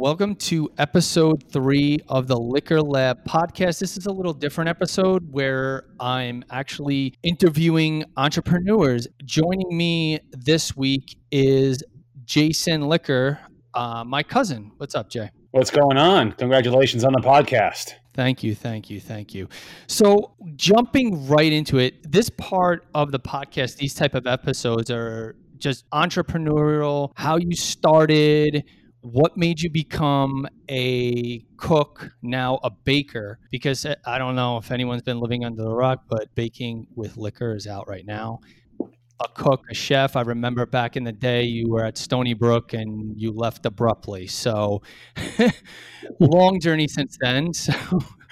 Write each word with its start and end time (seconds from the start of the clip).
Welcome 0.00 0.36
to 0.36 0.70
episode 0.78 1.44
three 1.52 1.98
of 2.08 2.26
the 2.26 2.34
Licker 2.34 2.80
Lab 2.80 3.22
podcast. 3.26 3.80
This 3.80 3.98
is 3.98 4.06
a 4.06 4.10
little 4.10 4.32
different 4.32 4.70
episode 4.70 5.30
where 5.30 5.84
I'm 6.00 6.42
actually 6.50 7.12
interviewing 7.22 8.04
entrepreneurs. 8.16 9.06
Joining 9.26 9.76
me 9.76 10.18
this 10.30 10.74
week 10.74 11.18
is 11.30 11.82
Jason 12.24 12.88
Licker, 12.88 13.40
uh, 13.74 14.02
my 14.02 14.22
cousin. 14.22 14.72
What's 14.78 14.94
up, 14.94 15.10
Jay? 15.10 15.28
What's 15.50 15.70
going 15.70 15.98
on? 15.98 16.32
Congratulations 16.32 17.04
on 17.04 17.12
the 17.12 17.20
podcast. 17.20 17.92
Thank 18.14 18.42
you, 18.42 18.54
thank 18.54 18.88
you, 18.88 19.00
thank 19.00 19.34
you. 19.34 19.50
So, 19.86 20.32
jumping 20.56 21.28
right 21.28 21.52
into 21.52 21.76
it, 21.76 22.10
this 22.10 22.30
part 22.30 22.86
of 22.94 23.12
the 23.12 23.20
podcast, 23.20 23.76
these 23.76 23.92
type 23.92 24.14
of 24.14 24.26
episodes 24.26 24.90
are 24.90 25.36
just 25.58 25.84
entrepreneurial, 25.90 27.12
how 27.16 27.36
you 27.36 27.54
started, 27.54 28.64
what 29.02 29.36
made 29.36 29.60
you 29.60 29.70
become 29.70 30.46
a 30.70 31.40
cook 31.56 32.10
now 32.22 32.60
a 32.62 32.70
baker? 32.70 33.38
Because 33.50 33.84
eh, 33.84 33.94
i 34.06 34.18
don't 34.18 34.36
know 34.36 34.58
if 34.58 34.70
anyone's 34.70 35.02
been 35.02 35.20
living 35.20 35.44
under 35.44 35.62
the 35.62 35.74
rock 35.74 36.04
but 36.08 36.34
baking 36.34 36.86
with 36.94 37.16
Licker 37.16 37.54
is 37.54 37.66
out 37.66 37.88
right 37.88 38.06
now. 38.06 38.40
A 39.22 39.28
cook 39.34 39.62
a 39.70 39.74
chef 39.74 40.16
i 40.16 40.22
remember 40.22 40.66
back 40.66 40.96
in 40.96 41.04
the 41.04 41.12
day 41.12 41.42
you 41.44 41.68
were 41.70 41.84
at 41.84 41.98
stony 41.98 42.34
brook 42.34 42.72
and 42.72 43.20
you 43.20 43.32
left 43.32 43.66
abruptly. 43.66 44.26
So 44.26 44.82
long 46.20 46.60
journey 46.60 46.88
since 46.88 47.16
then. 47.20 47.52
So 47.62 47.72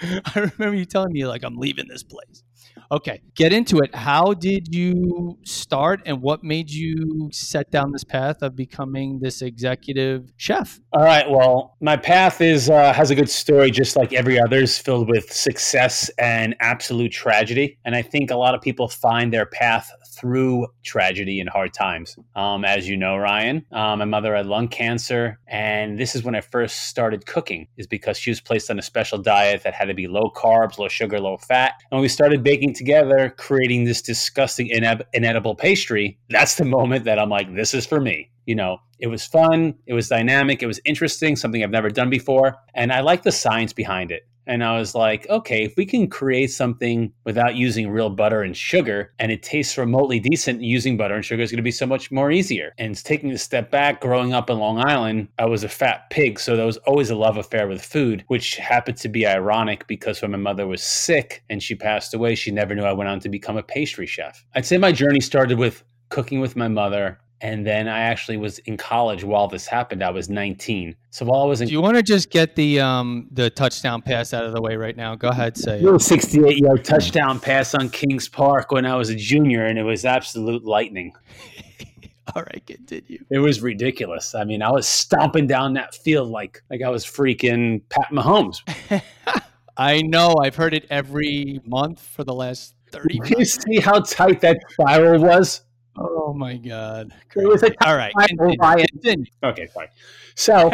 i 0.01 0.31
remember 0.57 0.75
you 0.75 0.85
telling 0.85 1.11
me 1.11 1.25
like 1.27 1.43
i'm 1.43 1.57
leaving 1.57 1.87
this 1.89 2.03
place 2.03 2.43
Okay, 2.91 3.21
get 3.35 3.53
into 3.53 3.77
it. 3.79 3.93
How 3.93 4.33
did 4.33 4.73
you 4.73 5.37
start 5.43 6.01
and 6.07 6.23
what 6.23 6.43
made 6.43 6.71
you 6.71 7.29
set 7.31 7.69
down 7.69 7.91
this 7.91 8.03
path 8.03 8.41
of 8.41 8.55
becoming 8.55 9.19
this 9.19 9.43
executive 9.43 10.31
chef? 10.37 10.79
All 10.93 11.03
right, 11.03 11.29
well, 11.29 11.77
my 11.81 11.97
path 11.97 12.41
is 12.41 12.67
uh, 12.67 12.91
has 12.91 13.11
a 13.11 13.15
good 13.15 13.29
story 13.29 13.69
just 13.69 13.95
like 13.95 14.11
every 14.11 14.39
other's 14.39 14.79
filled 14.79 15.07
with 15.07 15.31
success 15.31 16.09
and 16.17 16.55
absolute 16.61 17.11
tragedy. 17.11 17.77
And 17.85 17.95
I 17.95 18.01
think 18.01 18.31
a 18.31 18.37
lot 18.37 18.55
of 18.55 18.61
people 18.61 18.87
find 18.87 19.31
their 19.31 19.45
path 19.45 19.91
through 20.19 20.67
tragedy 20.83 21.39
and 21.39 21.49
hard 21.49 21.73
times. 21.73 22.17
Um, 22.35 22.65
as 22.65 22.87
you 22.87 22.97
know, 22.97 23.17
Ryan, 23.17 23.65
um, 23.71 23.99
my 23.99 24.05
mother 24.05 24.35
had 24.35 24.45
lung 24.45 24.67
cancer, 24.67 25.39
and 25.47 25.97
this 25.99 26.15
is 26.15 26.23
when 26.23 26.35
I 26.35 26.41
first 26.41 26.87
started 26.87 27.25
cooking. 27.25 27.67
Is 27.77 27.87
because 27.87 28.17
she 28.17 28.31
was 28.31 28.41
placed 28.41 28.69
on 28.69 28.79
a 28.79 28.81
special 28.81 29.17
diet 29.17 29.63
that 29.63 29.73
had 29.73 29.85
to 29.85 29.93
be 29.93 30.07
low 30.07 30.31
carbs, 30.35 30.77
low 30.77 30.87
sugar, 30.87 31.19
low 31.19 31.37
fat. 31.37 31.73
And 31.91 31.97
when 31.97 32.01
we 32.01 32.09
started 32.09 32.43
baking 32.43 32.73
together, 32.73 33.33
creating 33.37 33.85
this 33.85 34.01
disgusting 34.01 34.69
ined- 34.69 35.03
inedible 35.13 35.55
pastry. 35.55 36.17
That's 36.29 36.55
the 36.55 36.65
moment 36.65 37.05
that 37.05 37.19
I'm 37.19 37.29
like, 37.29 37.53
this 37.55 37.73
is 37.73 37.85
for 37.85 37.99
me. 37.99 38.31
You 38.45 38.55
know, 38.55 38.79
it 38.99 39.07
was 39.07 39.25
fun, 39.25 39.75
it 39.85 39.93
was 39.93 40.09
dynamic, 40.09 40.63
it 40.63 40.67
was 40.67 40.81
interesting, 40.83 41.35
something 41.35 41.63
I've 41.63 41.69
never 41.69 41.89
done 41.89 42.09
before, 42.09 42.57
and 42.73 42.91
I 42.91 43.01
like 43.01 43.23
the 43.23 43.31
science 43.31 43.73
behind 43.73 44.11
it. 44.11 44.23
And 44.49 44.63
I 44.63 44.79
was 44.79 44.95
like, 44.95 45.29
okay, 45.29 45.63
if 45.63 45.75
we 45.77 45.85
can 45.85 46.07
create 46.07 46.49
something 46.51 47.13
without 47.23 47.55
using 47.55 47.87
real 47.87 48.09
butter 48.09 48.41
and 48.41 48.57
sugar 48.57 49.13
and 49.19 49.31
it 49.31 49.43
tastes 49.43 49.77
remotely 49.77 50.19
decent, 50.19 50.63
using 50.63 50.97
butter 50.97 51.13
and 51.13 51.23
sugar 51.23 51.43
is 51.43 51.51
going 51.51 51.57
to 51.57 51.63
be 51.63 51.69
so 51.69 51.85
much 51.85 52.09
more 52.09 52.31
easier. 52.31 52.73
And 52.79 52.97
taking 53.03 53.29
a 53.29 53.37
step 53.37 53.69
back, 53.69 54.01
growing 54.01 54.33
up 54.33 54.49
in 54.49 54.57
Long 54.57 54.79
Island, 54.79 55.27
I 55.37 55.45
was 55.45 55.63
a 55.63 55.69
fat 55.69 56.09
pig. 56.09 56.39
So 56.39 56.55
there 56.55 56.65
was 56.65 56.77
always 56.77 57.11
a 57.11 57.15
love 57.15 57.37
affair 57.37 57.67
with 57.67 57.85
food, 57.85 58.23
which 58.25 58.55
happened 58.55 58.97
to 58.97 59.07
be 59.07 59.27
ironic 59.27 59.85
because 59.85 60.19
when 60.19 60.31
my 60.31 60.37
mother 60.37 60.65
was 60.65 60.81
sick 60.81 61.43
and 61.51 61.61
she 61.61 61.75
passed 61.75 62.15
away, 62.15 62.33
she 62.33 62.49
never 62.49 62.73
knew 62.73 62.85
I 62.85 62.93
went 62.93 63.09
on 63.09 63.19
to 63.19 63.29
become 63.29 63.55
a 63.55 63.61
pastry 63.61 64.07
chef. 64.07 64.43
I'd 64.55 64.65
say 64.65 64.79
my 64.79 64.91
journey 64.91 65.19
started 65.19 65.59
with 65.59 65.83
cooking 66.09 66.39
with 66.39 66.55
my 66.55 66.67
mother 66.67 67.19
and 67.41 67.65
then 67.65 67.87
I 67.87 67.99
actually 67.99 68.37
was 68.37 68.59
in 68.59 68.77
college 68.77 69.23
while 69.23 69.47
this 69.47 69.65
happened. 69.65 70.03
I 70.03 70.11
was 70.11 70.29
19. 70.29 70.95
So 71.11 71.25
while 71.25 71.41
I 71.41 71.45
was 71.45 71.61
in, 71.61 71.67
do 71.67 71.73
you 71.73 71.81
want 71.81 71.95
to 71.97 72.03
just 72.03 72.29
get 72.29 72.55
the 72.55 72.79
um 72.79 73.27
the 73.31 73.49
touchdown 73.49 74.01
pass 74.01 74.33
out 74.33 74.45
of 74.45 74.53
the 74.53 74.61
way 74.61 74.75
right 74.75 74.95
now? 74.95 75.15
Go 75.15 75.29
ahead, 75.29 75.57
say 75.57 75.79
it. 75.81 76.01
68 76.01 76.57
yard 76.57 76.83
touchdown 76.85 77.39
pass 77.39 77.73
on 77.73 77.89
Kings 77.89 78.27
Park 78.27 78.71
when 78.71 78.85
I 78.85 78.95
was 78.95 79.09
a 79.09 79.15
junior, 79.15 79.65
and 79.65 79.79
it 79.79 79.83
was 79.83 80.05
absolute 80.05 80.65
lightning. 80.65 81.13
All 82.35 82.43
right, 82.43 82.63
continue. 82.65 83.23
It 83.31 83.39
was 83.39 83.61
ridiculous. 83.61 84.35
I 84.35 84.43
mean, 84.43 84.61
I 84.61 84.71
was 84.71 84.87
stomping 84.87 85.47
down 85.47 85.73
that 85.73 85.95
field 85.95 86.29
like 86.29 86.61
like 86.69 86.81
I 86.81 86.89
was 86.89 87.05
freaking 87.05 87.81
Pat 87.89 88.09
Mahomes. 88.11 88.61
I 89.77 90.01
know. 90.01 90.35
I've 90.41 90.55
heard 90.55 90.73
it 90.73 90.85
every 90.89 91.61
month 91.65 92.01
for 92.01 92.25
the 92.25 92.33
last 92.33 92.75
30 92.91 93.19
months. 93.19 93.31
You 93.39 93.45
see 93.45 93.79
how 93.79 94.01
tight 94.01 94.41
that 94.41 94.57
spiral 94.71 95.21
was? 95.21 95.61
Oh 95.97 96.33
my 96.33 96.57
god! 96.57 97.13
It 97.35 97.47
was 97.47 97.63
a 97.63 97.73
all 97.85 97.95
right. 97.95 98.13
Continue. 98.91 99.25
Okay, 99.43 99.67
fine. 99.67 99.87
So, 100.35 100.71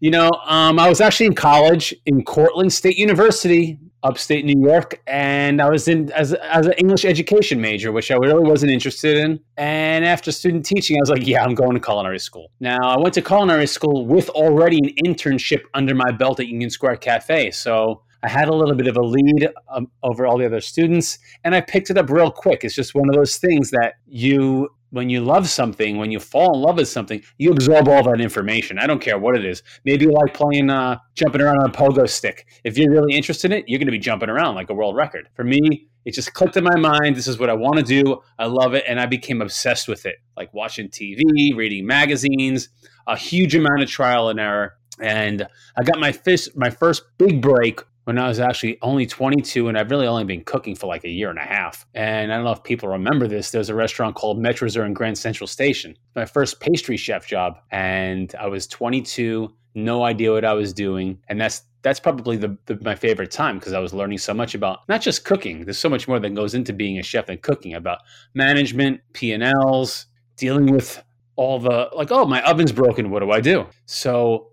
you 0.00 0.10
know, 0.10 0.30
um, 0.46 0.78
I 0.78 0.88
was 0.88 1.00
actually 1.00 1.26
in 1.26 1.34
college 1.34 1.94
in 2.06 2.24
Cortland 2.24 2.72
State 2.72 2.96
University, 2.96 3.78
upstate 4.02 4.44
New 4.44 4.60
York, 4.60 5.00
and 5.06 5.60
I 5.60 5.68
was 5.68 5.86
in 5.86 6.10
as 6.12 6.32
as 6.34 6.66
an 6.66 6.72
English 6.74 7.04
education 7.04 7.60
major, 7.60 7.92
which 7.92 8.10
I 8.10 8.16
really 8.16 8.48
wasn't 8.48 8.72
interested 8.72 9.16
in. 9.16 9.40
And 9.56 10.04
after 10.04 10.32
student 10.32 10.64
teaching, 10.64 10.96
I 10.96 11.00
was 11.00 11.10
like, 11.10 11.26
yeah, 11.26 11.44
I'm 11.44 11.54
going 11.54 11.74
to 11.74 11.80
culinary 11.80 12.18
school. 12.18 12.50
Now, 12.60 12.78
I 12.82 12.98
went 12.98 13.14
to 13.14 13.22
culinary 13.22 13.66
school 13.66 14.06
with 14.06 14.28
already 14.30 14.78
an 14.78 14.94
internship 15.04 15.62
under 15.74 15.94
my 15.94 16.10
belt 16.10 16.40
at 16.40 16.48
Union 16.48 16.70
Square 16.70 16.96
Cafe, 16.96 17.50
so 17.52 18.02
I 18.22 18.28
had 18.28 18.48
a 18.48 18.54
little 18.54 18.74
bit 18.74 18.88
of 18.88 18.96
a 18.96 19.02
lead 19.02 19.48
um, 19.72 19.90
over 20.02 20.26
all 20.26 20.38
the 20.38 20.46
other 20.46 20.60
students, 20.60 21.18
and 21.44 21.54
I 21.54 21.60
picked 21.60 21.90
it 21.90 21.96
up 21.96 22.10
real 22.10 22.30
quick. 22.30 22.64
It's 22.64 22.74
just 22.74 22.94
one 22.94 23.08
of 23.08 23.14
those 23.14 23.36
things 23.36 23.70
that 23.70 23.94
you, 24.06 24.70
when 24.90 25.08
you 25.08 25.20
love 25.20 25.48
something, 25.48 25.98
when 25.98 26.10
you 26.10 26.18
fall 26.18 26.54
in 26.54 26.62
love 26.62 26.76
with 26.78 26.88
something, 26.88 27.22
you 27.38 27.52
absorb 27.52 27.86
all 27.86 28.02
that 28.02 28.20
information. 28.20 28.78
I 28.78 28.88
don't 28.88 29.00
care 29.00 29.18
what 29.18 29.36
it 29.36 29.44
is. 29.44 29.62
Maybe 29.84 30.06
you 30.06 30.12
like 30.12 30.34
playing, 30.34 30.68
uh, 30.68 30.98
jumping 31.14 31.40
around 31.40 31.58
on 31.58 31.70
a 31.70 31.72
pogo 31.72 32.08
stick. 32.08 32.46
If 32.64 32.76
you're 32.76 32.90
really 32.90 33.14
interested 33.14 33.52
in 33.52 33.58
it, 33.58 33.68
you're 33.68 33.78
going 33.78 33.86
to 33.86 33.92
be 33.92 33.98
jumping 33.98 34.30
around 34.30 34.56
like 34.56 34.70
a 34.70 34.74
world 34.74 34.96
record. 34.96 35.28
For 35.34 35.44
me, 35.44 35.86
it 36.04 36.14
just 36.14 36.34
clicked 36.34 36.56
in 36.56 36.64
my 36.64 36.76
mind. 36.76 37.14
This 37.14 37.28
is 37.28 37.38
what 37.38 37.50
I 37.50 37.54
want 37.54 37.76
to 37.76 37.84
do. 37.84 38.20
I 38.38 38.46
love 38.46 38.74
it, 38.74 38.84
and 38.88 38.98
I 38.98 39.06
became 39.06 39.42
obsessed 39.42 39.86
with 39.86 40.06
it. 40.06 40.16
Like 40.36 40.52
watching 40.52 40.88
TV, 40.88 41.54
reading 41.54 41.86
magazines, 41.86 42.70
a 43.06 43.16
huge 43.16 43.54
amount 43.54 43.82
of 43.82 43.88
trial 43.88 44.28
and 44.28 44.40
error 44.40 44.78
and 45.00 45.46
I 45.76 45.82
got 45.82 45.98
my 45.98 46.12
first 46.12 46.56
my 46.56 46.70
first 46.70 47.02
big 47.18 47.40
break 47.40 47.80
when 48.08 48.16
I 48.16 48.26
was 48.26 48.40
actually 48.40 48.78
only 48.80 49.04
22 49.04 49.68
and 49.68 49.76
I've 49.76 49.90
really 49.90 50.06
only 50.06 50.24
been 50.24 50.42
cooking 50.42 50.74
for 50.74 50.86
like 50.86 51.04
a 51.04 51.10
year 51.10 51.28
and 51.28 51.38
a 51.38 51.42
half. 51.42 51.84
And 51.92 52.32
I 52.32 52.36
don't 52.36 52.44
know 52.46 52.52
if 52.52 52.62
people 52.62 52.88
remember 52.88 53.28
this. 53.28 53.50
There's 53.50 53.68
a 53.68 53.74
restaurant 53.74 54.16
called 54.16 54.42
Metrazur 54.42 54.86
in 54.86 54.94
Grand 54.94 55.18
Central 55.18 55.46
Station. 55.46 55.94
My 56.16 56.24
first 56.24 56.58
pastry 56.58 56.96
chef 56.96 57.26
job. 57.26 57.58
And 57.70 58.34
I 58.40 58.46
was 58.46 58.66
22, 58.66 59.54
no 59.74 60.04
idea 60.04 60.32
what 60.32 60.46
I 60.46 60.54
was 60.54 60.72
doing. 60.72 61.18
And 61.28 61.38
that's 61.38 61.64
that's 61.82 62.00
probably 62.00 62.38
the, 62.38 62.56
the 62.64 62.78
my 62.80 62.94
favorite 62.94 63.30
time 63.30 63.58
because 63.58 63.74
I 63.74 63.78
was 63.78 63.92
learning 63.92 64.18
so 64.18 64.32
much 64.32 64.54
about 64.54 64.88
not 64.88 65.02
just 65.02 65.26
cooking. 65.26 65.66
There's 65.66 65.78
so 65.78 65.90
much 65.90 66.08
more 66.08 66.18
that 66.18 66.34
goes 66.34 66.54
into 66.54 66.72
being 66.72 66.98
a 66.98 67.02
chef 67.02 67.26
than 67.26 67.36
cooking 67.36 67.74
about 67.74 67.98
management, 68.32 69.02
P&Ls, 69.12 70.06
dealing 70.38 70.72
with 70.72 71.04
all 71.36 71.58
the 71.58 71.90
like, 71.94 72.10
oh, 72.10 72.24
my 72.24 72.40
oven's 72.44 72.72
broken. 72.72 73.10
What 73.10 73.20
do 73.20 73.32
I 73.32 73.42
do? 73.42 73.66
So 73.84 74.48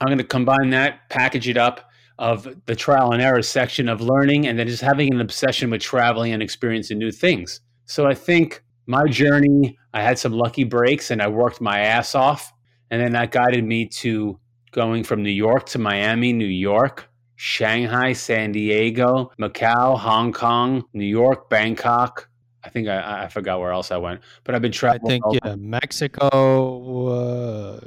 I'm 0.00 0.06
going 0.06 0.16
to 0.16 0.24
combine 0.24 0.70
that, 0.70 1.10
package 1.10 1.48
it 1.48 1.58
up, 1.58 1.90
of 2.18 2.48
the 2.66 2.76
trial 2.76 3.12
and 3.12 3.20
error 3.20 3.42
section 3.42 3.88
of 3.88 4.00
learning 4.00 4.46
and 4.46 4.58
then 4.58 4.68
just 4.68 4.82
having 4.82 5.12
an 5.12 5.20
obsession 5.20 5.70
with 5.70 5.80
traveling 5.80 6.32
and 6.32 6.42
experiencing 6.42 6.98
new 6.98 7.10
things. 7.10 7.60
So 7.86 8.06
I 8.06 8.14
think 8.14 8.62
my 8.86 9.04
journey, 9.06 9.76
I 9.92 10.02
had 10.02 10.18
some 10.18 10.32
lucky 10.32 10.64
breaks 10.64 11.10
and 11.10 11.20
I 11.20 11.28
worked 11.28 11.60
my 11.60 11.80
ass 11.80 12.14
off. 12.14 12.52
And 12.90 13.00
then 13.00 13.12
that 13.12 13.32
guided 13.32 13.64
me 13.64 13.86
to 13.86 14.38
going 14.70 15.02
from 15.02 15.22
New 15.22 15.30
York 15.30 15.66
to 15.66 15.78
Miami, 15.78 16.32
New 16.32 16.44
York, 16.44 17.08
Shanghai, 17.36 18.12
San 18.12 18.52
Diego, 18.52 19.32
Macau, 19.40 19.98
Hong 19.98 20.32
Kong, 20.32 20.84
New 20.92 21.06
York, 21.06 21.48
Bangkok. 21.50 22.28
I 22.62 22.68
think 22.70 22.88
I, 22.88 23.24
I 23.24 23.28
forgot 23.28 23.60
where 23.60 23.72
else 23.72 23.90
I 23.90 23.96
went, 23.96 24.20
but 24.44 24.54
I've 24.54 24.62
been 24.62 24.72
traveling. 24.72 25.20
I 25.22 25.30
think 25.30 25.44
yeah, 25.44 25.54
Mexico, 25.56 27.08
uh, 27.08 27.80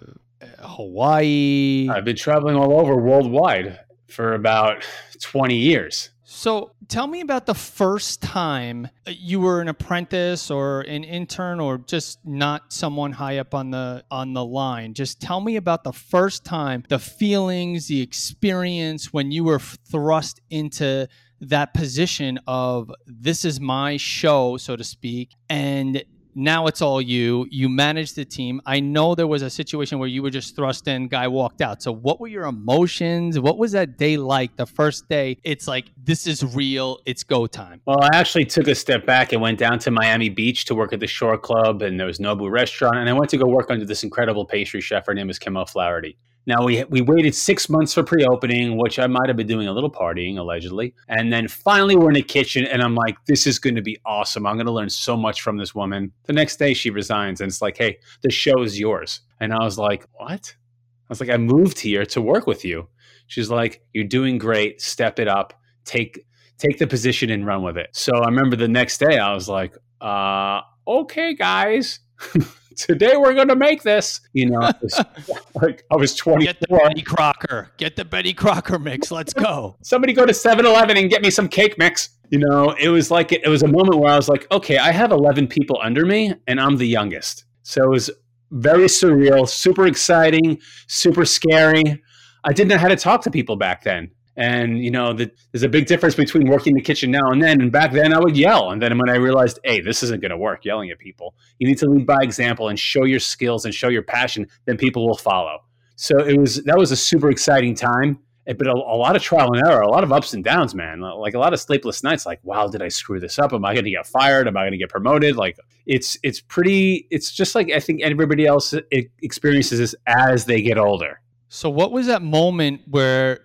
Hawaii. 0.60 1.88
I've 1.90 2.06
been 2.06 2.16
traveling 2.16 2.56
all 2.56 2.80
over 2.80 2.96
worldwide 2.98 3.80
for 4.08 4.34
about 4.34 4.86
20 5.22 5.56
years. 5.56 6.10
So 6.30 6.72
tell 6.90 7.08
me 7.08 7.22
about 7.22 7.46
the 7.46 7.56
first 7.56 8.22
time 8.22 8.90
you 9.08 9.40
were 9.40 9.62
an 9.62 9.70
apprentice 9.70 10.52
or 10.52 10.82
an 10.82 11.06
intern 11.06 11.62
or 11.62 11.78
just 11.78 12.20
not 12.26 12.74
someone 12.74 13.14
high 13.14 13.38
up 13.38 13.54
on 13.54 13.72
the 13.72 14.04
on 14.12 14.34
the 14.34 14.44
line. 14.44 14.94
Just 14.94 15.22
tell 15.22 15.40
me 15.40 15.56
about 15.56 15.86
the 15.86 15.94
first 15.94 16.44
time, 16.44 16.84
the 16.90 17.00
feelings, 17.00 17.88
the 17.88 18.02
experience 18.02 19.14
when 19.14 19.32
you 19.32 19.46
were 19.46 19.60
thrust 19.60 20.42
into 20.50 21.08
that 21.40 21.74
position 21.74 22.40
of 22.46 22.92
this 23.06 23.46
is 23.46 23.60
my 23.62 23.96
show 23.96 24.58
so 24.58 24.76
to 24.76 24.84
speak 24.84 25.32
and 25.50 26.04
now 26.38 26.68
it's 26.68 26.84
all 26.84 27.02
you. 27.02 27.48
You 27.50 27.68
manage 27.68 28.14
the 28.14 28.24
team. 28.24 28.62
I 28.64 28.80
know 28.80 29.16
there 29.16 29.26
was 29.26 29.42
a 29.42 29.50
situation 29.50 29.98
where 29.98 30.08
you 30.08 30.22
were 30.22 30.30
just 30.30 30.56
thrust 30.56 30.88
in, 30.88 31.08
guy 31.08 31.28
walked 31.28 31.62
out. 31.62 31.82
So, 31.82 31.92
what 31.92 32.20
were 32.20 32.28
your 32.28 32.46
emotions? 32.46 33.40
What 33.40 33.58
was 33.58 33.72
that 33.72 33.98
day 33.98 34.18
like? 34.18 34.56
The 34.56 34.68
first 34.68 35.10
day, 35.10 35.40
it's 35.44 35.68
like, 35.68 35.92
this 36.02 36.28
is 36.28 36.56
real. 36.56 37.00
It's 37.08 37.24
go 37.24 37.48
time. 37.48 37.82
Well, 37.86 38.02
I 38.02 38.10
actually 38.14 38.46
took 38.46 38.68
a 38.68 38.76
step 38.76 39.04
back 39.04 39.34
and 39.34 39.42
went 39.42 39.58
down 39.58 39.80
to 39.80 39.90
Miami 39.92 40.30
Beach 40.30 40.66
to 40.66 40.76
work 40.76 40.94
at 40.94 41.00
the 41.00 41.08
Shore 41.08 41.40
Club, 41.40 41.82
and 41.82 42.00
there 42.00 42.06
was 42.06 42.20
Nobu 42.20 42.52
Restaurant. 42.52 42.98
And 42.98 43.10
I 43.10 43.14
went 43.14 43.32
to 43.32 43.38
go 43.38 43.48
work 43.48 43.72
under 43.72 43.86
this 43.86 44.04
incredible 44.04 44.46
pastry 44.46 44.80
chef. 44.80 45.08
Her 45.08 45.16
name 45.16 45.32
is 45.32 45.40
Kim 45.40 45.58
O'Flaherty. 45.58 46.18
Now 46.48 46.64
we 46.64 46.82
we 46.86 47.02
waited 47.02 47.36
six 47.36 47.70
months 47.70 47.94
for 47.94 48.04
pre-opening, 48.04 48.78
which 48.78 49.00
I 49.00 49.08
might 49.08 49.28
have 49.28 49.36
been 49.36 49.48
doing 49.48 49.68
a 49.68 49.74
little 49.74 49.92
partying 49.92 50.38
allegedly, 50.38 50.96
and 51.10 51.32
then 51.32 51.50
finally 51.50 51.98
we're 51.98 52.08
in 52.08 52.14
the 52.14 52.22
kitchen, 52.22 52.66
and 52.66 52.82
I'm 52.82 52.96
like, 52.96 53.18
this 53.26 53.46
is 53.46 53.60
going 53.60 53.76
to 53.76 53.82
be 53.82 53.98
awesome. 54.06 54.48
I'm 54.48 54.56
going 54.56 54.66
to 54.66 54.72
learn 54.72 54.90
so 54.90 55.18
much 55.18 55.42
from 55.42 55.58
this 55.58 55.76
woman. 55.76 56.14
The 56.24 56.32
next 56.32 56.56
day 56.56 56.74
she 56.74 56.90
resigns, 56.90 57.42
and 57.42 57.50
it's 57.50 57.62
like, 57.62 57.78
hey, 57.78 58.00
the 58.22 58.32
show 58.32 58.64
is 58.64 58.80
yours, 58.80 59.20
and 59.42 59.54
I 59.54 59.62
was 59.62 59.78
like, 59.78 60.08
what? 60.14 60.56
I 60.56 61.10
was 61.10 61.20
like, 61.20 61.30
I 61.30 61.38
moved 61.38 61.80
here 61.80 62.06
to 62.06 62.22
work 62.22 62.48
with 62.48 62.64
you. 62.64 62.88
She's 63.28 63.50
like, 63.50 63.82
you're 63.94 64.06
doing 64.06 64.38
great. 64.38 64.82
Step 64.82 65.20
it 65.20 65.28
up. 65.28 65.54
Take 65.84 66.26
take 66.58 66.80
the 66.80 66.88
position 66.88 67.30
and 67.30 67.46
run 67.46 67.62
with 67.62 67.78
it. 67.78 67.90
So 67.92 68.14
I 68.16 68.30
remember 68.30 68.56
the 68.56 68.70
next 68.70 69.00
day 69.00 69.18
I 69.18 69.34
was 69.34 69.50
like, 69.50 69.76
uh, 70.00 70.62
okay, 70.88 71.36
guys. 71.36 72.00
Today 72.78 73.18
we're 73.18 73.34
gonna 73.34 73.56
make 73.56 73.84
this. 73.84 74.22
You 74.34 74.52
know, 74.52 74.72
was, 74.82 75.04
like 75.56 75.84
I 75.92 75.96
was 75.96 76.16
24. 76.16 76.54
Get 76.54 76.60
the 76.60 76.68
Betty 76.68 77.02
Crocker. 77.02 77.72
Get 77.78 77.96
the 77.96 78.06
Betty 78.06 78.34
Crocker 78.34 78.80
mix. 78.80 79.12
Let's 79.12 79.34
go. 79.34 79.78
Somebody 79.84 80.14
go 80.14 80.26
to 80.26 80.32
7-Eleven 80.32 80.96
and 80.98 81.10
get 81.10 81.22
me 81.22 81.30
some 81.30 81.50
cake 81.50 81.78
mix. 81.78 82.10
You 82.30 82.40
know, 82.40 82.76
it 82.80 82.90
was 82.90 83.10
like 83.10 83.32
it 83.32 83.48
was 83.48 83.64
a 83.64 83.68
moment 83.68 84.00
where 84.00 84.12
I 84.12 84.16
was 84.16 84.30
like, 84.30 84.48
okay, 84.52 84.78
I 84.78 84.92
have 84.92 85.12
11 85.12 85.48
people 85.48 85.80
under 85.82 86.06
me 86.06 86.34
and 86.46 86.60
I'm 86.60 86.78
the 86.78 86.88
youngest. 86.88 87.46
So 87.64 87.84
it 87.84 87.90
was 87.90 88.12
very 88.52 88.86
surreal, 88.86 89.48
super 89.48 89.88
exciting, 89.88 90.60
super 90.88 91.26
scary. 91.26 92.02
I 92.44 92.54
didn't 92.54 92.70
know 92.70 92.78
how 92.78 92.88
to 92.88 92.96
talk 92.96 93.22
to 93.24 93.32
people 93.32 93.56
back 93.56 93.84
then. 93.84 94.12
And 94.38 94.84
you 94.84 94.92
know, 94.92 95.14
the, 95.14 95.32
there's 95.52 95.64
a 95.64 95.70
big 95.70 95.88
difference 95.88 96.16
between 96.16 96.48
working 96.48 96.72
in 96.72 96.76
the 96.76 96.84
kitchen 96.84 97.10
now 97.10 97.32
and 97.32 97.42
then. 97.42 97.60
And 97.60 97.72
back 97.72 97.92
then, 97.92 98.14
I 98.14 98.20
would 98.20 98.38
yell. 98.38 98.70
And 98.70 98.82
then 98.82 98.98
when 98.98 99.10
I 99.10 99.16
realized, 99.16 99.60
hey, 99.64 99.82
this 99.82 100.04
isn't 100.04 100.22
going 100.22 100.32
to 100.32 100.38
work, 100.38 100.64
yelling 100.64 100.92
at 100.92 101.00
people. 101.00 101.36
You 101.58 101.68
need 101.68 101.80
to 101.80 101.88
lead 101.88 102.06
by 102.06 102.20
example 102.22 102.70
and 102.70 102.80
show 102.80 103.04
your 103.04 103.20
skills 103.20 103.66
and 103.66 103.74
show 103.74 103.90
your 103.90 104.04
passion. 104.04 104.48
Then 104.66 104.78
people 104.78 105.08
will 105.08 105.18
follow. 105.18 105.64
So 105.96 106.20
it 106.20 106.40
was 106.40 106.64
that 106.66 106.78
was 106.78 106.92
a 106.92 106.96
super 106.96 107.32
exciting 107.32 107.74
time. 107.74 108.20
But 108.46 108.68
a, 108.68 108.72
a 108.72 108.96
lot 108.96 109.18
of 109.18 109.22
trial 109.22 109.52
and 109.52 109.68
error, 109.68 109.82
a 109.82 109.90
lot 109.90 110.06
of 110.06 110.14
ups 110.14 110.34
and 110.34 110.42
downs, 110.42 110.74
man. 110.74 111.02
Like 111.02 111.34
a 111.34 111.40
lot 111.40 111.52
of 111.52 111.60
sleepless 111.60 112.02
nights. 112.04 112.26
Like, 112.26 112.40
wow, 112.44 112.68
did 112.68 112.82
I 112.82 112.88
screw 112.88 113.20
this 113.20 113.40
up? 113.40 113.52
Am 113.52 113.66
I 113.66 113.74
going 113.74 113.84
to 113.84 113.92
get 113.92 114.08
fired? 114.08 114.48
Am 114.48 114.56
I 114.56 114.62
going 114.62 114.72
to 114.72 114.78
get 114.78 114.90
promoted? 114.90 115.36
Like, 115.36 115.58
it's 115.88 116.18
it's 116.24 116.40
pretty. 116.40 117.08
It's 117.10 117.32
just 117.32 117.56
like 117.56 117.72
I 117.72 117.80
think 117.80 118.04
everybody 118.04 118.46
else 118.46 118.74
eh, 118.74 119.02
experiences 119.22 119.80
this 119.80 119.96
as 120.06 120.46
they 120.46 120.62
get 120.62 120.78
older. 120.78 121.20
So, 121.50 121.70
what 121.70 121.92
was 121.92 122.08
that 122.08 122.22
moment 122.22 122.82
where 122.88 123.40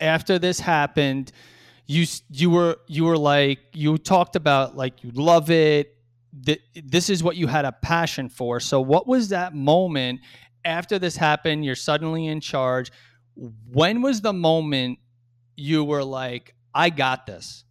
after 0.00 0.38
this 0.38 0.60
happened, 0.60 1.32
you 1.86 2.06
you 2.30 2.50
were 2.50 2.78
you 2.86 3.04
were 3.04 3.18
like 3.18 3.58
you 3.72 3.98
talked 3.98 4.36
about 4.36 4.76
like 4.76 5.02
you 5.04 5.10
love 5.12 5.50
it. 5.50 5.96
This 6.74 7.10
is 7.10 7.22
what 7.22 7.36
you 7.36 7.46
had 7.46 7.64
a 7.64 7.72
passion 7.72 8.28
for. 8.28 8.58
So, 8.60 8.80
what 8.80 9.06
was 9.06 9.28
that 9.28 9.54
moment 9.54 10.20
after 10.64 10.98
this 10.98 11.16
happened? 11.16 11.64
You're 11.64 11.76
suddenly 11.76 12.26
in 12.26 12.40
charge. 12.40 12.90
When 13.70 14.02
was 14.02 14.20
the 14.20 14.32
moment 14.32 14.98
you 15.56 15.84
were 15.84 16.04
like, 16.04 16.54
"I 16.74 16.90
got 16.90 17.26
this"? 17.26 17.64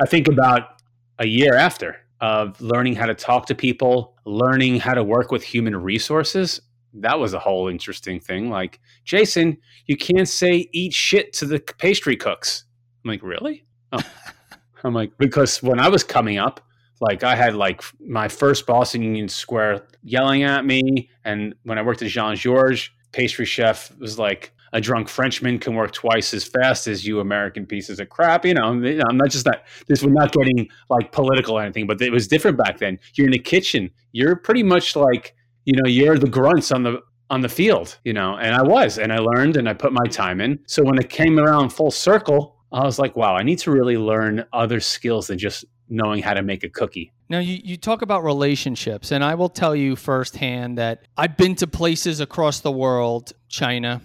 I 0.00 0.06
think 0.06 0.28
about 0.28 0.80
a 1.18 1.26
year 1.26 1.54
after 1.54 1.96
of 2.20 2.60
learning 2.60 2.94
how 2.94 3.06
to 3.06 3.14
talk 3.14 3.46
to 3.46 3.54
people, 3.54 4.16
learning 4.24 4.80
how 4.80 4.94
to 4.94 5.04
work 5.04 5.30
with 5.30 5.42
human 5.42 5.76
resources, 5.76 6.60
that 7.00 7.18
was 7.18 7.34
a 7.34 7.38
whole 7.38 7.68
interesting 7.68 8.20
thing. 8.20 8.50
Like, 8.50 8.80
Jason, 9.04 9.58
you 9.86 9.96
can't 9.96 10.28
say 10.28 10.68
eat 10.72 10.92
shit 10.92 11.32
to 11.34 11.46
the 11.46 11.60
pastry 11.78 12.16
cooks. 12.16 12.64
I'm 13.04 13.10
like, 13.10 13.22
really? 13.22 13.64
Oh. 13.92 14.00
I'm 14.84 14.94
like, 14.94 15.16
because 15.18 15.62
when 15.62 15.80
I 15.80 15.88
was 15.88 16.04
coming 16.04 16.38
up, 16.38 16.60
like 17.00 17.24
I 17.24 17.34
had 17.34 17.54
like 17.54 17.82
my 18.00 18.28
first 18.28 18.66
boss 18.66 18.94
in 18.94 19.02
Union 19.02 19.28
Square 19.28 19.86
yelling 20.02 20.44
at 20.44 20.64
me. 20.64 21.10
And 21.24 21.54
when 21.64 21.78
I 21.78 21.82
worked 21.82 22.02
at 22.02 22.08
Jean 22.08 22.36
Georges, 22.36 22.90
pastry 23.12 23.44
chef 23.44 23.92
was 23.98 24.18
like, 24.18 24.52
a 24.72 24.80
drunk 24.80 25.08
Frenchman 25.08 25.58
can 25.58 25.74
work 25.74 25.92
twice 25.92 26.34
as 26.34 26.44
fast 26.44 26.86
as 26.86 27.06
you 27.06 27.20
American 27.20 27.66
pieces 27.66 28.00
of 28.00 28.08
crap. 28.08 28.44
You 28.44 28.54
know, 28.54 28.64
I'm 28.64 29.16
not 29.16 29.30
just 29.30 29.44
that 29.44 29.66
this 29.86 30.02
we're 30.02 30.10
not 30.10 30.32
getting 30.32 30.68
like 30.90 31.12
political 31.12 31.56
or 31.56 31.62
anything, 31.62 31.86
but 31.86 32.02
it 32.02 32.10
was 32.12 32.28
different 32.28 32.58
back 32.58 32.78
then. 32.78 32.98
You're 33.14 33.28
in 33.28 33.32
the 33.32 33.38
kitchen. 33.38 33.90
You're 34.12 34.36
pretty 34.36 34.62
much 34.62 34.96
like 34.96 35.35
you 35.66 35.74
know 35.74 35.86
you're 35.86 36.16
the 36.16 36.28
grunts 36.28 36.72
on 36.72 36.82
the 36.82 37.02
on 37.28 37.40
the 37.42 37.48
field 37.48 37.98
you 38.04 38.12
know 38.12 38.36
and 38.36 38.54
i 38.54 38.62
was 38.62 38.98
and 38.98 39.12
i 39.12 39.18
learned 39.18 39.56
and 39.56 39.68
i 39.68 39.74
put 39.74 39.92
my 39.92 40.06
time 40.06 40.40
in. 40.40 40.58
So 40.66 40.82
when 40.82 40.96
it 40.96 41.10
came 41.10 41.38
around 41.38 41.70
full 41.70 41.90
circle 41.90 42.56
i 42.72 42.82
was 42.82 42.98
like 42.98 43.14
wow 43.16 43.34
i 43.36 43.42
need 43.42 43.58
to 43.58 43.70
really 43.70 43.98
learn 43.98 44.46
other 44.54 44.80
skills 44.80 45.26
than 45.26 45.38
just 45.38 45.66
knowing 45.88 46.20
how 46.20 46.34
to 46.34 46.42
make 46.42 46.64
a 46.64 46.68
cookie. 46.68 47.12
Now 47.28 47.38
you, 47.38 47.60
you 47.62 47.76
talk 47.76 48.02
about 48.02 48.24
relationships 48.24 49.10
and 49.12 49.22
i 49.22 49.34
will 49.34 49.48
tell 49.48 49.76
you 49.76 49.96
firsthand 49.96 50.78
that 50.78 51.06
i've 51.16 51.36
been 51.36 51.56
to 51.56 51.66
places 51.66 52.20
across 52.20 52.60
the 52.60 52.72
world 52.72 53.32
china. 53.48 54.00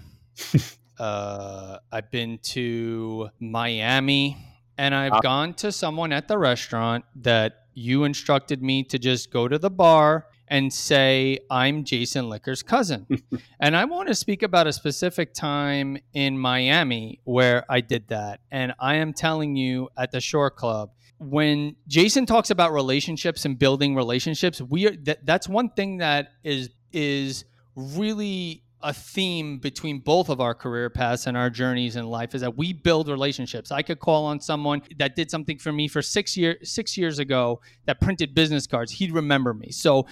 Uh, 1.00 1.80
i've 1.92 2.12
been 2.12 2.38
to 2.44 3.28
miami 3.40 4.38
and 4.78 4.94
i've 4.94 5.14
uh, 5.14 5.20
gone 5.22 5.52
to 5.52 5.72
someone 5.72 6.12
at 6.12 6.28
the 6.28 6.38
restaurant 6.38 7.04
that 7.16 7.66
you 7.74 8.04
instructed 8.04 8.62
me 8.62 8.84
to 8.84 9.00
just 9.00 9.32
go 9.32 9.48
to 9.48 9.58
the 9.58 9.72
bar 9.72 10.28
and 10.52 10.72
say, 10.72 11.40
I'm 11.50 11.86
Jason 11.86 12.28
Licker's 12.30 12.62
cousin. 12.62 13.08
and 13.62 13.76
I 13.76 13.86
want 13.86 14.10
to 14.10 14.14
speak 14.14 14.44
about 14.44 14.68
a 14.68 14.74
specific 14.74 15.34
time 15.34 15.98
in 16.14 16.38
Miami 16.38 17.22
where 17.24 17.64
I 17.70 17.80
did 17.80 18.10
that. 18.10 18.42
And 18.52 18.74
I 18.78 18.96
am 18.96 19.14
telling 19.14 19.56
you 19.56 19.88
at 19.98 20.12
the 20.12 20.20
Shore 20.20 20.52
Club, 20.52 20.92
when 21.20 21.78
Jason 21.88 22.26
talks 22.26 22.50
about 22.50 22.74
relationships 22.74 23.46
and 23.46 23.58
building 23.58 23.96
relationships, 23.96 24.62
we 24.62 24.88
are 24.88 24.96
that, 25.04 25.26
that's 25.26 25.48
one 25.48 25.70
thing 25.70 25.98
that 25.98 26.34
is 26.44 26.70
is 26.92 27.46
really 27.76 28.64
a 28.84 28.92
theme 28.92 29.60
between 29.60 30.00
both 30.00 30.28
of 30.28 30.42
our 30.42 30.56
career 30.56 30.90
paths 30.90 31.28
and 31.28 31.38
our 31.38 31.50
journeys 31.50 31.96
in 31.96 32.08
life 32.08 32.34
is 32.34 32.42
that 32.42 32.58
we 32.58 32.74
build 32.74 33.08
relationships. 33.08 33.72
I 33.72 33.84
could 33.84 34.00
call 34.00 34.26
on 34.26 34.42
someone 34.42 34.82
that 34.98 35.16
did 35.16 35.30
something 35.30 35.60
for 35.60 35.72
me 35.72 35.88
for 35.88 36.02
six 36.02 36.36
years 36.36 36.70
six 36.70 36.98
years 36.98 37.20
ago 37.20 37.62
that 37.86 38.02
printed 38.02 38.34
business 38.34 38.68
cards. 38.68 38.92
He'd 38.92 39.14
remember 39.14 39.54
me. 39.54 39.72
So 39.72 40.08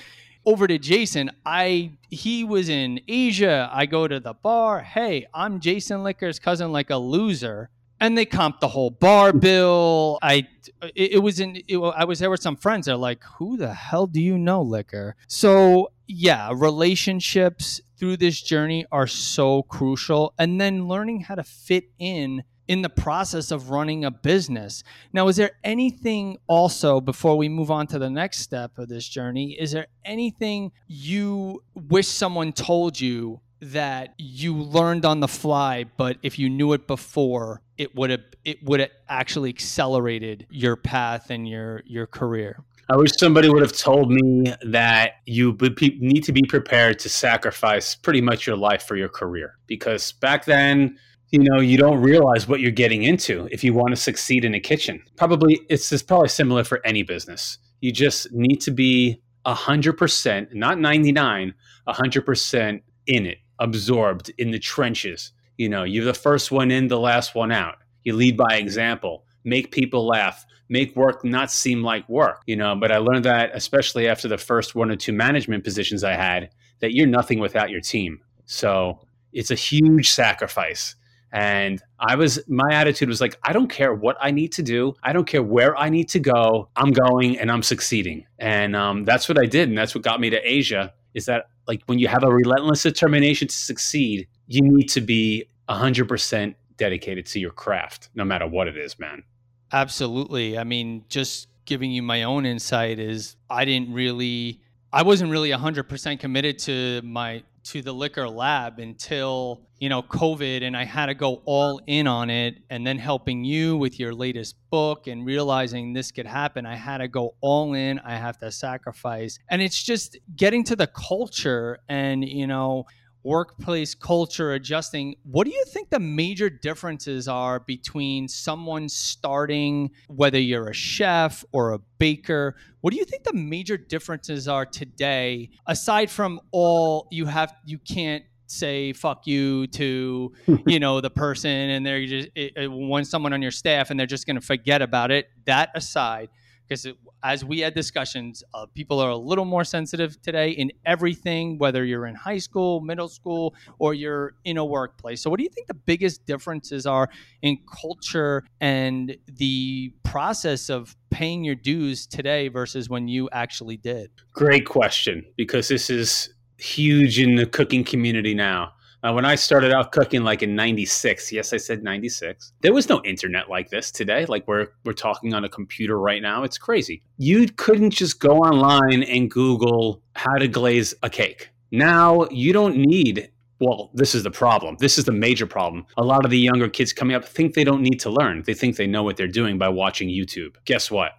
over 0.46 0.68
to 0.68 0.78
Jason, 0.78 1.32
I 1.46 1.92
he 2.10 2.44
was 2.44 2.70
in 2.70 3.02
Asia. 3.08 3.70
I 3.72 3.86
go 3.86 4.08
to 4.08 4.20
the 4.20 4.34
bar. 4.34 4.82
Hey, 4.82 5.28
I'm 5.34 5.60
Jason 5.60 6.04
Licker's 6.04 6.40
cousin, 6.40 6.72
like 6.72 6.90
a 6.90 6.98
loser. 6.98 7.70
And 8.02 8.18
they 8.18 8.26
comped 8.26 8.62
the 8.62 8.70
whole 8.70 8.92
bar 8.92 9.34
bill. 9.34 10.20
I 10.22 10.48
it, 10.96 11.14
it 11.14 11.20
was 11.20 11.40
in 11.40 11.62
it, 11.68 11.78
I 11.78 12.06
was 12.06 12.20
there 12.20 12.30
with 12.30 12.42
some 12.42 12.56
friends. 12.56 12.86
They're 12.86 12.96
like, 12.96 13.24
"Who 13.38 13.58
the 13.58 13.74
hell 13.74 14.08
do 14.08 14.22
you 14.22 14.38
know, 14.38 14.62
Licker?" 14.62 15.16
So 15.28 15.92
yeah, 16.08 16.52
relationships 16.56 17.82
through 17.98 18.18
this 18.18 18.42
journey 18.42 18.86
are 18.92 19.08
so 19.08 19.64
crucial, 19.64 20.34
and 20.40 20.62
then 20.62 20.88
learning 20.88 21.22
how 21.22 21.36
to 21.36 21.44
fit 21.44 21.90
in 22.00 22.44
in 22.70 22.84
the 22.84 22.90
process 22.90 23.50
of 23.50 23.72
running 23.72 24.06
a 24.06 24.12
business. 24.12 24.84
Now, 25.12 25.28
is 25.28 25.36
there 25.36 25.52
anything 25.64 26.38
also 26.48 27.02
before 27.02 27.36
we 27.36 27.50
move 27.50 27.72
on 27.72 27.88
to 27.88 27.98
the 27.98 28.12
next 28.12 28.40
step 28.40 28.78
of 28.78 28.88
this 28.88 29.10
journey? 29.10 29.58
Is 29.60 29.72
there 29.72 29.88
anything 30.06 30.72
you 30.88 31.64
wish 31.74 32.08
someone 32.08 32.54
told 32.54 33.02
you 33.02 33.42
that 33.62 34.14
you 34.20 34.56
learned 34.56 35.04
on 35.04 35.20
the 35.20 35.28
fly, 35.28 35.86
but 35.98 36.18
if 36.22 36.38
you 36.38 36.48
knew 36.48 36.74
it 36.74 36.86
before, 36.86 37.62
it 37.78 37.96
would 37.96 38.12
have 38.12 38.22
it 38.46 38.64
would 38.64 38.80
have 38.80 38.92
actually 39.10 39.50
accelerated 39.50 40.46
your 40.52 40.76
path 40.76 41.32
and 41.32 41.50
your 41.50 41.82
your 41.86 42.06
career? 42.06 42.64
I 42.92 42.98
wish 42.98 43.12
somebody 43.18 43.50
would 43.50 43.62
have 43.62 43.74
told 43.74 44.12
me 44.12 44.54
that 44.64 45.14
you 45.26 45.52
would 45.60 45.80
need 46.00 46.24
to 46.24 46.32
be 46.32 46.44
prepared 46.44 47.00
to 47.00 47.10
sacrifice 47.10 47.96
pretty 47.96 48.22
much 48.22 48.46
your 48.48 48.58
life 48.58 48.84
for 48.84 48.96
your 48.96 49.10
career. 49.10 49.56
Because 49.68 50.12
back 50.14 50.46
then, 50.46 50.98
you 51.32 51.40
know 51.40 51.60
you 51.60 51.78
don't 51.78 52.02
realize 52.02 52.48
what 52.48 52.60
you're 52.60 52.72
getting 52.72 53.04
into 53.04 53.48
if 53.52 53.64
you 53.64 53.74
want 53.74 53.90
to 53.90 53.96
succeed 53.96 54.46
in 54.46 54.56
a 54.56 54.60
kitchen. 54.60 55.02
Probably 55.16 55.62
it's, 55.70 56.02
probably 56.04 56.30
similar 56.30 56.64
for 56.64 56.82
any 56.86 57.04
business. 57.04 57.58
You 57.82 57.92
just 57.92 58.32
need 58.32 58.58
to 58.62 58.72
be 58.72 59.22
100% 59.46 60.54
not 60.54 60.80
99 60.80 61.54
100% 61.88 62.82
in 63.08 63.26
it 63.26 63.38
absorbed 63.60 64.32
in 64.38 64.52
the 64.52 64.60
trenches. 64.60 65.32
You 65.58 65.70
know 65.70 65.84
you're 65.84 66.06
the 66.06 66.14
first 66.14 66.52
one 66.52 66.72
in 66.72 66.88
the 66.88 67.00
last 67.00 67.36
one 67.36 67.52
out. 67.52 67.76
You 68.04 68.14
lead 68.14 68.38
by 68.38 68.56
example. 68.56 69.26
Make 69.44 69.72
people 69.72 70.08
laugh. 70.08 70.46
Make 70.72 70.96
work 70.96 71.26
not 71.26 71.52
seem 71.52 71.82
like 71.84 72.08
work 72.08 72.44
you 72.46 72.56
know 72.56 72.76
but 72.76 72.92
i 72.92 72.98
learned 72.98 73.26
that 73.26 73.50
especially 73.56 74.08
after 74.08 74.28
the 74.28 74.38
first 74.38 74.76
one 74.76 74.92
or 74.92 74.96
two 74.96 75.12
management 75.12 75.64
positions 75.64 76.04
i 76.04 76.14
had 76.14 76.52
that 76.80 76.94
you're 76.94 77.08
nothing 77.08 77.40
without 77.40 77.70
your 77.70 77.82
team. 77.82 78.20
So 78.46 79.00
it's 79.34 79.52
a 79.52 79.56
huge 79.56 80.10
sacrifice 80.10 80.96
and 81.32 81.82
I 82.00 82.16
was, 82.16 82.40
my 82.48 82.74
attitude 82.74 83.10
was 83.10 83.22
like, 83.22 83.38
I 83.44 83.54
don't 83.54 83.70
care 83.70 83.94
what 83.94 84.18
I 84.20 84.32
need 84.32 84.52
to 84.54 84.64
do. 84.64 84.94
I 85.04 85.14
don't 85.14 85.26
care 85.26 85.44
where 85.44 85.78
I 85.78 85.90
need 85.90 86.10
to 86.10 86.20
go. 86.20 86.70
I'm 86.76 86.92
going 86.92 87.38
and 87.40 87.52
I'm 87.52 87.62
succeeding. 87.62 88.26
And 88.40 88.76
um, 88.76 89.06
that's 89.06 89.30
what 89.30 89.38
I 89.38 89.46
did. 89.46 89.70
And 89.70 89.78
that's 89.78 89.94
what 89.94 90.04
got 90.04 90.20
me 90.20 90.30
to 90.30 90.38
Asia 90.38 90.94
is 91.14 91.26
that 91.26 91.50
like 91.68 91.82
when 91.86 92.00
you 92.00 92.08
have 92.08 92.24
a 92.24 92.32
relentless 92.32 92.84
determination 92.84 93.48
to 93.48 93.56
succeed, 93.56 94.28
you 94.48 94.62
need 94.62 94.88
to 94.90 95.02
be 95.02 95.46
100% 95.70 96.56
dedicated 96.78 97.26
to 97.28 97.40
your 97.40 97.52
craft, 97.52 98.10
no 98.16 98.26
matter 98.26 98.48
what 98.48 98.68
it 98.68 98.78
is, 98.78 98.98
man. 98.98 99.24
Absolutely. 99.72 100.58
I 100.58 100.64
mean, 100.64 101.06
just 101.10 101.48
giving 101.66 101.92
you 101.92 102.02
my 102.02 102.24
own 102.24 102.46
insight 102.46 102.98
is 102.98 103.36
I 103.50 103.66
didn't 103.66 103.94
really 103.94 104.62
I 104.92 105.04
wasn't 105.04 105.30
really 105.30 105.52
100% 105.52 106.20
committed 106.20 106.58
to 106.60 107.02
my 107.04 107.44
to 107.66 107.82
the 107.82 107.94
Licker 107.94 108.28
Lab 108.28 108.80
until 108.80 109.62
you 109.80 109.88
know 109.88 110.02
covid 110.02 110.62
and 110.62 110.76
i 110.76 110.84
had 110.84 111.06
to 111.06 111.14
go 111.14 111.42
all 111.46 111.80
in 111.88 112.06
on 112.06 112.30
it 112.30 112.58
and 112.70 112.86
then 112.86 112.98
helping 112.98 113.46
you 113.46 113.78
with 113.78 113.98
your 113.98 114.14
latest 114.14 114.58
book 114.70 115.08
and 115.08 115.26
realizing 115.26 115.94
this 115.94 116.12
could 116.12 116.26
happen. 116.26 116.66
I 116.66 116.76
had 116.76 117.00
to 117.00 117.08
go 117.08 117.36
all 117.42 117.74
in. 117.74 118.00
I 118.00 118.16
have 118.16 118.38
to 118.40 118.52
sacrifice. 118.52 119.40
And 119.50 119.62
it's 119.62 119.82
just 119.82 120.18
getting 120.36 120.64
to 120.66 120.76
the 120.76 120.88
culture 120.88 121.80
and 121.88 122.24
you 122.24 122.48
know 122.48 122.86
workplace 123.30 123.94
culture 123.94 124.54
adjusting 124.54 125.14
what 125.24 125.46
do 125.46 125.52
you 125.52 125.64
think 125.66 125.92
the 125.92 126.00
major 126.00 126.50
differences 126.50 127.28
are 127.28 127.60
between 127.60 128.28
someone 128.28 128.90
starting 128.90 129.92
whether 130.08 130.40
you're 130.40 130.70
a 130.70 130.74
chef 130.74 131.46
or 131.52 131.74
a 131.74 131.80
baker? 132.00 132.56
What 132.82 132.92
do 132.92 132.98
you 132.98 133.06
think 133.06 133.26
the 133.26 133.34
major 133.34 133.78
differences 133.78 134.48
are 134.48 134.66
today 134.66 135.52
aside 135.68 136.10
from 136.10 136.40
all 136.52 137.08
you 137.12 137.28
have 137.28 137.54
you 137.66 137.78
can't 137.78 138.24
say 138.48 138.94
fuck 138.94 139.28
you 139.28 139.68
to 139.68 140.34
you 140.66 140.80
know 140.80 141.00
the 141.00 141.12
person 141.12 141.52
and 141.52 141.86
they're 141.86 142.08
just 142.08 142.30
it, 142.34 142.54
it, 142.56 142.68
when 142.68 143.06
someone 143.06 143.32
on 143.32 143.44
your 143.44 143.52
staff 143.52 143.92
and 143.92 144.00
they're 144.00 144.08
just 144.08 144.26
going 144.26 144.38
to 144.38 144.42
forget 144.42 144.82
about 144.82 145.12
it 145.12 145.28
that 145.46 145.70
aside 145.76 146.30
because 146.70 146.88
as 147.24 147.44
we 147.44 147.60
had 147.60 147.74
discussions, 147.74 148.44
uh, 148.54 148.68
people 148.68 149.00
are 149.00 149.10
a 149.10 149.18
little 149.18 149.46
more 149.46 149.64
sensitive 149.64 150.22
today 150.22 150.52
in 150.52 150.72
everything, 150.86 151.58
whether 151.58 151.84
you're 151.84 152.06
in 152.06 152.14
high 152.14 152.38
school, 152.38 152.80
middle 152.80 153.08
school, 153.08 153.56
or 153.80 153.96
you're 153.96 154.36
in 154.46 154.58
a 154.58 154.64
workplace. 154.64 155.22
So, 155.22 155.30
what 155.30 155.38
do 155.38 155.44
you 155.44 155.50
think 155.50 155.68
the 155.68 155.74
biggest 155.74 156.26
differences 156.26 156.86
are 156.86 157.10
in 157.42 157.58
culture 157.82 158.44
and 158.62 159.18
the 159.28 159.92
process 160.04 160.70
of 160.70 160.96
paying 161.10 161.44
your 161.44 161.56
dues 161.56 162.06
today 162.06 162.48
versus 162.48 162.88
when 162.88 163.08
you 163.08 163.30
actually 163.32 163.78
did? 163.78 164.12
Great 164.34 164.66
question, 164.66 165.26
because 165.38 165.68
this 165.68 165.90
is 165.90 166.30
huge 166.58 167.20
in 167.20 167.36
the 167.36 167.46
cooking 167.46 167.84
community 167.84 168.36
now. 168.36 168.74
Uh, 169.02 169.14
when 169.14 169.24
I 169.24 169.36
started 169.36 169.72
out 169.72 169.94
cooking, 169.94 170.24
like 170.24 170.44
in 170.44 170.56
'96, 170.56 171.32
yes, 171.32 171.54
I 171.54 171.58
said 171.58 171.84
'96. 171.84 172.52
There 172.62 172.74
was 172.74 172.90
no 172.90 173.02
internet 173.06 173.50
like 173.50 173.70
this 173.70 173.92
today. 173.92 174.26
Like 174.26 174.46
we're 174.46 174.68
we're 174.84 174.94
talking 174.94 175.34
on 175.34 175.46
a 175.46 175.50
computer 175.50 175.98
right 175.98 176.22
now. 176.22 176.44
It's 176.44 176.58
crazy. 176.58 177.02
You 177.18 177.48
couldn't 177.48 177.92
just 177.92 178.20
go 178.20 178.40
online 178.40 179.04
and 179.04 179.32
Google 179.32 180.02
how 180.16 180.36
to 180.36 180.50
glaze 180.50 180.94
a 181.02 181.10
cake. 181.10 181.50
Now 181.72 182.28
you 182.30 182.52
don't 182.52 182.76
need. 182.76 183.32
Well, 183.62 183.90
this 183.94 184.16
is 184.16 184.24
the 184.24 184.32
problem. 184.32 184.78
This 184.80 184.98
is 184.98 185.06
the 185.06 185.12
major 185.12 185.46
problem. 185.46 185.86
A 185.98 186.04
lot 186.04 186.24
of 186.26 186.32
the 186.32 186.40
younger 186.40 186.70
kids 186.70 186.94
coming 186.94 187.16
up 187.16 187.26
think 187.26 187.54
they 187.54 187.66
don't 187.66 187.82
need 187.82 188.00
to 188.02 188.10
learn. 188.10 188.44
They 188.46 188.54
think 188.54 188.76
they 188.76 188.88
know 188.88 189.04
what 189.04 189.18
they're 189.18 189.28
doing 189.28 189.58
by 189.58 189.70
watching 189.70 190.10
YouTube. 190.10 190.56
Guess 190.66 190.92
what? 190.92 191.12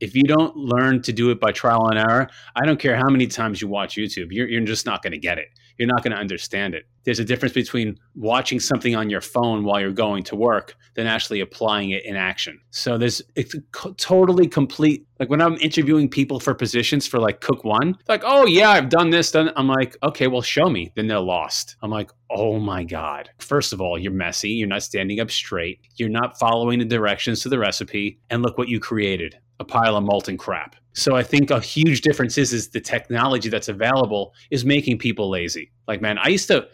if 0.00 0.14
you 0.14 0.22
don't 0.22 0.56
learn 0.56 1.02
to 1.02 1.12
do 1.12 1.30
it 1.30 1.40
by 1.40 1.50
trial 1.50 1.88
and 1.88 1.98
error, 1.98 2.28
I 2.54 2.64
don't 2.64 2.78
care 2.78 2.96
how 2.96 3.08
many 3.08 3.26
times 3.26 3.60
you 3.60 3.66
watch 3.66 3.96
YouTube, 3.96 4.28
you're, 4.30 4.48
you're 4.48 4.60
just 4.60 4.86
not 4.86 5.02
going 5.02 5.12
to 5.12 5.18
get 5.18 5.38
it 5.38 5.48
you're 5.78 5.88
not 5.88 6.02
going 6.02 6.12
to 6.12 6.18
understand 6.18 6.74
it. 6.74 6.86
There's 7.04 7.20
a 7.20 7.24
difference 7.24 7.54
between 7.54 7.96
watching 8.14 8.60
something 8.60 8.94
on 8.94 9.08
your 9.08 9.20
phone 9.20 9.64
while 9.64 9.80
you're 9.80 9.92
going 9.92 10.24
to 10.24 10.36
work 10.36 10.76
than 10.94 11.06
actually 11.06 11.40
applying 11.40 11.90
it 11.90 12.04
in 12.04 12.16
action. 12.16 12.58
So 12.70 12.98
there's 12.98 13.22
it's 13.34 13.54
totally 13.96 14.46
complete. 14.46 15.06
Like 15.18 15.30
when 15.30 15.40
I'm 15.40 15.56
interviewing 15.56 16.10
people 16.10 16.38
for 16.38 16.54
positions 16.54 17.06
for 17.06 17.18
like 17.18 17.40
Cook 17.40 17.64
One, 17.64 17.96
like, 18.08 18.22
oh 18.24 18.46
yeah, 18.46 18.70
I've 18.70 18.88
done 18.90 19.10
this. 19.10 19.30
Done. 19.30 19.50
I'm 19.56 19.68
like, 19.68 19.96
okay, 20.02 20.26
well, 20.26 20.42
show 20.42 20.68
me. 20.68 20.92
Then 20.96 21.06
they're 21.06 21.20
lost. 21.20 21.76
I'm 21.82 21.90
like, 21.90 22.10
oh 22.30 22.58
my 22.58 22.84
god. 22.84 23.30
First 23.38 23.72
of 23.72 23.80
all, 23.80 23.98
you're 23.98 24.12
messy. 24.12 24.50
You're 24.50 24.68
not 24.68 24.82
standing 24.82 25.20
up 25.20 25.30
straight. 25.30 25.80
You're 25.96 26.10
not 26.10 26.38
following 26.38 26.78
the 26.78 26.84
directions 26.84 27.42
to 27.42 27.48
the 27.48 27.58
recipe. 27.58 28.18
And 28.28 28.42
look 28.42 28.58
what 28.58 28.68
you 28.68 28.80
created 28.80 29.38
a 29.60 29.64
pile 29.64 29.96
of 29.96 30.04
molten 30.04 30.36
crap. 30.36 30.76
So 30.92 31.14
I 31.14 31.22
think 31.22 31.50
a 31.50 31.60
huge 31.60 32.00
difference 32.00 32.36
is 32.38 32.52
is 32.52 32.70
the 32.70 32.80
technology 32.80 33.48
that's 33.48 33.68
available 33.68 34.34
is 34.50 34.64
making 34.64 34.98
people 34.98 35.30
lazy. 35.30 35.70
Like 35.86 36.00
man, 36.00 36.18
I 36.18 36.28
used 36.28 36.48
to 36.48 36.66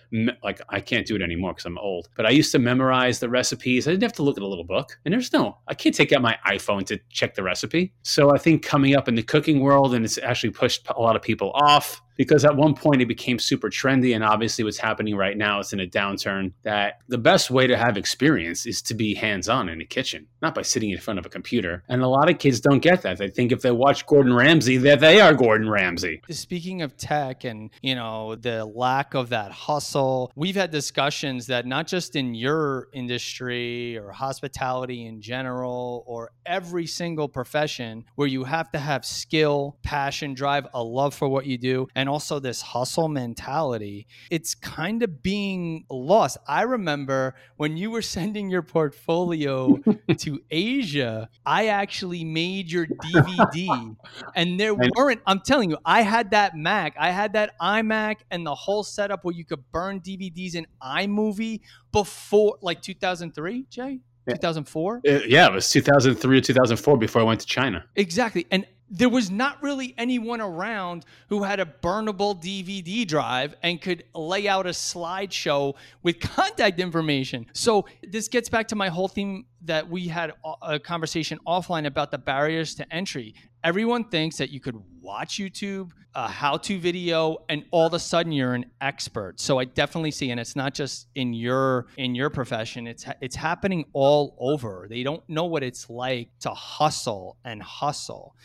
like 0.42 0.60
I 0.70 0.80
can't 0.80 1.06
do 1.06 1.14
it 1.14 1.22
anymore 1.22 1.52
because 1.52 1.66
I'm 1.66 1.78
old, 1.78 2.08
but 2.16 2.24
I 2.24 2.30
used 2.30 2.50
to 2.52 2.58
memorize 2.58 3.20
the 3.20 3.28
recipes. 3.28 3.86
I 3.86 3.90
didn't 3.90 4.02
have 4.02 4.14
to 4.14 4.22
look 4.22 4.38
at 4.38 4.42
a 4.42 4.46
little 4.46 4.64
book, 4.64 4.98
and 5.04 5.12
there's 5.12 5.32
no 5.32 5.58
I 5.68 5.74
can't 5.74 5.94
take 5.94 6.12
out 6.12 6.22
my 6.22 6.38
iPhone 6.46 6.86
to 6.86 6.98
check 7.10 7.34
the 7.34 7.42
recipe. 7.42 7.92
So 8.02 8.34
I 8.34 8.38
think 8.38 8.64
coming 8.64 8.96
up 8.96 9.08
in 9.08 9.14
the 9.14 9.22
cooking 9.22 9.60
world 9.60 9.94
and 9.94 10.04
it's 10.04 10.18
actually 10.18 10.50
pushed 10.50 10.88
a 10.88 11.00
lot 11.00 11.16
of 11.16 11.22
people 11.22 11.52
off 11.54 12.00
because 12.16 12.44
at 12.44 12.56
one 12.56 12.74
point 12.74 13.02
it 13.02 13.06
became 13.06 13.38
super 13.38 13.68
trendy 13.68 14.14
and 14.14 14.24
obviously 14.24 14.64
what's 14.64 14.78
happening 14.78 15.16
right 15.16 15.36
now 15.36 15.60
is 15.60 15.72
in 15.72 15.80
a 15.80 15.86
downturn 15.86 16.52
that 16.62 17.00
the 17.08 17.18
best 17.18 17.50
way 17.50 17.66
to 17.66 17.76
have 17.76 17.96
experience 17.96 18.66
is 18.66 18.82
to 18.82 18.94
be 18.94 19.14
hands-on 19.14 19.68
in 19.68 19.78
the 19.78 19.84
kitchen 19.84 20.26
not 20.44 20.54
by 20.54 20.62
sitting 20.62 20.90
in 20.90 20.98
front 20.98 21.18
of 21.18 21.24
a 21.24 21.30
computer. 21.30 21.82
And 21.88 22.02
a 22.02 22.06
lot 22.06 22.30
of 22.30 22.38
kids 22.38 22.60
don't 22.60 22.80
get 22.80 23.00
that. 23.02 23.16
They 23.16 23.30
think 23.30 23.50
if 23.50 23.62
they 23.62 23.70
watch 23.70 24.06
gordon 24.06 24.34
ramsay 24.34 24.76
that 24.78 25.00
they 25.00 25.18
are 25.20 25.32
gordon 25.32 25.70
ramsay. 25.70 26.20
Speaking 26.30 26.82
of 26.82 26.96
tech 26.98 27.44
and 27.44 27.70
you 27.82 27.94
know 27.94 28.34
the 28.34 28.64
lack 28.66 29.14
of 29.14 29.30
that 29.30 29.50
hustle 29.50 30.30
we've 30.36 30.54
had 30.54 30.70
discussions 30.70 31.46
that 31.46 31.66
not 31.66 31.86
just 31.86 32.14
in 32.14 32.34
your 32.34 32.88
industry 32.92 33.96
or 33.96 34.12
hospitality 34.12 35.06
in 35.06 35.22
general 35.22 36.04
or 36.06 36.30
every 36.44 36.86
single 36.86 37.28
profession 37.28 38.04
where 38.16 38.28
you 38.28 38.44
have 38.44 38.70
to 38.72 38.78
have 38.78 39.04
skill 39.04 39.78
passion 39.82 40.34
drive 40.34 40.66
a 40.74 40.82
love 40.82 41.14
for 41.14 41.28
what 41.28 41.46
you 41.46 41.56
do 41.56 41.86
and 41.94 42.03
and 42.04 42.10
also 42.10 42.38
this 42.38 42.60
hustle 42.60 43.08
mentality, 43.08 44.06
it's 44.30 44.54
kind 44.54 45.02
of 45.02 45.22
being 45.22 45.86
lost. 45.88 46.36
I 46.46 46.60
remember 46.64 47.34
when 47.56 47.78
you 47.78 47.90
were 47.90 48.02
sending 48.18 48.50
your 48.50 48.60
portfolio 48.60 49.80
to 50.18 50.40
Asia, 50.50 51.30
I 51.46 51.68
actually 51.68 52.22
made 52.22 52.70
your 52.70 52.86
DVD, 53.04 53.96
and 54.36 54.60
there 54.60 54.74
weren't, 54.74 55.22
I'm 55.26 55.40
telling 55.40 55.70
you, 55.70 55.78
I 55.82 56.02
had 56.02 56.32
that 56.32 56.54
Mac, 56.54 56.94
I 56.98 57.10
had 57.10 57.32
that 57.32 57.58
iMac, 57.58 58.16
and 58.30 58.44
the 58.44 58.54
whole 58.54 58.82
setup 58.82 59.24
where 59.24 59.34
you 59.34 59.46
could 59.46 59.64
burn 59.72 60.00
DVDs 60.00 60.56
in 60.56 60.66
iMovie 60.82 61.60
before 61.90 62.58
like 62.60 62.82
2003, 62.82 63.64
Jay? 63.70 64.00
2004? 64.28 65.00
Uh, 65.06 65.10
yeah, 65.26 65.46
it 65.46 65.52
was 65.52 65.70
2003 65.70 66.38
or 66.38 66.40
2004 66.40 66.98
before 66.98 67.22
I 67.22 67.24
went 67.24 67.40
to 67.40 67.46
China. 67.46 67.84
Exactly. 67.96 68.46
And 68.50 68.66
there 68.90 69.08
was 69.08 69.30
not 69.30 69.62
really 69.62 69.94
anyone 69.96 70.40
around 70.40 71.04
who 71.28 71.42
had 71.42 71.58
a 71.58 71.64
burnable 71.64 72.40
DVD 72.40 73.06
drive 73.06 73.54
and 73.62 73.80
could 73.80 74.04
lay 74.14 74.46
out 74.46 74.66
a 74.66 74.70
slideshow 74.70 75.74
with 76.02 76.20
contact 76.20 76.78
information. 76.78 77.46
So 77.52 77.86
this 78.02 78.28
gets 78.28 78.48
back 78.48 78.68
to 78.68 78.76
my 78.76 78.88
whole 78.88 79.08
theme 79.08 79.46
that 79.62 79.88
we 79.88 80.06
had 80.08 80.32
a 80.62 80.78
conversation 80.78 81.38
offline 81.46 81.86
about 81.86 82.10
the 82.10 82.18
barriers 82.18 82.74
to 82.74 82.94
entry. 82.94 83.34
Everyone 83.62 84.04
thinks 84.04 84.36
that 84.36 84.50
you 84.50 84.60
could 84.60 84.76
watch 85.00 85.38
YouTube, 85.38 85.90
a 86.14 86.28
how-to 86.28 86.78
video, 86.78 87.38
and 87.48 87.64
all 87.70 87.86
of 87.86 87.94
a 87.94 87.98
sudden 87.98 88.30
you're 88.30 88.54
an 88.54 88.66
expert. 88.80 89.40
So 89.40 89.58
I 89.58 89.64
definitely 89.64 90.10
see, 90.10 90.30
and 90.30 90.38
it's 90.38 90.54
not 90.54 90.74
just 90.74 91.08
in 91.14 91.32
your 91.32 91.86
in 91.96 92.14
your 92.14 92.28
profession. 92.30 92.86
It's 92.86 93.06
it's 93.22 93.36
happening 93.36 93.86
all 93.94 94.36
over. 94.38 94.86
They 94.88 95.02
don't 95.02 95.26
know 95.28 95.46
what 95.46 95.62
it's 95.62 95.88
like 95.88 96.28
to 96.40 96.50
hustle 96.50 97.38
and 97.44 97.62
hustle. 97.62 98.36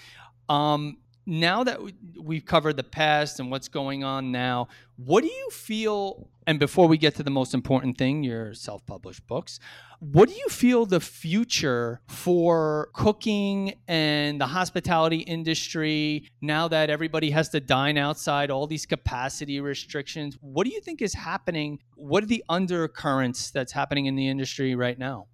Um, 0.50 0.98
now 1.29 1.63
that 1.63 1.79
we've 2.20 2.44
covered 2.44 2.75
the 2.75 2.84
past 2.84 3.39
and 3.39 3.51
what's 3.51 3.68
going 3.68 4.03
on 4.03 4.32
now, 4.32 4.68
what 4.98 5.22
do 5.22 5.27
you 5.27 5.50
feel? 5.51 6.27
And 6.48 6.60
before 6.60 6.88
we 6.88 6.98
get 6.98 7.15
to 7.15 7.24
the 7.24 7.29
most 7.29 7.53
important 7.53 8.00
thing, 8.00 8.24
your 8.24 8.56
self 8.56 8.84
published 8.88 9.27
books, 9.27 9.60
what 10.00 10.27
do 10.27 10.34
you 10.34 10.48
feel 10.50 10.88
the 10.88 11.00
future 11.00 12.01
for 12.08 12.89
cooking 12.94 13.75
and 13.88 14.41
the 14.41 14.48
hospitality 14.48 15.18
industry 15.20 16.27
now 16.41 16.68
that 16.70 16.89
everybody 16.89 17.29
has 17.29 17.50
to 17.50 17.60
dine 17.60 17.98
outside, 17.98 18.50
all 18.50 18.65
these 18.65 18.88
capacity 18.88 19.62
restrictions? 19.62 20.36
What 20.41 20.65
do 20.65 20.74
you 20.74 20.82
think 20.82 21.01
is 21.01 21.13
happening? 21.13 21.79
What 21.96 22.24
are 22.24 22.27
the 22.27 22.44
undercurrents 22.50 23.51
that's 23.51 23.72
happening 23.72 24.08
in 24.08 24.15
the 24.15 24.27
industry 24.27 24.74
right 24.74 24.98
now? 24.98 25.27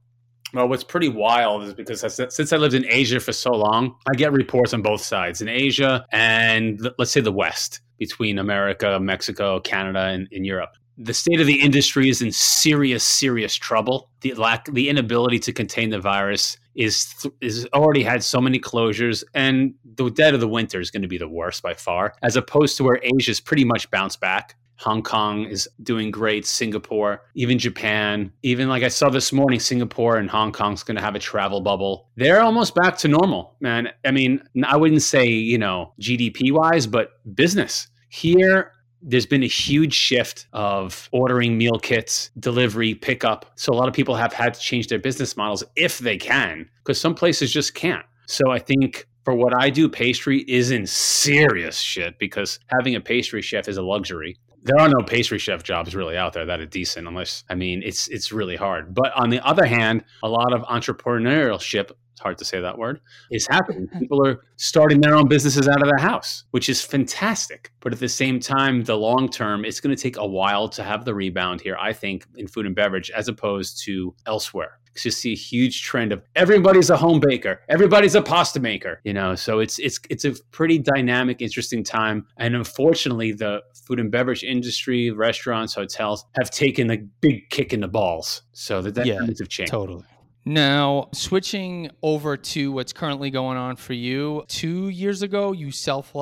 Well, 0.56 0.70
what's 0.70 0.86
pretty 0.86 1.10
wild 1.10 1.64
is 1.64 1.74
because 1.74 2.00
since 2.34 2.54
I 2.54 2.56
lived 2.56 2.74
in 2.74 2.86
Asia 2.88 3.20
for 3.20 3.34
so 3.34 3.52
long, 3.52 3.98
I 4.08 4.16
get 4.16 4.32
reports 4.32 4.74
on 4.74 4.82
both 4.82 5.02
sides 5.02 5.42
in 5.42 5.50
Asia 5.50 6.06
and 6.14 6.80
let's 6.98 7.12
say 7.12 7.20
the 7.20 7.32
West 7.32 7.82
between 8.00 8.40
America, 8.40 8.98
Mexico, 9.02 9.60
Canada, 9.60 10.06
and, 10.06 10.30
and 10.32 10.46
Europe. 10.46 10.78
The 10.98 11.14
state 11.14 11.42
of 11.42 11.48
the 11.48 11.60
industry 11.60 12.08
is 12.08 12.22
in 12.22 12.32
serious, 12.32 13.04
serious 13.04 13.54
trouble. 13.54 14.10
The 14.22 14.34
lack, 14.36 14.72
the 14.72 14.88
inability 14.88 15.40
to 15.40 15.52
contain 15.52 15.90
the 15.90 16.00
virus 16.00 16.58
is 16.74 17.28
is 17.42 17.68
already 17.74 18.04
had 18.04 18.24
so 18.24 18.40
many 18.40 18.60
closures, 18.60 19.26
and 19.34 19.74
the 19.84 20.10
dead 20.10 20.34
of 20.34 20.40
the 20.40 20.48
winter 20.48 20.80
is 20.80 20.90
going 20.90 21.02
to 21.02 21.10
be 21.10 21.18
the 21.18 21.28
worst 21.28 21.64
by 21.64 21.74
far, 21.74 22.14
as 22.24 22.38
opposed 22.38 22.78
to 22.78 22.86
where 22.86 23.02
Asia's 23.04 23.42
pretty 23.42 23.66
much 23.66 23.92
bounced 23.92 24.22
back. 24.22 24.56
Hong 24.78 25.02
Kong 25.02 25.46
is 25.46 25.68
doing 25.84 26.12
great. 26.12 26.46
Singapore, 26.46 27.24
even 27.34 27.58
Japan, 27.58 28.32
even 28.44 28.70
like 28.70 28.84
I 28.84 28.90
saw 28.90 29.10
this 29.10 29.32
morning, 29.32 29.60
Singapore 29.60 30.18
and 30.18 30.30
Hong 30.30 30.52
Kong's 30.52 30.84
going 30.84 30.98
to 30.98 31.04
have 31.04 31.16
a 31.16 31.20
travel 31.20 31.62
bubble. 31.62 32.10
They're 32.16 32.42
almost 32.42 32.76
back 32.76 32.98
to 33.00 33.08
normal, 33.08 33.56
man. 33.60 33.90
I 34.06 34.12
mean, 34.12 34.42
I 34.64 34.78
wouldn't 34.78 35.02
say, 35.02 35.28
you 35.28 35.58
know, 35.58 35.94
GDP 36.02 36.52
wise, 36.52 36.88
but 36.88 37.12
business. 37.36 37.88
Here, 38.10 38.72
there's 39.02 39.26
been 39.26 39.44
a 39.44 39.48
huge 39.48 39.94
shift 39.94 40.48
of 40.54 41.10
ordering 41.12 41.58
meal 41.58 41.80
kits, 41.80 42.32
delivery, 42.40 42.96
pickup. 42.96 43.52
So 43.56 43.72
a 43.72 43.76
lot 43.76 43.88
of 43.88 43.94
people 43.94 44.16
have 44.16 44.34
had 44.34 44.54
to 44.56 44.60
change 44.60 44.88
their 44.88 45.00
business 45.00 45.38
models 45.38 45.64
if 45.76 46.00
they 46.00 46.18
can, 46.18 46.70
because 46.84 47.00
some 47.00 47.16
places 47.16 47.54
just 47.54 47.76
can't. 47.76 48.06
So 48.28 48.52
I 48.52 48.60
think 48.60 49.08
for 49.24 49.36
what 49.36 49.56
I 49.60 49.70
do, 49.70 49.90
pastry 49.90 50.42
is 50.48 50.72
in 50.72 50.86
serious 50.86 51.80
shit 51.80 52.18
because 52.20 52.60
having 52.68 52.96
a 52.96 53.02
pastry 53.02 53.42
chef 53.42 53.68
is 53.68 53.78
a 53.78 53.82
luxury 53.82 54.38
there 54.66 54.80
are 54.80 54.90
no 54.90 55.02
pastry 55.06 55.38
chef 55.38 55.64
jobs 55.64 55.96
really 55.96 56.18
out 56.18 56.34
there 56.34 56.46
that 56.46 56.60
are 56.60 56.66
decent 56.66 57.08
unless 57.08 57.44
I 57.50 57.56
mean 57.56 57.82
it's 57.84 58.08
it's 58.10 58.32
really 58.32 58.56
hard. 58.56 58.94
But 58.94 59.14
on 59.14 59.30
the 59.30 59.40
other 59.46 59.66
hand, 59.66 60.04
a 60.24 60.30
lot 60.30 60.54
of 60.54 60.64
entrepreneurship 60.64 61.92
it's 62.16 62.22
hard 62.22 62.38
to 62.38 62.46
say 62.46 62.62
that 62.62 62.78
word 62.78 63.02
is 63.30 63.46
happening. 63.46 63.88
People 64.00 64.26
are 64.26 64.40
starting 64.56 65.02
their 65.02 65.16
own 65.16 65.28
businesses 65.28 65.68
out 65.68 65.82
of 65.82 65.90
the 65.94 66.02
house, 66.02 66.46
which 66.52 66.70
is 66.70 66.82
fantastic. 66.82 67.74
But 67.82 67.92
at 67.92 68.00
the 68.00 68.08
same 68.08 68.40
time, 68.40 68.86
the 68.86 68.96
long 68.96 69.28
term, 69.28 69.66
it's 69.66 69.82
going 69.82 69.94
to 69.94 70.02
take 70.02 70.16
a 70.16 70.26
while 70.26 70.70
to 70.70 70.84
have 70.84 71.04
the 71.04 71.14
rebound 71.14 71.60
here, 71.60 71.76
I 71.78 71.92
think, 71.92 72.26
in 72.38 72.48
food 72.48 72.68
and 72.68 72.74
beverage 72.74 73.12
as 73.12 73.28
opposed 73.28 73.84
to 73.84 74.16
elsewhere 74.26 74.80
you 75.04 75.12
see 75.12 75.34
a 75.34 75.36
huge 75.36 75.84
trend 75.84 76.12
of 76.12 76.22
everybody's 76.36 76.90
a 76.90 76.98
home 76.98 77.20
baker, 77.20 77.62
everybody's 77.68 78.16
a 78.16 78.22
pasta 78.22 78.60
maker, 78.60 79.02
you 79.04 79.14
know. 79.14 79.36
So 79.36 79.60
it's 79.60 79.80
it's 79.80 80.00
it's 80.10 80.26
a 80.26 80.34
pretty 80.52 80.80
dynamic, 80.80 81.42
interesting 81.42 81.84
time. 81.84 82.26
And 82.38 82.56
unfortunately, 82.56 83.32
the 83.32 83.62
food 83.86 84.00
and 84.00 84.12
beverage 84.12 84.44
industry, 84.44 85.12
restaurants, 85.12 85.74
hotels 85.74 86.26
have 86.36 86.50
taken 86.50 86.92
a 86.92 86.98
big 87.22 87.50
kick 87.50 87.74
in 87.74 87.82
the 87.82 87.88
balls. 87.88 88.44
So 88.54 88.82
the 88.82 88.92
dynamics 88.92 89.40
yeah, 89.40 89.44
have 89.44 89.50
changed. 89.50 89.72
Totally. 89.72 90.06
Now, 90.48 91.10
switching 91.12 91.90
over 92.04 92.38
to 92.38 92.72
what's 92.72 92.94
currently 92.94 93.32
going 93.32 93.58
on 93.58 93.78
for 93.78 93.94
you, 93.94 94.44
two 94.48 94.90
years 94.90 95.24
ago, 95.24 95.54
you 95.54 95.72
self 95.72 96.14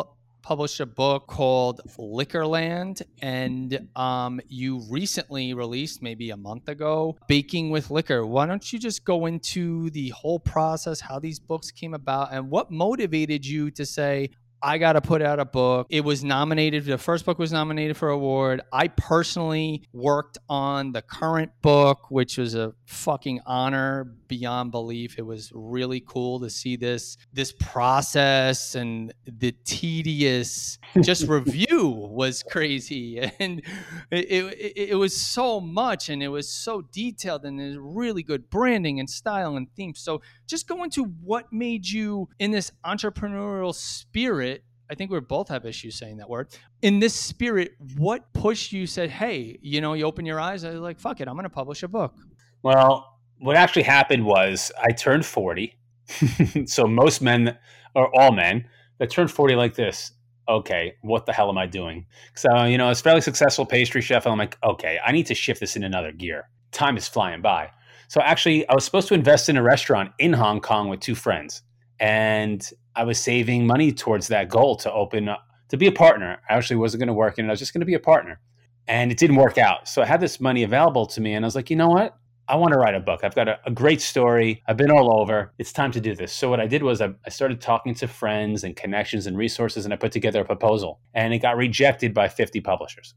published 0.43 0.79
a 0.79 0.85
book 0.85 1.25
called 1.25 1.81
Lickerland, 1.97 3.01
and 3.21 3.87
um, 3.95 4.39
you 4.47 4.83
recently 4.89 5.53
released, 5.53 6.03
maybe 6.03 6.29
a 6.29 6.37
month 6.37 6.67
ago, 6.69 7.17
Baking 7.27 7.71
with 7.71 7.89
Licker. 7.89 8.25
Why 8.25 8.45
don't 8.45 8.71
you 8.71 8.77
just 8.77 9.05
go 9.05 9.25
into 9.25 9.89
the 9.89 10.09
whole 10.09 10.39
process, 10.39 10.99
how 10.99 11.17
these 11.17 11.39
books 11.39 11.71
came 11.71 11.93
about, 11.93 12.33
and 12.33 12.49
what 12.49 12.69
motivated 12.69 13.45
you 13.45 13.71
to 13.71 13.85
say, 13.85 14.29
I 14.65 14.77
got 14.77 14.93
to 14.93 15.01
put 15.01 15.21
out 15.21 15.39
a 15.41 15.45
book. 15.45 15.87
It 15.89 16.05
was 16.05 16.23
nominated, 16.23 16.85
the 16.85 16.97
first 16.97 17.25
book 17.25 17.37
was 17.37 17.51
nominated 17.51 17.97
for 17.97 18.09
award. 18.09 18.61
I 18.71 18.87
personally 18.87 19.83
worked 19.91 20.37
on 20.47 20.93
the 20.93 21.01
current 21.01 21.51
book, 21.61 22.09
which 22.09 22.37
was 22.37 22.55
a 22.55 22.73
fucking 22.85 23.41
honor 23.45 24.15
beyond 24.33 24.71
belief. 24.71 25.19
It 25.19 25.25
was 25.25 25.51
really 25.53 25.99
cool 25.99 26.39
to 26.39 26.49
see 26.49 26.75
this 26.75 27.17
this 27.33 27.51
process 27.51 28.73
and 28.73 29.13
the 29.25 29.51
tedious 29.63 30.79
just 31.01 31.27
review 31.37 31.87
was 31.87 32.41
crazy 32.41 33.19
and 33.39 33.61
it, 34.09 34.25
it, 34.31 34.89
it 34.89 34.95
was 34.95 35.15
so 35.15 35.61
much 35.61 36.09
and 36.09 36.23
it 36.23 36.29
was 36.29 36.49
so 36.49 36.81
detailed 36.81 37.45
and 37.45 37.59
there's 37.59 37.77
really 37.77 38.23
good 38.23 38.49
branding 38.49 38.99
and 38.99 39.07
style 39.07 39.55
and 39.55 39.67
theme. 39.75 39.93
So 39.93 40.21
just 40.47 40.67
go 40.67 40.83
into 40.83 41.03
what 41.03 41.53
made 41.53 41.87
you 41.87 42.27
in 42.39 42.49
this 42.49 42.71
entrepreneurial 42.83 43.75
spirit 43.75 44.63
I 44.91 44.95
think 44.95 45.09
we 45.09 45.19
both 45.21 45.47
have 45.47 45.65
issues 45.65 45.95
saying 45.95 46.17
that 46.17 46.29
word. 46.29 46.49
In 46.81 46.99
this 46.99 47.15
spirit, 47.15 47.71
what 47.97 48.31
pushed 48.33 48.73
you 48.73 48.85
said, 48.85 49.09
hey, 49.09 49.57
you 49.61 49.79
know, 49.81 49.93
you 49.93 50.05
open 50.05 50.25
your 50.25 50.39
eyes, 50.39 50.63
I 50.63 50.71
was 50.71 50.81
like, 50.81 50.99
fuck 50.99 51.21
it, 51.21 51.27
I'm 51.27 51.35
going 51.35 51.45
to 51.45 51.49
publish 51.49 51.81
a 51.83 51.87
book? 51.87 52.13
Well, 52.61 53.12
what 53.39 53.55
actually 53.55 53.83
happened 53.83 54.25
was 54.25 54.71
I 54.81 54.91
turned 54.91 55.25
40. 55.25 55.75
so 56.65 56.87
most 56.87 57.21
men, 57.21 57.57
or 57.95 58.13
all 58.19 58.31
men, 58.31 58.67
that 58.99 59.09
turn 59.09 59.27
40 59.27 59.55
like 59.55 59.75
this, 59.75 60.11
okay, 60.47 60.95
what 61.01 61.25
the 61.25 61.33
hell 61.33 61.49
am 61.49 61.57
I 61.57 61.65
doing? 61.65 62.05
So, 62.35 62.63
you 62.65 62.77
know, 62.77 62.89
as 62.89 63.01
fairly 63.01 63.21
successful 63.21 63.65
pastry 63.65 64.01
chef, 64.01 64.27
I'm 64.27 64.37
like, 64.37 64.57
okay, 64.63 64.99
I 65.05 65.11
need 65.11 65.25
to 65.27 65.35
shift 65.35 65.59
this 65.59 65.75
in 65.75 65.83
another 65.83 66.11
gear. 66.11 66.49
Time 66.71 66.97
is 66.97 67.07
flying 67.07 67.41
by. 67.41 67.69
So 68.07 68.21
actually, 68.21 68.67
I 68.67 68.73
was 68.73 68.83
supposed 68.83 69.07
to 69.07 69.13
invest 69.13 69.49
in 69.49 69.57
a 69.57 69.63
restaurant 69.63 70.11
in 70.19 70.33
Hong 70.33 70.59
Kong 70.59 70.89
with 70.89 70.99
two 70.99 71.15
friends. 71.15 71.63
And 71.99 72.67
I 72.95 73.05
was 73.05 73.19
saving 73.19 73.65
money 73.65 73.91
towards 73.91 74.27
that 74.27 74.49
goal 74.49 74.75
to 74.77 74.91
open 74.91 75.29
up, 75.29 75.47
to 75.69 75.77
be 75.77 75.87
a 75.87 75.91
partner. 75.91 76.39
I 76.49 76.53
actually 76.53 76.75
wasn't 76.77 76.99
going 76.99 77.07
to 77.07 77.13
work 77.13 77.39
in 77.39 77.45
it. 77.45 77.47
I 77.47 77.51
was 77.51 77.59
just 77.59 77.73
going 77.73 77.81
to 77.81 77.85
be 77.85 77.93
a 77.93 77.99
partner. 77.99 78.39
And 78.87 79.11
it 79.11 79.17
didn't 79.17 79.37
work 79.37 79.57
out. 79.57 79.87
So 79.87 80.01
I 80.01 80.05
had 80.05 80.19
this 80.19 80.39
money 80.41 80.63
available 80.63 81.05
to 81.07 81.21
me. 81.21 81.33
And 81.33 81.45
I 81.45 81.47
was 81.47 81.55
like, 81.55 81.69
you 81.69 81.75
know 81.75 81.87
what? 81.87 82.17
I 82.47 82.55
want 82.57 82.73
to 82.73 82.77
write 82.77 82.93
a 82.93 82.99
book. 82.99 83.21
I've 83.23 83.35
got 83.35 83.47
a, 83.47 83.59
a, 83.65 83.71
great 83.71 84.01
story. 84.01 84.61
I've 84.67 84.75
been 84.75 84.91
all 84.91 85.19
over. 85.21 85.53
It's 85.57 85.71
time 85.71 85.91
to 85.93 86.01
do 86.01 86.13
this. 86.13 86.33
So 86.33 86.49
what 86.49 86.59
I 86.59 86.67
did 86.67 86.83
was 86.83 87.01
I, 87.01 87.13
I, 87.25 87.29
started 87.29 87.61
talking 87.61 87.95
to 87.95 88.07
friends 88.07 88.65
and 88.65 88.75
connections 88.75 89.27
and 89.27 89.37
resources, 89.37 89.85
and 89.85 89.93
I 89.93 89.97
put 89.97 90.11
together 90.11 90.41
a 90.41 90.45
proposal. 90.45 90.99
And 91.13 91.33
it 91.33 91.39
got 91.39 91.55
rejected 91.55 92.13
by 92.13 92.27
50 92.27 92.59
publishers. 92.59 93.13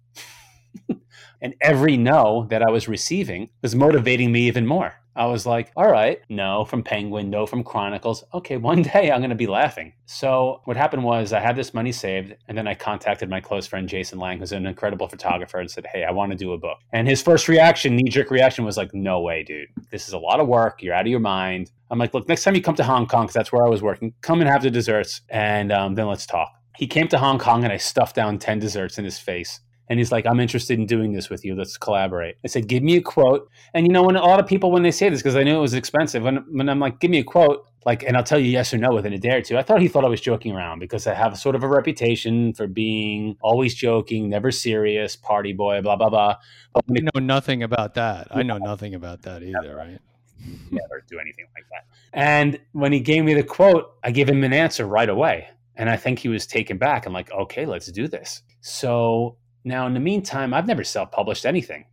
and 1.41 1.55
every 1.61 1.97
no 1.97 2.47
that 2.51 2.63
I 2.63 2.71
was 2.71 2.87
receiving 2.87 3.49
was 3.63 3.75
motivating 3.75 4.31
me 4.31 4.47
even 4.47 4.67
more. 4.67 4.95
I 5.17 5.27
was 5.27 5.47
like, 5.47 5.73
all 5.77 5.91
right, 5.91 6.21
no 6.29 6.67
from 6.67 6.83
Penguin, 6.83 7.31
no 7.31 7.47
from 7.47 7.65
Chronicles. 7.65 8.23
Okay, 8.35 8.59
one 8.59 8.83
day 8.95 9.11
I'm 9.11 9.21
going 9.21 9.31
to 9.31 9.37
be 9.37 9.47
laughing. 9.47 9.95
So 10.05 10.61
what 10.65 10.77
happened 10.77 11.05
was 11.05 11.33
I 11.33 11.41
had 11.41 11.57
this 11.57 11.73
money 11.73 11.91
saved, 11.91 12.35
and 12.49 12.57
then 12.57 12.69
I 12.69 12.75
contacted 12.75 13.31
my 13.31 13.41
close 13.41 13.67
friend 13.67 13.89
Jason 13.89 14.19
Lang, 14.19 14.39
who's 14.39 14.53
an 14.53 14.67
incredible 14.67 15.09
photographer, 15.09 15.59
and 15.59 15.71
said, 15.71 15.87
hey, 15.87 16.05
I 16.05 16.11
want 16.11 16.33
to 16.33 16.39
do 16.39 16.53
a 16.53 16.59
book. 16.59 16.79
And 16.93 17.09
his 17.09 17.23
first 17.23 17.49
reaction, 17.49 17.97
knee 17.97 18.11
jerk 18.11 18.31
reaction, 18.31 18.65
was 18.65 18.77
like, 18.77 18.93
no 18.93 19.21
way, 19.21 19.43
dude. 19.43 19.69
This 19.91 20.07
is 20.07 20.13
a 20.13 20.19
lot 20.19 20.39
of 20.39 20.49
work. 20.49 20.83
You're 20.83 20.95
out 20.95 21.07
of 21.07 21.11
your 21.11 21.21
mind. 21.21 21.71
I'm 21.91 21.99
like, 21.99 22.13
look, 22.13 22.29
next 22.29 22.45
time 22.45 22.55
you 22.55 22.63
come 22.63 22.75
to 22.75 22.85
Hong 22.85 23.07
Kong, 23.07 23.25
because 23.25 23.35
that's 23.35 23.53
where 23.53 23.65
I 23.65 23.71
was 23.71 23.83
working, 23.83 24.13
come 24.21 24.41
and 24.41 24.51
have 24.51 24.63
the 24.63 24.71
desserts, 24.71 25.23
and 25.31 25.73
um, 25.73 25.95
then 25.95 26.07
let's 26.07 26.27
talk. 26.27 26.53
He 26.77 26.87
came 26.87 27.09
to 27.09 27.19
Hong 27.19 27.39
Kong, 27.39 27.65
and 27.65 27.73
I 27.73 27.79
stuffed 27.79 28.17
down 28.17 28.39
10 28.39 28.59
desserts 28.59 28.99
in 28.99 29.05
his 29.05 29.19
face. 29.19 29.61
And 29.89 29.99
he's 29.99 30.11
like, 30.11 30.27
I'm 30.27 30.41
interested 30.41 30.79
in 30.79 30.87
doing 30.87 31.13
this 31.13 31.31
with 31.31 31.45
you. 31.45 31.55
Let's 31.55 31.77
collaborate. 31.77 32.37
I 32.45 32.49
said, 32.49 32.67
give 32.69 32.83
me 32.83 32.97
a 32.97 33.03
quote. 33.03 33.49
And 33.73 33.87
you 33.87 33.93
know, 33.93 34.03
when 34.03 34.17
a 34.17 34.25
lot 34.25 34.41
of 34.41 34.47
people, 34.47 34.71
when 34.71 34.83
they 34.83 34.91
say 34.91 35.09
this, 35.09 35.21
because 35.21 35.37
I 35.37 35.45
knew 35.45 35.57
it 35.57 35.61
was 35.61 35.75
expensive, 35.75 36.23
when, 36.23 36.45
when 36.51 36.69
I'm 36.69 36.81
like, 36.81 36.99
give 36.99 37.11
me 37.11 37.19
a 37.19 37.25
quote, 37.25 37.67
like, 37.85 38.03
and 38.03 38.17
I'll 38.17 38.25
tell 38.25 38.39
you 38.39 38.51
yes 38.51 38.75
or 38.75 38.79
no 38.79 38.93
within 38.93 39.13
a 39.13 39.19
day 39.19 39.37
or 39.37 39.43
two. 39.43 39.57
I 39.57 39.63
thought 39.63 39.81
he 39.81 39.87
thought 39.87 40.05
I 40.05 40.09
was 40.09 40.21
joking 40.21 40.53
around 40.53 40.81
because 40.81 41.07
I 41.07 41.15
have 41.15 41.39
sort 41.39 41.55
of 41.55 41.63
a 41.63 41.69
reputation 41.69 42.53
for 42.53 42.67
being 42.67 43.37
always 43.41 43.77
joking, 43.77 44.29
never 44.29 44.51
serious, 44.51 45.15
party 45.15 45.53
boy, 45.53 45.81
blah, 45.83 45.95
blah, 45.95 46.11
blah. 46.11 46.37
But 46.75 46.85
I 46.91 47.01
know 47.01 47.25
nothing 47.25 47.63
about 47.63 47.95
that. 47.95 48.27
I 48.33 48.43
know 48.43 48.59
nothing 48.59 48.97
about 48.97 49.23
that 49.23 49.45
either, 49.45 49.77
right? 49.77 50.01
Never 50.71 51.03
do 51.09 51.19
anything 51.19 51.47
like 51.55 51.65
that. 51.71 51.87
And 52.13 52.61
when 52.73 52.93
he 52.93 53.01
gave 53.01 53.25
me 53.25 53.35
the 53.35 53.43
quote, 53.43 53.95
I 54.05 54.11
gave 54.11 54.29
him 54.29 54.45
an 54.45 54.53
answer 54.53 54.87
right 54.87 55.09
away. 55.09 55.49
And 55.77 55.89
I 55.89 55.97
think 55.97 56.19
he 56.19 56.29
was 56.29 56.47
taken 56.47 56.79
back 56.79 57.07
and 57.07 57.15
like, 57.15 57.31
okay, 57.33 57.67
let's 57.67 57.87
do 57.87 58.07
this. 58.09 58.43
So 58.61 59.37
now, 59.67 59.85
in 59.89 59.95
the 59.95 60.01
meantime, 60.01 60.55
I've 60.55 60.69
never 60.69 60.85
self 60.85 61.11
published 61.11 61.45
anything. 61.45 61.87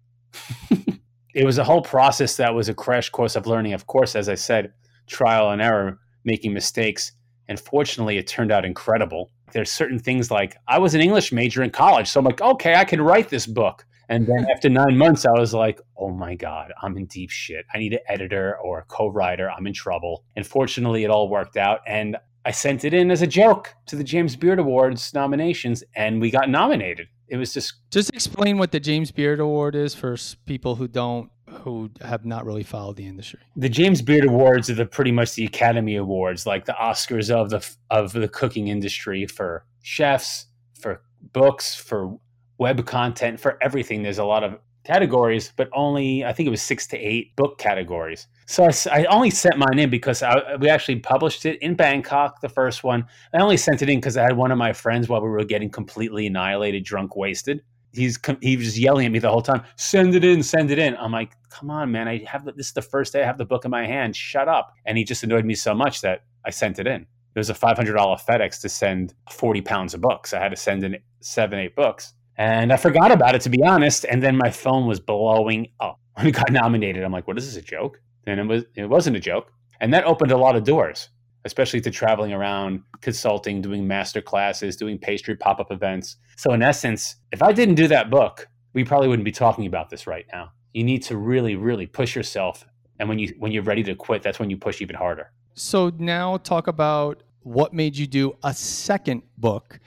it 1.33 1.43
was 1.43 1.57
a 1.57 1.63
whole 1.63 1.81
process 1.81 2.37
that 2.37 2.53
was 2.53 2.69
a 2.69 2.73
crash 2.73 3.09
course 3.09 3.35
of 3.35 3.47
learning. 3.47 3.73
Of 3.73 3.87
course, 3.87 4.15
as 4.15 4.29
I 4.29 4.35
said, 4.35 4.71
trial 5.07 5.49
and 5.49 5.59
error, 5.59 5.99
making 6.23 6.53
mistakes. 6.53 7.13
And 7.47 7.59
fortunately, 7.59 8.19
it 8.19 8.27
turned 8.27 8.51
out 8.51 8.63
incredible. 8.63 9.31
There's 9.53 9.71
certain 9.71 9.97
things 9.97 10.29
like 10.29 10.55
I 10.67 10.77
was 10.77 10.93
an 10.93 11.01
English 11.01 11.31
major 11.31 11.63
in 11.63 11.71
college. 11.71 12.07
So 12.07 12.19
I'm 12.19 12.25
like, 12.25 12.41
okay, 12.41 12.75
I 12.75 12.85
can 12.85 13.01
write 13.01 13.29
this 13.29 13.47
book. 13.47 13.83
And 14.07 14.27
then 14.27 14.45
after 14.55 14.69
nine 14.69 14.95
months, 14.95 15.25
I 15.25 15.31
was 15.31 15.55
like, 15.55 15.81
oh 15.97 16.11
my 16.11 16.35
God, 16.35 16.71
I'm 16.83 16.95
in 16.95 17.07
deep 17.07 17.31
shit. 17.31 17.65
I 17.73 17.79
need 17.79 17.93
an 17.93 17.99
editor 18.07 18.55
or 18.63 18.79
a 18.79 18.85
co 18.85 19.07
writer. 19.07 19.49
I'm 19.49 19.65
in 19.65 19.73
trouble. 19.73 20.23
And 20.35 20.45
fortunately, 20.45 21.05
it 21.05 21.09
all 21.09 21.27
worked 21.27 21.57
out. 21.57 21.79
And 21.87 22.17
I 22.45 22.51
sent 22.51 22.85
it 22.85 22.93
in 22.93 23.09
as 23.09 23.23
a 23.23 23.27
joke 23.27 23.73
to 23.87 23.95
the 23.95 24.03
James 24.03 24.35
Beard 24.35 24.59
Awards 24.59 25.13
nominations, 25.13 25.83
and 25.95 26.19
we 26.19 26.29
got 26.29 26.49
nominated 26.49 27.07
it 27.27 27.37
was 27.37 27.53
just 27.53 27.73
just 27.91 28.13
explain 28.13 28.57
what 28.57 28.71
the 28.71 28.79
James 28.79 29.11
Beard 29.11 29.39
Award 29.39 29.75
is 29.75 29.95
for 29.95 30.15
people 30.45 30.75
who 30.75 30.87
don't 30.87 31.29
who 31.61 31.89
have 32.01 32.25
not 32.25 32.45
really 32.45 32.63
followed 32.63 32.95
the 32.95 33.05
industry. 33.05 33.39
The 33.55 33.69
James 33.69 34.01
Beard 34.01 34.25
Awards 34.25 34.69
are 34.69 34.75
the 34.75 34.85
pretty 34.85 35.11
much 35.11 35.35
the 35.35 35.45
Academy 35.45 35.95
Awards, 35.95 36.45
like 36.45 36.65
the 36.65 36.73
Oscars 36.73 37.29
of 37.29 37.49
the 37.49 37.67
of 37.89 38.13
the 38.13 38.27
cooking 38.27 38.67
industry 38.67 39.25
for 39.25 39.65
chefs, 39.81 40.47
for 40.79 41.01
books, 41.31 41.75
for 41.75 42.17
web 42.57 42.85
content, 42.85 43.39
for 43.39 43.57
everything. 43.61 44.03
There's 44.03 44.19
a 44.19 44.25
lot 44.25 44.43
of 44.43 44.59
categories, 44.83 45.53
but 45.55 45.69
only 45.73 46.25
I 46.25 46.33
think 46.33 46.47
it 46.47 46.49
was 46.49 46.61
six 46.61 46.87
to 46.87 46.97
eight 46.97 47.35
book 47.35 47.57
categories. 47.57 48.27
So 48.45 48.65
I, 48.65 48.71
I 48.91 49.05
only 49.05 49.29
sent 49.29 49.57
mine 49.57 49.79
in 49.79 49.89
because 49.89 50.21
I, 50.21 50.55
we 50.55 50.69
actually 50.69 50.99
published 50.99 51.45
it 51.45 51.61
in 51.61 51.75
Bangkok, 51.75 52.41
the 52.41 52.49
first 52.49 52.83
one. 52.83 53.05
I 53.33 53.41
only 53.41 53.57
sent 53.57 53.81
it 53.81 53.89
in 53.89 53.99
because 53.99 54.17
I 54.17 54.23
had 54.23 54.35
one 54.35 54.51
of 54.51 54.57
my 54.57 54.73
friends 54.73 55.07
while 55.07 55.21
we 55.21 55.29
were 55.29 55.43
getting 55.43 55.69
completely 55.69 56.27
annihilated, 56.27 56.83
drunk, 56.83 57.15
wasted. 57.15 57.61
He's 57.93 58.19
he 58.41 58.57
was 58.57 58.79
yelling 58.79 59.05
at 59.05 59.11
me 59.11 59.19
the 59.19 59.29
whole 59.29 59.43
time. 59.43 59.63
Send 59.75 60.15
it 60.15 60.23
in, 60.23 60.41
send 60.41 60.71
it 60.71 60.79
in. 60.79 60.97
I'm 60.97 61.11
like, 61.11 61.33
come 61.49 61.69
on, 61.69 61.91
man. 61.91 62.07
I 62.07 62.23
have 62.25 62.43
the, 62.43 62.51
this 62.51 62.67
is 62.67 62.73
the 62.73 62.81
first 62.81 63.13
day 63.13 63.21
I 63.21 63.25
have 63.25 63.37
the 63.37 63.45
book 63.45 63.65
in 63.65 63.71
my 63.71 63.85
hand. 63.85 64.15
Shut 64.15 64.47
up. 64.47 64.73
And 64.85 64.97
he 64.97 65.03
just 65.03 65.23
annoyed 65.23 65.45
me 65.45 65.53
so 65.53 65.75
much 65.75 66.01
that 66.01 66.23
I 66.43 66.49
sent 66.49 66.79
it 66.79 66.87
in. 66.87 67.05
It 67.35 67.39
was 67.39 67.49
a 67.49 67.53
$500 67.53 67.95
FedEx 67.95 68.61
to 68.61 68.69
send 68.69 69.13
40 69.31 69.61
pounds 69.61 69.93
of 69.93 70.01
books. 70.01 70.33
I 70.33 70.39
had 70.39 70.49
to 70.49 70.55
send 70.55 70.83
in 70.83 70.97
seven, 71.21 71.59
eight 71.59 71.75
books. 71.75 72.13
And 72.37 72.73
I 72.73 72.77
forgot 72.77 73.11
about 73.11 73.35
it, 73.35 73.41
to 73.41 73.49
be 73.49 73.63
honest. 73.63 74.05
And 74.05 74.23
then 74.23 74.35
my 74.37 74.49
phone 74.49 74.87
was 74.87 74.99
blowing 74.99 75.69
up 75.79 75.99
when 76.13 76.27
it 76.27 76.31
got 76.31 76.51
nominated. 76.51 77.03
I'm 77.03 77.11
like, 77.11 77.27
what 77.27 77.37
is 77.37 77.45
this, 77.45 77.61
a 77.61 77.65
joke? 77.65 77.99
And 78.25 78.39
it, 78.39 78.47
was, 78.47 78.63
it 78.75 78.89
wasn't 78.89 79.17
a 79.17 79.19
joke. 79.19 79.51
And 79.81 79.93
that 79.93 80.05
opened 80.05 80.31
a 80.31 80.37
lot 80.37 80.55
of 80.55 80.63
doors, 80.63 81.09
especially 81.45 81.81
to 81.81 81.91
traveling 81.91 82.31
around, 82.31 82.81
consulting, 83.01 83.61
doing 83.61 83.85
master 83.85 84.21
classes, 84.21 84.77
doing 84.77 84.97
pastry 84.97 85.35
pop 85.35 85.59
up 85.59 85.71
events. 85.71 86.17
So, 86.37 86.53
in 86.53 86.61
essence, 86.61 87.17
if 87.31 87.43
I 87.43 87.51
didn't 87.51 87.75
do 87.75 87.87
that 87.89 88.09
book, 88.09 88.47
we 88.73 88.83
probably 88.85 89.09
wouldn't 89.09 89.25
be 89.25 89.31
talking 89.31 89.65
about 89.65 89.89
this 89.89 90.07
right 90.07 90.25
now. 90.31 90.51
You 90.73 90.83
need 90.83 91.03
to 91.03 91.17
really, 91.17 91.55
really 91.55 91.85
push 91.85 92.15
yourself. 92.15 92.65
And 92.99 93.09
when 93.09 93.19
you 93.19 93.35
when 93.39 93.51
you're 93.51 93.63
ready 93.63 93.83
to 93.83 93.95
quit, 93.95 94.23
that's 94.23 94.39
when 94.39 94.49
you 94.49 94.57
push 94.57 94.81
even 94.81 94.95
harder. 94.95 95.31
So 95.53 95.91
now 95.97 96.37
talk 96.37 96.67
about 96.67 97.23
what 97.41 97.73
made 97.73 97.97
you 97.97 98.07
do 98.07 98.37
a 98.43 98.53
second 98.53 99.23
book 99.37 99.79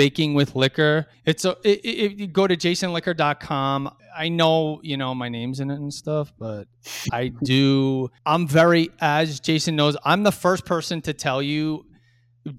Baking 0.00 0.32
with 0.32 0.56
Licker. 0.56 1.08
It's 1.26 1.44
a 1.44 1.58
if 1.62 2.18
you 2.18 2.26
go 2.26 2.46
to 2.46 2.56
jasonlicker.com. 2.56 3.94
I 4.16 4.30
know, 4.30 4.80
you 4.82 4.96
know, 4.96 5.14
my 5.14 5.28
name's 5.28 5.60
in 5.60 5.70
it 5.70 5.74
and 5.74 5.92
stuff, 5.92 6.32
but 6.38 6.68
I 7.12 7.28
do 7.28 8.10
I'm 8.24 8.48
very 8.48 8.88
as 9.02 9.40
Jason 9.40 9.76
knows, 9.76 9.98
I'm 10.02 10.22
the 10.22 10.32
first 10.32 10.64
person 10.64 11.02
to 11.02 11.12
tell 11.12 11.42
you 11.42 11.84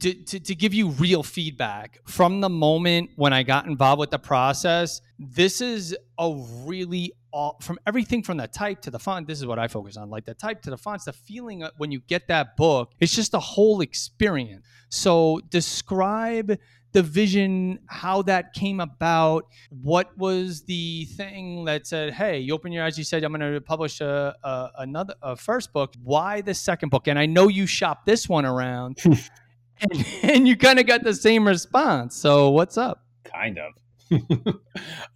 to, 0.01 0.13
to, 0.13 0.39
to, 0.39 0.54
give 0.54 0.75
you 0.75 0.89
real 0.89 1.23
feedback 1.23 1.97
from 2.06 2.41
the 2.41 2.49
moment 2.49 3.10
when 3.15 3.34
I 3.34 3.41
got 3.41 3.65
involved 3.65 3.99
with 3.99 4.12
the 4.12 4.19
process. 4.19 5.01
This 5.17 5.62
is 5.62 5.97
a 6.19 6.32
really 6.63 7.12
all 7.34 7.58
from 7.60 7.80
everything 7.88 8.21
from 8.21 8.38
the 8.38 8.47
type 8.47 8.82
to 8.84 8.91
the 8.91 8.99
font. 8.99 9.27
This 9.27 9.39
is 9.39 9.47
what 9.47 9.58
I 9.58 9.67
focus 9.67 9.97
on, 9.97 10.12
like 10.12 10.25
the 10.25 10.36
type 10.36 10.62
to 10.63 10.69
the 10.69 10.77
fonts, 10.77 11.06
the 11.06 11.13
feeling 11.13 11.67
when 11.77 11.91
you 11.91 12.01
get 12.01 12.27
that 12.27 12.56
book. 12.56 12.91
It's 12.99 13.15
just 13.15 13.34
a 13.34 13.39
whole 13.39 13.82
experience. 13.82 14.63
So 14.89 15.39
describe 15.49 16.60
the 16.91 17.04
vision, 17.04 17.80
how 17.88 18.21
that 18.23 18.54
came 18.54 18.80
about. 18.80 19.47
What 19.69 20.17
was 20.17 20.63
the 20.63 21.06
thing 21.06 21.65
that 21.65 21.88
said, 21.88 22.13
"Hey, 22.13 22.39
you 22.39 22.54
open 22.54 22.71
your 22.71 22.84
eyes." 22.84 22.97
You 22.97 23.04
said, 23.04 23.23
"I'm 23.23 23.34
going 23.34 23.54
to 23.54 23.62
publish 23.62 24.01
a, 24.01 24.36
a 24.43 24.69
another 24.80 25.15
a 25.21 25.36
first 25.36 25.73
book." 25.73 25.93
Why 26.04 26.41
the 26.41 26.54
second 26.54 26.89
book? 26.89 27.08
And 27.08 27.17
I 27.17 27.25
know 27.25 27.47
you 27.47 27.65
shopped 27.65 28.06
this 28.06 28.27
one 28.27 28.45
around. 28.45 28.99
and, 29.06 30.06
and 30.23 30.47
you 30.47 30.56
kind 30.58 30.80
of 30.80 30.86
got 30.86 31.04
the 31.04 31.13
same 31.13 31.47
response. 31.47 32.15
So 32.15 32.49
what's 32.49 32.77
up? 32.77 33.06
Kind 33.23 33.60
of. 33.60 33.73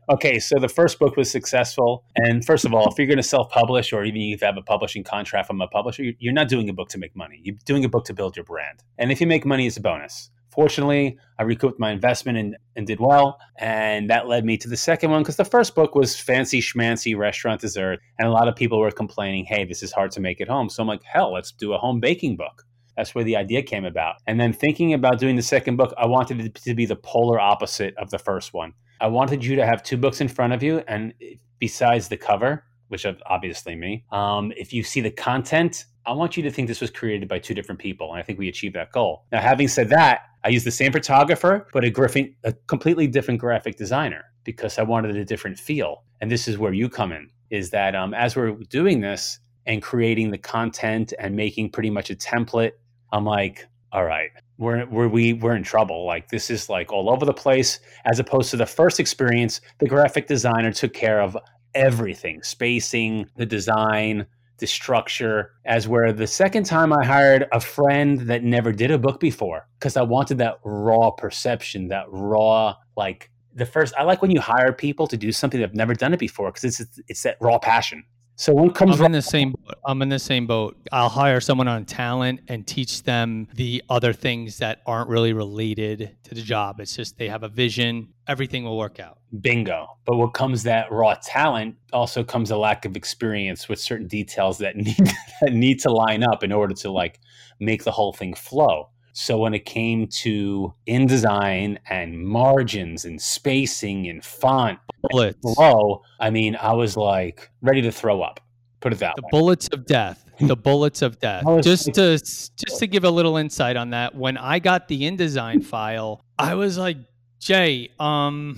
okay, 0.09 0.39
so 0.39 0.57
the 0.57 0.69
first 0.69 0.99
book 0.99 1.17
was 1.17 1.29
successful. 1.29 2.05
And 2.15 2.45
first 2.45 2.65
of 2.65 2.73
all, 2.73 2.89
if 2.89 2.97
you're 2.97 3.07
going 3.07 3.17
to 3.17 3.23
self 3.23 3.49
publish 3.49 3.91
or 3.91 4.03
even 4.05 4.21
if 4.21 4.41
you 4.41 4.45
have 4.45 4.57
a 4.57 4.61
publishing 4.61 5.03
contract 5.03 5.47
from 5.47 5.61
a 5.61 5.67
publisher, 5.67 6.03
you're 6.19 6.33
not 6.33 6.47
doing 6.47 6.69
a 6.69 6.73
book 6.73 6.89
to 6.89 6.97
make 6.97 7.15
money. 7.15 7.39
You're 7.43 7.57
doing 7.65 7.83
a 7.85 7.89
book 7.89 8.05
to 8.05 8.13
build 8.13 8.35
your 8.35 8.45
brand. 8.45 8.83
And 8.97 9.11
if 9.11 9.19
you 9.19 9.27
make 9.27 9.45
money, 9.45 9.67
it's 9.67 9.77
a 9.77 9.81
bonus. 9.81 10.29
Fortunately, 10.55 11.17
I 11.37 11.43
recouped 11.43 11.79
my 11.79 11.91
investment 11.91 12.37
and, 12.37 12.57
and 12.75 12.87
did 12.87 12.99
well. 12.99 13.39
And 13.57 14.09
that 14.09 14.27
led 14.27 14.45
me 14.45 14.57
to 14.57 14.69
the 14.69 14.77
second 14.77 15.11
one 15.11 15.21
because 15.21 15.35
the 15.35 15.45
first 15.45 15.75
book 15.75 15.95
was 15.95 16.17
fancy 16.17 16.61
schmancy 16.61 17.17
restaurant 17.17 17.61
dessert. 17.61 17.99
And 18.17 18.27
a 18.27 18.31
lot 18.31 18.47
of 18.47 18.55
people 18.55 18.79
were 18.79 18.91
complaining, 18.91 19.45
hey, 19.45 19.65
this 19.65 19.83
is 19.83 19.91
hard 19.91 20.11
to 20.11 20.21
make 20.21 20.39
at 20.39 20.47
home. 20.47 20.69
So 20.69 20.81
I'm 20.81 20.87
like, 20.87 21.03
hell, 21.03 21.33
let's 21.33 21.51
do 21.51 21.73
a 21.73 21.77
home 21.77 21.99
baking 21.99 22.37
book. 22.37 22.65
That's 22.95 23.13
where 23.13 23.25
the 23.25 23.35
idea 23.35 23.61
came 23.61 23.83
about. 23.83 24.15
And 24.25 24.39
then 24.39 24.53
thinking 24.53 24.93
about 24.93 25.19
doing 25.19 25.35
the 25.35 25.41
second 25.41 25.75
book, 25.75 25.93
I 25.97 26.05
wanted 26.05 26.39
it 26.39 26.55
to 26.55 26.73
be 26.73 26.85
the 26.85 26.95
polar 26.95 27.39
opposite 27.39 27.93
of 27.97 28.09
the 28.09 28.19
first 28.19 28.53
one. 28.53 28.73
I 29.01 29.07
wanted 29.07 29.43
you 29.43 29.57
to 29.57 29.65
have 29.65 29.83
two 29.83 29.97
books 29.97 30.21
in 30.21 30.29
front 30.29 30.53
of 30.53 30.63
you, 30.63 30.81
and 30.87 31.13
eh, 31.21 31.35
besides 31.59 32.07
the 32.07 32.15
cover, 32.15 32.63
which 32.87 33.05
obviously 33.25 33.75
me, 33.75 34.05
um, 34.11 34.51
if 34.55 34.73
you 34.73 34.83
see 34.83 35.01
the 35.01 35.11
content, 35.11 35.85
I 36.05 36.13
want 36.13 36.37
you 36.37 36.43
to 36.43 36.51
think 36.51 36.67
this 36.67 36.81
was 36.81 36.91
created 36.91 37.27
by 37.27 37.39
two 37.39 37.53
different 37.53 37.79
people. 37.79 38.11
And 38.11 38.19
I 38.19 38.23
think 38.23 38.37
we 38.37 38.47
achieved 38.47 38.75
that 38.75 38.91
goal. 38.91 39.25
Now, 39.31 39.41
having 39.41 39.67
said 39.67 39.89
that, 39.89 40.21
I 40.43 40.49
used 40.49 40.65
the 40.65 40.71
same 40.71 40.91
photographer, 40.91 41.67
but 41.73 41.83
a, 41.83 41.89
griffin, 41.89 42.35
a 42.43 42.53
completely 42.67 43.07
different 43.07 43.39
graphic 43.39 43.77
designer 43.77 44.25
because 44.43 44.77
I 44.77 44.83
wanted 44.83 45.15
a 45.15 45.25
different 45.25 45.57
feel. 45.57 46.03
And 46.21 46.29
this 46.29 46.47
is 46.47 46.57
where 46.57 46.73
you 46.73 46.89
come 46.89 47.11
in, 47.11 47.29
is 47.49 47.71
that 47.71 47.95
um, 47.95 48.13
as 48.13 48.35
we're 48.35 48.51
doing 48.69 49.01
this 49.01 49.39
and 49.65 49.81
creating 49.81 50.29
the 50.29 50.37
content 50.37 51.13
and 51.17 51.35
making 51.35 51.71
pretty 51.71 51.89
much 51.89 52.11
a 52.11 52.15
template 52.15 52.73
I'm 53.15 53.25
like, 53.25 53.67
all 53.91 54.03
right, 54.03 54.29
we're 54.57 54.85
we're 54.87 55.07
we 55.07 55.33
we're 55.33 55.55
in 55.55 55.63
trouble. 55.63 56.05
Like 56.05 56.29
this 56.29 56.49
is 56.49 56.69
like 56.69 56.91
all 56.91 57.09
over 57.09 57.25
the 57.25 57.33
place. 57.33 57.79
As 58.05 58.19
opposed 58.19 58.51
to 58.51 58.57
the 58.57 58.65
first 58.65 58.99
experience, 58.99 59.61
the 59.79 59.87
graphic 59.87 60.27
designer 60.27 60.71
took 60.71 60.93
care 60.93 61.21
of 61.21 61.37
everything, 61.75 62.41
spacing, 62.41 63.29
the 63.35 63.45
design, 63.45 64.25
the 64.57 64.67
structure. 64.67 65.51
As 65.65 65.87
where 65.87 66.11
the 66.13 66.27
second 66.27 66.65
time 66.65 66.93
I 66.93 67.05
hired 67.05 67.47
a 67.51 67.59
friend 67.59 68.21
that 68.21 68.43
never 68.43 68.71
did 68.71 68.91
a 68.91 68.97
book 68.97 69.19
before 69.19 69.67
because 69.79 69.97
I 69.97 70.01
wanted 70.01 70.37
that 70.39 70.59
raw 70.63 71.11
perception, 71.11 71.89
that 71.89 72.05
raw 72.09 72.75
like 72.95 73.29
the 73.53 73.65
first. 73.65 73.93
I 73.97 74.03
like 74.03 74.21
when 74.21 74.31
you 74.31 74.41
hire 74.41 74.73
people 74.73 75.07
to 75.07 75.17
do 75.17 75.31
something 75.31 75.59
that 75.59 75.67
have 75.67 75.75
never 75.75 75.93
done 75.93 76.13
it 76.13 76.19
before 76.19 76.51
because 76.51 76.79
it's 76.79 76.99
it's 77.07 77.23
that 77.23 77.37
raw 77.41 77.59
passion. 77.59 78.03
So 78.37 78.53
one 78.53 78.71
comes. 78.71 78.99
I'm 78.99 79.05
in 79.05 79.11
the 79.13 79.21
same. 79.21 79.51
Boat. 79.51 79.75
I'm 79.85 80.01
in 80.01 80.09
the 80.09 80.19
same 80.19 80.45
boat. 80.45 80.77
I'll 80.91 81.09
hire 81.09 81.39
someone 81.39 81.67
on 81.67 81.85
talent 81.85 82.41
and 82.49 82.67
teach 82.67 83.03
them 83.03 83.47
the 83.53 83.81
other 83.89 84.11
things 84.11 84.57
that 84.57 84.81
aren't 84.85 85.09
really 85.09 85.31
related 85.31 86.17
to 86.23 86.35
the 86.35 86.41
job. 86.41 86.79
It's 86.79 86.95
just 86.95 87.17
they 87.17 87.29
have 87.29 87.43
a 87.43 87.47
vision. 87.47 88.09
Everything 88.27 88.65
will 88.65 88.77
work 88.77 88.99
out. 88.99 89.19
Bingo. 89.39 89.87
But 90.05 90.17
what 90.17 90.33
comes 90.33 90.63
that 90.63 90.91
raw 90.91 91.15
talent 91.23 91.75
also 91.93 92.23
comes 92.23 92.51
a 92.51 92.57
lack 92.57 92.83
of 92.83 92.97
experience 92.97 93.69
with 93.69 93.79
certain 93.79 94.07
details 94.07 94.57
that 94.57 94.75
need 94.75 95.11
that 95.41 95.53
need 95.53 95.79
to 95.81 95.91
line 95.91 96.23
up 96.23 96.43
in 96.43 96.51
order 96.51 96.73
to 96.75 96.91
like 96.91 97.21
make 97.59 97.83
the 97.85 97.91
whole 97.91 98.11
thing 98.11 98.33
flow. 98.33 98.89
So 99.17 99.37
when 99.37 99.53
it 99.53 99.63
came 99.63 100.07
to 100.07 100.73
InDesign 100.89 101.77
and 101.89 102.27
margins 102.27 103.05
and 103.05 103.21
spacing 103.21 104.09
and 104.09 104.21
font 104.21 104.77
bullets. 105.09 105.39
flow, 105.55 106.01
I 106.19 106.29
mean, 106.31 106.57
I 106.57 106.73
was 106.73 106.97
like 106.97 107.49
ready 107.61 107.81
to 107.83 107.93
throw 107.93 108.21
up. 108.21 108.41
Put 108.81 108.91
it 108.91 108.99
that 108.99 109.15
the 109.15 109.21
way. 109.21 109.29
bullets 109.31 109.69
of 109.69 109.85
death. 109.85 110.29
The 110.41 110.55
bullets 110.57 111.01
of 111.01 111.17
death. 111.17 111.45
just 111.63 111.93
to 111.93 112.17
just 112.17 112.79
to 112.79 112.87
give 112.87 113.05
a 113.05 113.09
little 113.09 113.37
insight 113.37 113.77
on 113.77 113.91
that, 113.91 114.13
when 114.15 114.35
I 114.35 114.59
got 114.59 114.89
the 114.89 115.03
InDesign 115.03 115.63
file, 115.63 116.21
I 116.37 116.55
was 116.55 116.77
like, 116.77 116.97
Jay, 117.39 117.91
um, 117.97 118.57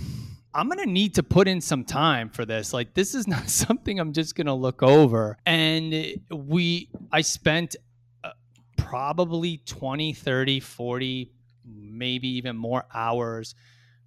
I'm 0.56 0.68
going 0.70 0.80
to 0.80 0.92
need 0.92 1.14
to 1.16 1.24
put 1.24 1.48
in 1.48 1.62
some 1.62 1.84
time 1.84 2.32
for 2.32 2.46
this. 2.46 2.74
Like, 2.74 2.96
this 2.96 3.14
is 3.14 3.28
not 3.28 3.48
something 3.50 4.00
I'm 4.00 4.12
just 4.12 4.36
going 4.36 4.48
to 4.48 4.56
look 4.56 4.82
over. 4.82 5.38
And 5.46 6.20
we, 6.32 6.90
I 7.12 7.22
spent 7.22 7.76
probably 8.90 9.62
20, 9.66 10.14
30, 10.14 10.60
40, 10.60 11.32
maybe 11.66 12.28
even 12.28 12.56
more 12.56 12.86
hours 12.94 13.56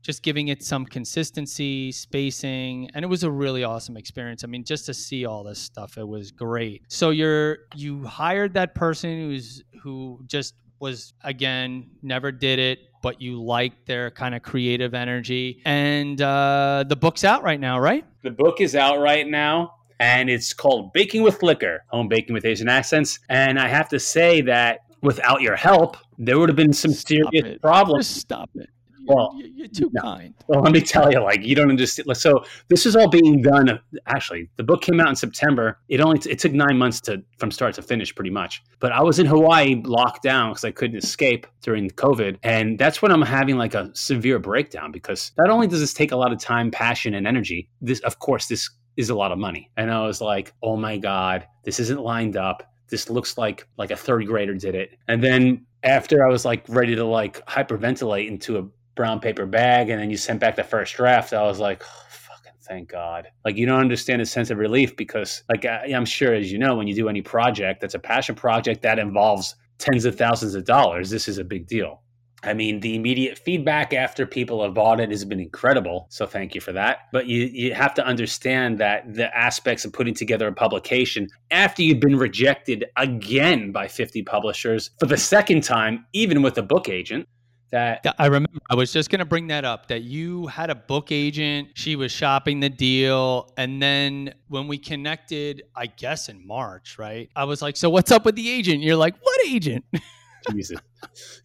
just 0.03 0.23
giving 0.23 0.49
it 0.49 0.63
some 0.63 0.87
consistency, 0.87 1.93
spacing, 1.93 2.91
and 2.95 3.05
it 3.05 3.09
was 3.09 3.23
a 3.23 3.31
really 3.31 3.65
awesome 3.65 3.97
experience. 3.97 4.45
I 4.45 4.47
mean, 4.47 4.65
just 4.65 4.87
to 4.87 4.95
see 4.95 5.27
all 5.27 5.45
this 5.45 5.59
stuff, 5.59 5.99
it 5.99 6.07
was 6.07 6.31
great. 6.31 6.83
So 6.89 7.11
you're 7.11 7.59
you 7.75 8.05
hired 8.05 8.55
that 8.55 8.75
person 8.75 9.11
who's 9.19 9.63
who 9.83 10.21
just 10.27 10.55
was 10.79 11.13
again 11.23 11.91
never 12.03 12.33
did 12.33 12.59
it, 12.59 12.79
but 13.03 13.21
you 13.21 13.43
liked 13.43 13.87
their 13.87 14.11
kind 14.11 14.35
of 14.35 14.43
creative 14.43 14.95
energy, 14.95 15.61
and 15.65 16.21
uh, 16.21 16.85
the 16.89 16.97
book's 16.97 17.25
out 17.25 17.43
right 17.43 17.61
now, 17.61 17.79
right? 17.79 18.05
The 18.23 18.31
book 18.31 18.61
is 18.61 18.75
out 18.75 19.01
right 19.01 19.29
now 19.29 19.75
and 20.01 20.31
it's 20.31 20.53
called 20.53 20.93
Baking 20.93 21.23
with 21.23 21.43
Licker, 21.43 21.85
Home 21.89 22.09
Baking 22.09 22.33
with 22.35 22.45
Asian 22.45 22.69
Accents. 22.69 23.21
And 23.29 23.59
I 23.59 23.69
have 23.69 23.89
to 23.91 24.01
say 24.01 24.41
that 24.41 24.81
without 25.03 25.43
your 25.43 25.57
help, 25.57 25.99
there 26.19 26.39
would 26.39 26.49
have 26.49 26.57
been 26.57 26.73
some 26.73 26.93
serious 26.93 27.29
it. 27.33 27.63
problems. 27.63 28.09
Just 28.09 28.21
stop 28.21 28.51
it. 28.55 28.69
Well, 29.07 29.35
you're, 29.43 29.67
too 29.67 29.91
no. 29.93 30.03
kind. 30.03 30.35
Well, 30.47 30.61
let 30.61 30.73
me 30.73 30.81
tell 30.81 31.11
you, 31.11 31.21
like 31.21 31.43
you 31.43 31.57
don't 31.57 31.71
understand. 31.71 32.17
So 32.17 32.45
this 32.69 32.87
is 32.87 32.95
all 32.95 33.09
being 33.09 33.43
done. 33.43 33.81
Actually, 34.07 34.49
the 34.57 34.63
book 34.63 34.83
came 34.83 35.01
out 35.01 35.09
in 35.09 35.17
September. 35.17 35.81
It 35.89 36.01
only 36.01 36.21
it 36.31 36.39
took 36.39 36.53
nine 36.53 36.77
months 36.77 37.01
to 37.03 37.23
from 37.39 37.51
start 37.51 37.75
to 37.77 37.83
finish, 37.83 38.15
pretty 38.15 38.31
much. 38.31 38.63
But 38.79 38.93
I 38.93 39.03
was 39.03 39.19
in 39.19 39.27
Hawaii, 39.27 39.83
locked 39.85 40.23
down 40.23 40.51
because 40.51 40.65
I 40.65 40.71
couldn't 40.71 40.99
escape 40.99 41.47
during 41.63 41.91
COVID, 41.91 42.39
and 42.43 42.79
that's 42.79 43.03
when 43.03 43.11
I'm 43.11 43.23
having 43.23 43.57
like 43.57 43.75
a 43.75 43.91
severe 43.95 44.39
breakdown 44.39 44.93
because 44.93 45.33
not 45.39 45.51
only 45.51 45.67
does 45.67 45.81
this 45.81 45.95
take 45.95 46.13
a 46.13 46.17
lot 46.17 46.33
of 46.33 46.39
time, 46.39 46.71
passion, 46.71 47.15
and 47.15 47.27
energy. 47.27 47.69
This, 47.81 48.01
of 48.01 48.19
course, 48.19 48.47
this 48.47 48.71
is 48.97 49.11
a 49.11 49.15
lot 49.15 49.33
of 49.33 49.39
money. 49.39 49.71
And 49.77 49.91
I 49.91 50.05
was 50.07 50.21
like, 50.21 50.53
oh 50.63 50.77
my 50.77 50.99
God, 50.99 51.47
this 51.65 51.81
isn't 51.81 52.01
lined 52.01 52.37
up. 52.37 52.63
This 52.89 53.09
looks 53.09 53.39
like 53.39 53.67
like 53.77 53.91
a 53.91 53.97
third 53.97 54.27
grader 54.27 54.55
did 54.55 54.75
it. 54.75 54.99
And 55.09 55.23
then 55.23 55.67
after 55.83 56.27
I 56.27 56.31
was 56.31 56.45
like 56.45 56.65
ready 56.69 56.95
to 56.97 57.05
like 57.05 57.45
hyperventilate 57.47 58.29
into 58.29 58.59
a 58.59 58.67
brown 58.97 59.21
paper 59.21 59.47
bag 59.47 59.89
and 59.89 60.01
then 60.01 60.11
you 60.11 60.17
sent 60.17 60.41
back 60.41 60.57
the 60.57 60.65
first 60.65 60.95
draft, 60.97 61.33
I 61.33 61.43
was 61.43 61.61
like, 61.61 61.83
oh, 61.83 62.07
fucking 62.11 62.53
thank 62.63 62.89
God. 62.89 63.29
Like 63.45 63.57
you 63.57 63.67
don't 63.67 63.81
understand 63.81 64.21
the 64.21 64.27
sense 64.27 64.51
of 64.51 64.59
relief 64.59 64.97
because 64.97 65.43
like 65.49 65.65
I, 65.65 65.93
I'm 65.95 66.05
sure 66.05 66.35
as 66.35 66.51
you 66.51 66.59
know, 66.59 66.77
when 66.77 66.87
you 66.87 66.95
do 66.95 67.09
any 67.09 67.23
project 67.23 67.81
that's 67.81 67.95
a 67.95 68.01
passion 68.01 68.35
project 68.35 68.83
that 68.83 68.99
involves 68.99 69.55
tens 69.79 70.05
of 70.05 70.17
thousands 70.17 70.55
of 70.55 70.65
dollars, 70.65 71.11
this 71.11 71.29
is 71.29 71.39
a 71.39 71.45
big 71.45 71.67
deal. 71.67 72.03
I 72.43 72.55
mean, 72.55 72.81
the 72.81 72.97
immediate 72.97 73.39
feedback 73.39 73.93
after 73.93 74.27
people 74.27 74.63
have 74.63 74.75
bought 74.75 75.01
it 75.01 75.11
has 75.11 75.25
been 75.25 75.41
incredible. 75.41 76.07
So 76.11 76.27
thank 76.27 76.55
you 76.55 76.61
for 76.61 76.73
that. 76.73 77.09
But 77.13 77.27
you, 77.27 77.45
you 77.45 77.75
have 77.75 77.95
to 77.95 78.07
understand 78.07 78.79
that 78.79 79.15
the 79.15 79.37
aspects 79.37 79.85
of 79.85 79.93
putting 79.93 80.15
together 80.15 80.49
a 80.49 80.53
publication 80.53 81.29
after 81.51 81.83
you've 81.83 82.01
been 82.01 82.17
rejected 82.17 82.87
again 82.97 83.73
by 83.73 83.89
50 83.89 84.23
publishers 84.23 84.91
for 84.99 85.07
the 85.07 85.19
second 85.19 85.63
time, 85.65 86.07
even 86.13 86.43
with 86.43 86.57
a 86.57 86.63
book 86.63 86.89
agent, 86.89 87.29
that 87.71 88.05
I 88.19 88.27
remember 88.27 88.59
I 88.69 88.75
was 88.75 88.93
just 88.93 89.11
going 89.11 89.21
to 89.21 89.25
bring 89.25 89.47
that 89.49 89.65
up 89.65 89.89
that 89.89 90.03
you 90.03 90.49
had 90.49 90.71
a 90.71 90.75
book 90.75 91.13
agent, 91.13 91.69
she 91.75 91.95
was 91.95 92.11
shopping 92.11 92.59
the 92.59 92.69
deal, 92.69 93.53
and 93.57 93.81
then 93.81 94.35
when 94.49 94.67
we 94.67 94.77
connected, 94.77 95.63
I 95.77 95.87
guess 95.87 96.29
in 96.29 96.45
March, 96.45 96.99
right? 96.99 97.31
I 97.37 97.45
was 97.45 97.63
like, 97.63 97.77
"So 97.77 97.89
what's 97.89 98.11
up 98.11 98.25
with 98.25 98.35
the 98.35 98.51
agent?" 98.51 98.83
You're 98.83 98.97
like, 98.97 99.15
"What 99.23 99.41
agent?" 99.47 99.85
Jesus. 100.51 100.79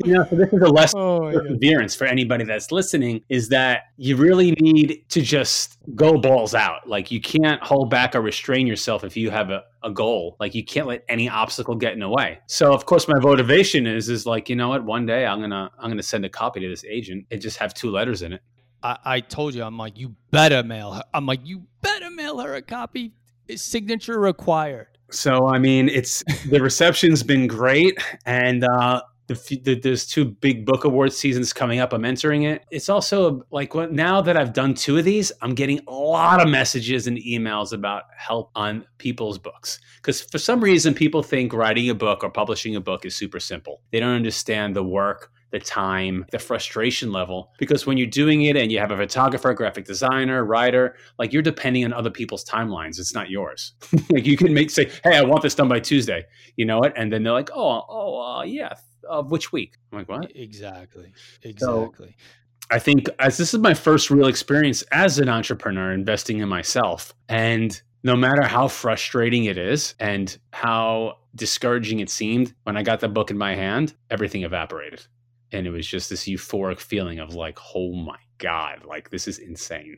You 0.04 0.14
know, 0.14 0.26
so 0.30 0.36
this 0.36 0.52
is 0.52 0.62
a 0.62 0.68
lesson 0.68 1.00
oh, 1.02 1.30
yeah. 1.30 1.40
perseverance 1.40 1.96
for 1.96 2.06
anybody 2.06 2.44
that's 2.44 2.72
listening 2.72 3.22
is 3.30 3.50
that 3.50 3.84
you 3.98 4.16
really 4.16 4.52
need 4.52 5.06
to 5.10 5.22
just 5.22 5.78
go 5.96 6.18
balls 6.18 6.54
out. 6.54 6.88
Like 6.88 7.12
you 7.12 7.22
can't 7.22 7.62
hold 7.64 7.90
back 7.90 8.16
or 8.16 8.22
restrain 8.22 8.68
yourself 8.68 9.04
if 9.04 9.16
you 9.16 9.30
have 9.30 9.50
a, 9.50 9.64
a 9.84 9.92
goal. 9.92 10.36
Like 10.40 10.56
you 10.56 10.64
can't 10.64 10.88
let 10.88 11.04
any 11.10 11.30
obstacle 11.30 11.76
get 11.76 11.94
in 11.94 12.00
the 12.00 12.10
way. 12.10 12.40
So 12.48 12.74
of 12.74 12.86
course 12.86 13.08
my 13.08 13.20
motivation 13.20 13.88
is 13.88 14.10
is 14.10 14.26
like, 14.26 14.50
you 14.50 14.56
know 14.56 14.70
what, 14.70 14.84
one 14.84 15.06
day 15.06 15.26
I'm 15.26 15.42
gonna 15.42 15.72
I'm 15.80 15.90
gonna 15.90 16.04
send 16.04 16.26
a 16.26 16.30
copy 16.30 16.60
to 16.60 16.70
this 16.70 16.84
agent 16.86 17.26
and 17.32 17.42
just 17.42 17.58
have 17.58 17.74
two 17.74 17.92
letters 17.92 18.22
in 18.22 18.34
it. 18.34 18.42
I, 18.84 18.98
I 19.04 19.20
told 19.20 19.56
you, 19.56 19.64
I'm 19.64 19.78
like, 19.78 19.98
you 19.98 20.16
better 20.30 20.62
mail 20.62 20.94
her. 20.94 21.04
I'm 21.14 21.26
like, 21.26 21.40
you 21.44 21.64
better 21.82 22.12
mail 22.12 22.40
her 22.40 22.54
a 22.54 22.62
copy. 22.62 23.14
Signature 23.56 24.20
required. 24.20 24.95
So 25.12 25.48
I 25.48 25.60
mean, 25.60 25.90
it's 25.90 26.24
the 26.50 26.62
reception's 26.62 27.24
been 27.24 27.48
great, 27.48 27.98
and 28.26 28.64
uh, 28.64 29.02
the, 29.28 29.62
the, 29.64 29.80
there's 29.80 30.06
two 30.06 30.26
big 30.26 30.66
book 30.66 30.84
award 30.84 31.14
seasons 31.14 31.54
coming 31.54 31.80
up. 31.80 31.94
I'm 31.94 32.06
entering 32.06 32.44
it. 32.44 32.64
It's 32.72 32.90
also 32.90 33.44
like 33.52 33.74
what 33.74 33.92
now 33.92 34.22
that 34.22 34.38
I've 34.38 34.54
done 34.54 34.74
two 34.74 34.98
of 34.98 35.06
these, 35.06 35.32
I'm 35.42 35.56
getting 35.56 35.80
a 35.88 35.92
lot 35.92 36.42
of 36.42 36.50
messages 36.50 37.08
and 37.08 37.18
emails 37.18 37.74
about 37.74 38.04
help 38.18 38.52
on 38.56 38.86
people's 38.98 39.38
books. 39.38 39.80
Because 39.98 40.22
for 40.22 40.38
some 40.38 40.62
reason, 40.62 40.94
people 40.94 41.24
think 41.24 41.54
writing 41.54 41.90
a 41.90 41.96
book 41.96 42.24
or 42.24 42.30
publishing 42.30 42.76
a 42.76 42.82
book 42.82 43.06
is 43.06 43.16
super 43.16 43.40
simple. 43.40 43.82
They 43.92 44.00
don't 44.00 44.16
understand 44.16 44.76
the 44.76 44.84
work 44.84 45.32
the 45.56 45.66
time, 45.66 46.26
the 46.32 46.40
frustration 46.40 47.14
level. 47.14 47.54
Because 47.58 47.86
when 47.86 47.98
you're 47.98 48.08
doing 48.08 48.42
it 48.42 48.58
and 48.58 48.72
you 48.72 48.80
have 48.80 48.92
a 48.92 48.98
photographer, 48.98 49.54
graphic 49.54 49.86
designer, 49.86 50.44
writer, 50.44 50.98
like 51.18 51.32
you're 51.32 51.42
depending 51.42 51.86
on 51.86 51.94
other 51.94 52.10
people's 52.10 52.44
timelines. 52.44 53.00
It's 53.00 53.14
not 53.14 53.30
yours. 53.30 53.74
like 54.10 54.26
you 54.26 54.36
can 54.36 54.54
make 54.54 54.70
say, 54.70 54.92
"Hey, 55.04 55.16
I 55.16 55.22
want 55.22 55.44
this 55.44 55.56
done 55.56 55.70
by 55.70 55.80
Tuesday." 55.80 56.26
You 56.58 56.66
know 56.66 56.82
it, 56.82 56.92
and 56.98 57.12
then 57.12 57.24
they're 57.24 57.34
like, 57.34 57.52
"Oh, 57.56 57.86
oh, 57.88 58.40
uh, 58.40 58.44
yeah, 58.44 58.74
of 59.08 59.32
which 59.32 59.54
week?" 59.54 59.76
I'm 59.92 60.00
like, 60.00 60.10
"What?" 60.10 60.32
Exactly. 60.36 61.14
Exactly. 61.42 62.16
So, 62.18 62.26
I 62.70 62.80
think 62.80 63.08
as 63.20 63.38
this 63.38 63.54
is 63.54 63.60
my 63.60 63.74
first 63.74 64.12
real 64.12 64.28
experience 64.28 64.82
as 64.92 65.20
an 65.20 65.30
entrepreneur 65.30 65.94
investing 65.94 66.40
in 66.40 66.50
myself 66.50 67.14
and 67.30 67.80
no 68.04 68.16
matter 68.16 68.44
how 68.44 68.68
frustrating 68.68 69.46
it 69.46 69.58
is 69.58 69.96
and 70.00 70.38
how 70.52 71.18
discouraging 71.36 72.00
it 72.00 72.10
seemed 72.10 72.54
when 72.64 72.76
I 72.76 72.84
got 72.84 73.00
the 73.00 73.08
book 73.08 73.32
in 73.32 73.38
my 73.38 73.56
hand, 73.56 73.96
everything 74.10 74.44
evaporated 74.44 75.06
and 75.52 75.68
it 75.68 75.70
was 75.70 75.88
just 75.88 76.10
this 76.10 76.26
euphoric 76.26 76.80
feeling 76.80 77.20
of 77.20 77.34
like 77.36 77.58
oh 77.74 77.94
my 77.94 78.18
god 78.38 78.84
like 78.86 79.10
this 79.10 79.28
is 79.28 79.40
insane. 79.40 79.98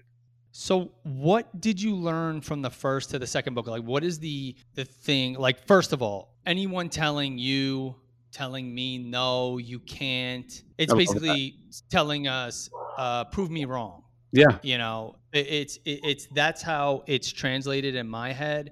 So 0.51 0.91
what 1.03 1.61
did 1.61 1.79
you 1.79 1.95
learn 1.95 2.41
from 2.41 2.63
the 2.63 2.71
first 2.71 3.11
to 3.11 3.19
the 3.19 3.27
second 3.27 3.53
book? 3.53 3.67
Like 3.67 3.83
what 3.83 4.03
is 4.03 4.19
the 4.19 4.55
the 4.75 4.85
thing 4.85 5.35
like 5.35 5.65
first 5.67 5.93
of 5.93 6.01
all 6.01 6.35
anyone 6.45 6.89
telling 6.89 7.37
you 7.37 7.95
telling 8.31 8.73
me 8.73 8.97
no 8.97 9.57
you 9.57 9.79
can't 9.79 10.63
it's 10.77 10.93
basically 10.93 11.55
telling 11.89 12.27
us 12.27 12.69
uh, 12.97 13.23
prove 13.25 13.49
me 13.49 13.65
wrong 13.65 14.03
yeah. 14.31 14.59
you 14.61 14.77
know? 14.77 15.15
It, 15.33 15.47
it's 15.47 15.77
it, 15.85 15.99
it's 16.03 16.27
that's 16.27 16.61
how 16.61 17.03
it's 17.07 17.31
translated 17.31 17.95
in 17.95 18.07
my 18.07 18.31
head 18.31 18.71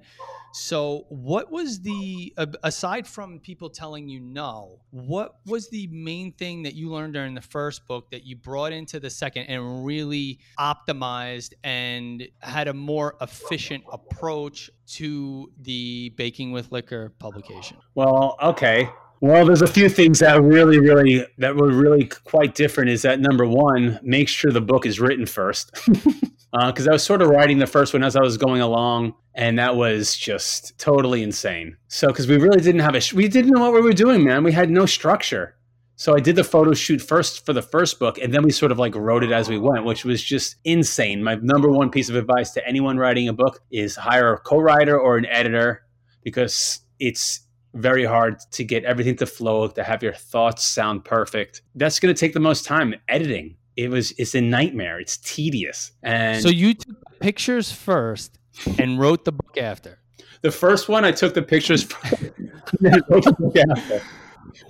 so, 0.58 1.04
what 1.10 1.52
was 1.52 1.82
the 1.82 2.32
aside 2.62 3.06
from 3.06 3.40
people 3.40 3.68
telling 3.68 4.08
you 4.08 4.20
no, 4.20 4.80
what 4.90 5.36
was 5.44 5.68
the 5.68 5.86
main 5.88 6.32
thing 6.32 6.62
that 6.62 6.72
you 6.74 6.90
learned 6.90 7.12
during 7.12 7.34
the 7.34 7.42
first 7.42 7.86
book 7.86 8.10
that 8.10 8.24
you 8.24 8.36
brought 8.36 8.72
into 8.72 8.98
the 8.98 9.10
second 9.10 9.48
and 9.48 9.84
really 9.84 10.38
optimized 10.58 11.52
and 11.62 12.26
had 12.40 12.68
a 12.68 12.72
more 12.72 13.16
efficient 13.20 13.84
approach 13.92 14.70
to 14.86 15.52
the 15.60 16.08
Baking 16.16 16.52
with 16.52 16.72
Licker 16.72 17.12
publication? 17.18 17.76
Well, 17.94 18.38
okay. 18.42 18.88
Well, 19.20 19.44
there's 19.44 19.62
a 19.62 19.66
few 19.66 19.90
things 19.90 20.20
that 20.20 20.40
really, 20.40 20.78
really 20.78 21.26
that 21.36 21.54
were 21.56 21.70
really 21.70 22.06
quite 22.24 22.54
different. 22.54 22.88
Is 22.88 23.02
that 23.02 23.20
number 23.20 23.44
one, 23.44 24.00
make 24.02 24.28
sure 24.28 24.50
the 24.50 24.62
book 24.62 24.86
is 24.86 25.00
written 25.00 25.26
first. 25.26 25.78
because 26.52 26.86
uh, 26.86 26.90
I 26.90 26.92
was 26.94 27.02
sort 27.02 27.22
of 27.22 27.28
writing 27.28 27.58
the 27.58 27.66
first 27.66 27.92
one 27.92 28.04
as 28.04 28.16
I 28.16 28.20
was 28.20 28.36
going 28.36 28.60
along, 28.60 29.14
and 29.34 29.58
that 29.58 29.76
was 29.76 30.16
just 30.16 30.78
totally 30.78 31.22
insane. 31.22 31.76
So, 31.88 32.08
because 32.08 32.26
we 32.26 32.36
really 32.36 32.60
didn't 32.60 32.80
have 32.80 32.94
a, 32.94 33.00
we 33.14 33.28
didn't 33.28 33.50
know 33.50 33.60
what 33.60 33.74
we 33.74 33.80
were 33.80 33.92
doing, 33.92 34.24
man. 34.24 34.44
We 34.44 34.52
had 34.52 34.70
no 34.70 34.86
structure. 34.86 35.56
So 35.98 36.14
I 36.14 36.20
did 36.20 36.36
the 36.36 36.44
photo 36.44 36.74
shoot 36.74 37.00
first 37.00 37.46
for 37.46 37.54
the 37.54 37.62
first 37.62 37.98
book, 37.98 38.18
and 38.18 38.32
then 38.32 38.42
we 38.42 38.50
sort 38.50 38.70
of 38.70 38.78
like 38.78 38.94
wrote 38.94 39.24
it 39.24 39.32
as 39.32 39.48
we 39.48 39.58
went, 39.58 39.86
which 39.86 40.04
was 40.04 40.22
just 40.22 40.56
insane. 40.64 41.22
My 41.22 41.36
number 41.36 41.70
one 41.70 41.90
piece 41.90 42.10
of 42.10 42.16
advice 42.16 42.50
to 42.52 42.66
anyone 42.68 42.98
writing 42.98 43.28
a 43.28 43.32
book 43.32 43.60
is 43.70 43.96
hire 43.96 44.34
a 44.34 44.38
co-writer 44.38 44.98
or 44.98 45.16
an 45.16 45.24
editor 45.24 45.86
because 46.22 46.80
it's 47.00 47.40
very 47.72 48.04
hard 48.04 48.38
to 48.52 48.62
get 48.62 48.84
everything 48.84 49.16
to 49.16 49.26
flow, 49.26 49.68
to 49.68 49.82
have 49.82 50.02
your 50.02 50.12
thoughts 50.12 50.66
sound 50.66 51.04
perfect. 51.04 51.62
That's 51.74 51.98
going 51.98 52.14
to 52.14 52.18
take 52.18 52.34
the 52.34 52.40
most 52.40 52.66
time 52.66 52.94
editing 53.08 53.56
it 53.76 53.90
was 53.90 54.12
it's 54.18 54.34
a 54.34 54.40
nightmare. 54.40 54.98
It's 54.98 55.16
tedious. 55.18 55.92
And 56.02 56.42
so 56.42 56.48
you 56.48 56.74
took 56.74 56.96
pictures 57.20 57.70
first 57.70 58.38
and 58.78 58.98
wrote 58.98 59.24
the 59.24 59.32
book 59.32 59.56
after. 59.58 59.98
The 60.42 60.50
first 60.50 60.88
one 60.88 61.04
I 61.04 61.12
took 61.12 61.34
the 61.34 61.42
pictures 61.42 61.86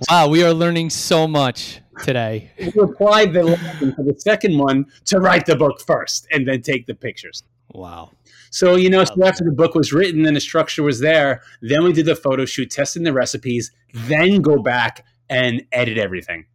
Wow, 0.09 0.27
we 0.27 0.43
are 0.43 0.53
learning 0.53 0.89
so 0.89 1.27
much 1.27 1.81
today. 2.03 2.51
We 2.59 2.81
applied 2.81 3.33
the 3.33 3.43
lesson 3.43 3.93
for 3.95 4.03
the 4.03 4.19
second 4.19 4.57
one 4.57 4.85
to 5.05 5.19
write 5.19 5.45
the 5.45 5.55
book 5.55 5.81
first 5.81 6.27
and 6.31 6.47
then 6.47 6.61
take 6.61 6.87
the 6.87 6.95
pictures. 6.95 7.43
Wow. 7.73 8.11
So, 8.49 8.75
you 8.75 8.89
know, 8.89 9.03
so 9.03 9.23
after 9.23 9.43
the 9.43 9.51
book 9.51 9.75
was 9.75 9.93
written 9.93 10.25
and 10.25 10.35
the 10.35 10.41
structure 10.41 10.83
was 10.83 10.99
there, 10.99 11.41
then 11.61 11.83
we 11.83 11.93
did 11.93 12.05
the 12.05 12.15
photo 12.15 12.45
shoot, 12.45 12.71
testing 12.71 13.03
the 13.03 13.13
recipes, 13.13 13.71
then 13.93 14.41
go 14.41 14.61
back 14.61 15.05
and 15.29 15.63
edit 15.71 15.97
everything. 15.97 16.45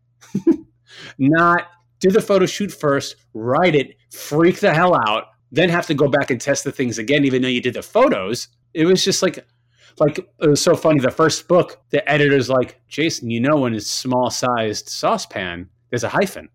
Not 1.19 1.69
do 2.03 2.11
the 2.11 2.21
photo 2.21 2.45
shoot 2.45 2.73
first, 2.73 3.15
write 3.33 3.77
it, 3.77 3.97
freak 4.11 4.59
the 4.59 4.75
hell 4.75 4.95
out, 5.07 5.29
then 5.53 5.69
have 5.69 5.87
to 5.87 5.95
go 5.95 6.09
back 6.09 6.31
and 6.31 6.41
test 6.41 6.65
the 6.65 6.73
things 6.73 6.99
again, 6.99 7.25
even 7.25 7.41
though 7.41 7.49
you 7.49 7.63
did 7.63 7.75
the 7.75 7.83
photos. 7.83 8.49
It 8.75 8.87
was 8.87 9.05
just 9.05 9.23
like, 9.23 9.39
like 10.01 10.19
it 10.19 10.49
was 10.49 10.61
so 10.61 10.75
funny. 10.75 10.99
The 10.99 11.13
first 11.13 11.47
book, 11.47 11.81
the 11.91 12.07
editor's 12.11 12.51
like, 12.51 12.81
Jason, 12.89 13.31
you 13.31 13.41
know, 13.41 13.67
in 13.67 13.75
a 13.75 13.81
small 13.81 14.31
sized 14.31 14.89
saucepan, 14.89 15.71
there's 15.91 16.03
a 16.03 16.09
hyphen. 16.09 16.49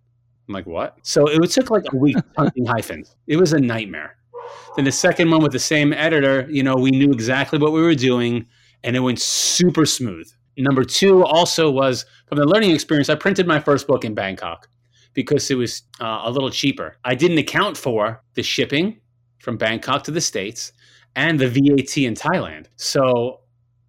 I'm 0.47 0.53
like, 0.53 0.65
what? 0.65 0.97
So 1.03 1.27
it 1.27 1.49
took 1.49 1.71
like 1.71 1.85
a 1.93 1.95
week 1.95 2.17
hunting 2.37 2.65
hyphens. 2.65 3.15
It 3.27 3.37
was 3.37 3.53
a 3.53 3.59
nightmare. 3.59 4.17
Then 4.75 4.83
the 4.83 4.91
second 4.91 5.31
one 5.31 5.41
with 5.41 5.53
the 5.53 5.59
same 5.59 5.93
editor, 5.93 6.45
you 6.49 6.61
know, 6.61 6.75
we 6.75 6.91
knew 6.91 7.11
exactly 7.11 7.57
what 7.57 7.71
we 7.71 7.81
were 7.81 7.95
doing, 7.95 8.45
and 8.83 8.97
it 8.97 8.99
went 8.99 9.21
super 9.21 9.85
smooth. 9.85 10.29
Number 10.57 10.83
two 10.83 11.23
also 11.23 11.69
was 11.69 12.05
from 12.27 12.37
the 12.37 12.45
learning 12.45 12.71
experience. 12.71 13.09
I 13.09 13.15
printed 13.15 13.47
my 13.47 13.59
first 13.59 13.87
book 13.87 14.03
in 14.03 14.13
Bangkok 14.13 14.67
because 15.17 15.49
it 15.49 15.55
was 15.55 15.81
uh, 15.99 16.21
a 16.25 16.29
little 16.29 16.51
cheaper. 16.51 16.95
I 17.03 17.15
didn't 17.15 17.39
account 17.39 17.75
for 17.75 18.21
the 18.35 18.43
shipping 18.43 19.01
from 19.39 19.57
Bangkok 19.57 20.03
to 20.03 20.11
the 20.11 20.21
States 20.21 20.71
and 21.15 21.39
the 21.39 21.49
VAT 21.49 21.97
in 21.97 22.13
Thailand. 22.13 22.67
So 22.75 23.39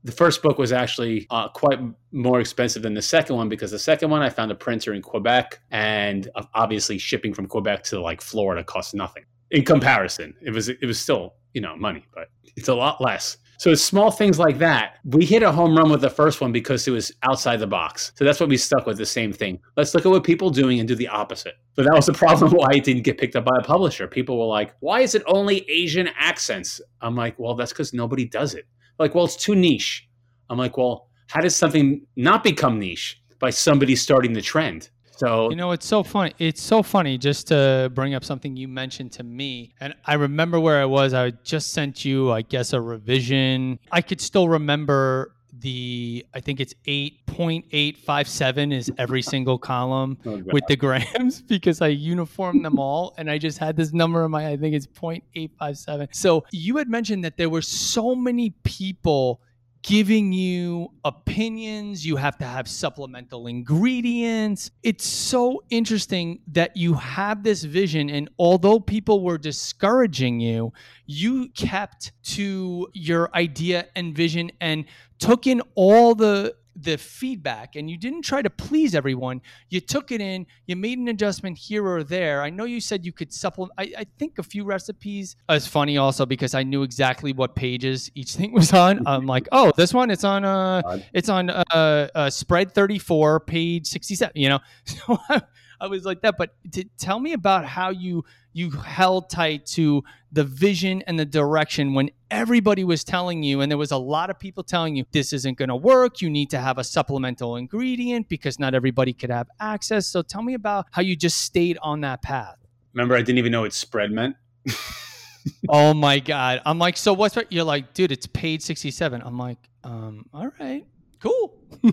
the 0.05 0.13
first 0.13 0.43
book 0.43 0.57
was 0.57 0.73
actually 0.73 1.27
uh, 1.29 1.51
quite 1.51 1.81
more 2.13 2.41
expensive 2.41 2.83
than 2.83 2.95
the 2.95 3.03
second 3.03 3.37
one 3.37 3.51
because 3.51 3.71
the 3.71 3.79
second 3.79 4.09
one 4.09 4.23
I 4.23 4.31
found 4.31 4.51
a 4.51 4.55
printer 4.55 4.95
in 4.95 5.03
Quebec 5.03 5.61
and 5.71 6.31
uh, 6.35 6.45
obviously 6.55 6.97
shipping 6.97 7.35
from 7.35 7.45
Quebec 7.47 7.83
to 7.85 8.01
like 8.01 8.23
Florida 8.23 8.65
cost 8.65 8.95
nothing 8.95 9.25
in 9.51 9.67
comparison. 9.67 10.35
It 10.41 10.53
was 10.53 10.71
it 10.71 10.87
was 10.87 10.99
still 10.99 11.35
you 11.53 11.61
know 11.61 11.77
money, 11.77 12.07
but 12.15 12.29
it's 12.57 12.69
a 12.69 12.75
lot 12.75 13.03
less. 13.03 13.37
So 13.59 13.75
small 13.75 14.13
things 14.13 14.39
like 14.39 14.59
that. 14.59 14.99
We 15.05 15.25
hit 15.25 15.43
a 15.43 15.51
home 15.51 15.77
run 15.77 15.91
with 15.91 16.01
the 16.01 16.09
first 16.09 16.41
one 16.41 16.53
because 16.53 16.87
it 16.87 16.93
was 16.93 17.11
outside 17.25 17.57
the 17.59 17.67
box. 17.67 18.13
So 18.15 18.25
that's 18.25 18.39
what 18.39 18.49
we 18.49 18.57
stuck 18.57 18.87
with 18.87 18.99
the 18.99 19.05
same 19.05 19.33
thing. 19.33 19.59
Let's 19.77 19.95
look 19.95 20.07
at 20.07 20.11
what 20.11 20.23
people 20.23 20.51
doing 20.51 20.79
and 20.79 20.87
do 20.87 20.95
the 20.95 21.09
opposite. 21.09 21.55
But 21.75 21.87
that 21.87 21.95
was 21.95 22.07
the 22.07 22.13
problem 22.25 22.53
why 22.53 22.69
it 22.75 22.85
didn't 22.85 23.03
get 23.03 23.19
picked 23.19 23.35
up 23.35 23.45
by 23.45 23.57
a 23.59 23.65
publisher. 23.65 24.07
People 24.07 24.39
were 24.39 24.47
like, 24.47 24.77
why 24.79 25.01
is 25.01 25.17
it 25.17 25.25
only 25.27 25.69
Asian 25.69 26.09
accents? 26.17 26.81
I'm 27.01 27.17
like, 27.17 27.37
well, 27.37 27.57
that's 27.57 27.73
because 27.73 27.93
nobody 27.93 28.25
does 28.25 28.55
it. 28.55 28.65
Like, 29.01 29.17
well, 29.17 29.25
it's 29.25 29.35
too 29.35 29.57
niche. 29.57 30.09
I'm 30.49 30.59
like, 30.59 30.77
well, 30.77 31.09
how 31.27 31.41
does 31.41 31.57
something 31.57 32.07
not 32.15 32.45
become 32.45 32.79
niche? 32.79 33.21
By 33.41 33.51
somebody 33.51 33.97
starting 33.97 34.35
the 34.35 34.41
trend. 34.41 34.91
So 35.19 35.51
you 35.51 35.57
know, 35.57 35.73
it's 35.73 35.87
so 35.87 36.05
funny. 36.05 36.33
It's 36.39 36.63
so 36.63 36.83
funny 36.83 37.19
just 37.19 37.49
to 37.49 37.91
bring 37.93 38.15
up 38.15 38.25
something 38.25 38.57
you 38.57 38.69
mentioned 38.69 39.11
to 39.13 39.25
me, 39.25 39.75
and 39.81 39.95
I 40.05 40.15
remember 40.15 40.61
where 40.61 40.81
I 40.81 40.85
was. 40.85 41.13
I 41.13 41.31
just 41.43 41.73
sent 41.73 42.05
you, 42.05 42.31
I 42.31 42.43
guess, 42.43 42.73
a 42.73 42.81
revision. 42.81 43.81
I 43.91 44.01
could 44.01 44.21
still 44.21 44.49
remember 44.49 45.35
the 45.61 46.25
I 46.35 46.41
think 46.41 46.61
it's 46.61 46.75
8.857 46.87 48.73
is 48.73 48.93
every 48.97 49.23
single 49.23 49.59
column 49.59 50.19
oh, 50.25 50.41
with 50.53 50.65
the 50.69 50.77
grams 50.77 51.43
because 51.49 51.81
I 51.81 51.89
uniformed 51.89 52.65
them 52.65 52.79
all 52.79 53.13
and 53.19 53.29
I 53.31 53.39
just 53.39 53.59
had 53.59 53.77
this 53.77 53.93
number 53.93 54.25
in 54.25 54.31
my 54.31 54.47
I 54.49 54.57
think 54.57 54.75
it's 54.75 54.87
0.857. 54.87 56.15
So 56.15 56.45
you 56.53 56.77
had 56.77 56.89
mentioned 56.89 57.25
that 57.25 57.37
there 57.37 57.51
were 57.51 57.63
so 57.63 58.15
many 58.15 58.51
people 58.63 59.41
giving 59.83 60.33
you 60.33 60.89
opinions. 61.05 62.05
You 62.05 62.17
have 62.17 62.37
to 62.39 62.45
have 62.45 62.69
supplemental 62.69 63.47
ingredients. 63.47 64.71
It's 64.83 65.07
so 65.07 65.63
interesting 65.71 66.41
that 66.49 66.77
you 66.77 66.95
have 66.95 67.43
this 67.43 67.65
vision. 67.65 68.11
And 68.11 68.29
although 68.39 68.81
people 68.81 69.23
were 69.23 69.39
discouraging 69.39 70.41
you, 70.41 70.73
you 71.07 71.49
kept 71.51 72.13
to 72.35 72.89
your 72.93 73.31
idea 73.35 73.87
and 73.95 74.15
vision 74.15 74.51
and 74.61 74.85
took 75.19 75.47
in 75.47 75.63
all 75.75 76.15
the 76.15 76.55
the 76.83 76.97
feedback 76.97 77.77
and 77.77 77.91
you 77.91 77.97
didn't 77.97 78.23
try 78.23 78.43
to 78.43 78.51
please 78.51 78.95
everyone. 78.95 79.41
You 79.69 79.81
took 79.81 80.13
it 80.13 80.21
in, 80.21 80.47
you 80.67 80.77
made 80.77 80.99
an 80.99 81.09
adjustment 81.09 81.59
here 81.59 81.87
or 81.87 82.05
there. 82.05 82.43
I 82.43 82.51
know 82.51 82.65
you 82.65 82.81
said 82.81 83.05
you 83.05 83.13
could 83.13 83.33
supplement, 83.33 83.73
I, 83.79 83.93
I 83.99 84.07
think 84.19 84.39
a 84.39 84.43
few 84.43 84.65
recipes. 84.65 85.37
It's 85.49 85.67
funny 85.67 85.99
also 85.99 86.27
because 86.27 86.55
I 86.55 86.63
knew 86.63 86.83
exactly 86.83 87.33
what 87.33 87.55
pages 87.55 88.11
each 88.15 88.35
thing 88.35 88.53
was 88.61 88.73
on. 88.73 89.07
I'm 89.07 89.27
like, 89.27 89.49
oh, 89.53 89.73
this 89.77 89.93
one, 89.93 90.11
it's 90.11 90.25
on, 90.25 90.45
uh, 90.45 91.01
it's 91.13 91.29
on 91.29 91.51
uh, 91.51 92.09
uh, 92.15 92.31
spread 92.31 92.73
34, 92.73 93.41
page 93.41 93.87
67, 93.87 94.33
you 94.35 94.49
know? 94.49 94.61
So 94.85 95.19
I, 95.29 95.43
I 95.81 95.87
was 95.87 96.05
like 96.05 96.23
that. 96.23 96.37
But 96.39 96.55
to, 96.73 96.85
tell 96.99 97.21
me 97.21 97.33
about 97.33 97.65
how 97.65 97.91
you 97.91 98.25
you 98.59 98.71
held 98.71 99.31
tight 99.31 99.65
to 99.65 100.03
the 100.33 100.43
vision 100.45 101.03
and 101.07 101.19
the 101.19 101.25
direction 101.25 101.95
when 101.95 102.11
everybody 102.31 102.85
was 102.85 103.05
telling 103.05 103.43
you, 103.43 103.61
and 103.61 103.71
there 103.71 103.79
was 103.79 103.93
a 103.93 103.97
lot 103.97 104.31
of 104.31 104.39
people 104.39 104.65
telling 104.65 104.97
you 104.97 105.05
this 105.13 105.33
isn't 105.33 105.57
going 105.57 105.69
to 105.69 105.77
work. 105.77 106.21
You 106.21 106.29
need 106.29 106.51
to 106.51 106.59
have 106.59 106.77
a 106.77 106.85
supplemental 106.85 107.57
ingredient 107.57 108.29
because 108.29 108.59
not 108.59 108.75
everybody 108.75 109.13
could 109.13 109.31
have 109.31 109.49
access. 109.61 110.07
So 110.09 110.23
tell 110.23 110.43
me 110.43 110.55
about 110.55 110.87
how 110.91 111.03
you 111.03 111.17
just 111.17 111.41
stayed 111.41 111.79
on 111.83 112.01
that 112.01 112.21
path. 112.21 112.57
Remember, 112.95 113.15
I 113.15 113.23
didn't 113.23 113.39
even 113.39 113.53
know 113.53 113.61
what 113.63 113.73
spread 113.73 114.11
meant. 114.11 114.35
oh 115.69 115.95
my 115.95 116.19
god! 116.19 116.61
I'm 116.67 116.79
like, 116.79 116.97
so 116.97 117.13
what's 117.13 117.39
you're 117.51 117.65
like, 117.65 117.95
dude? 117.95 118.13
It's 118.13 118.27
page 118.27 118.63
67. 118.63 119.23
I'm 119.25 119.39
like, 119.39 119.59
um, 119.85 120.27
all 120.35 120.51
right, 120.59 120.85
cool. 121.21 121.55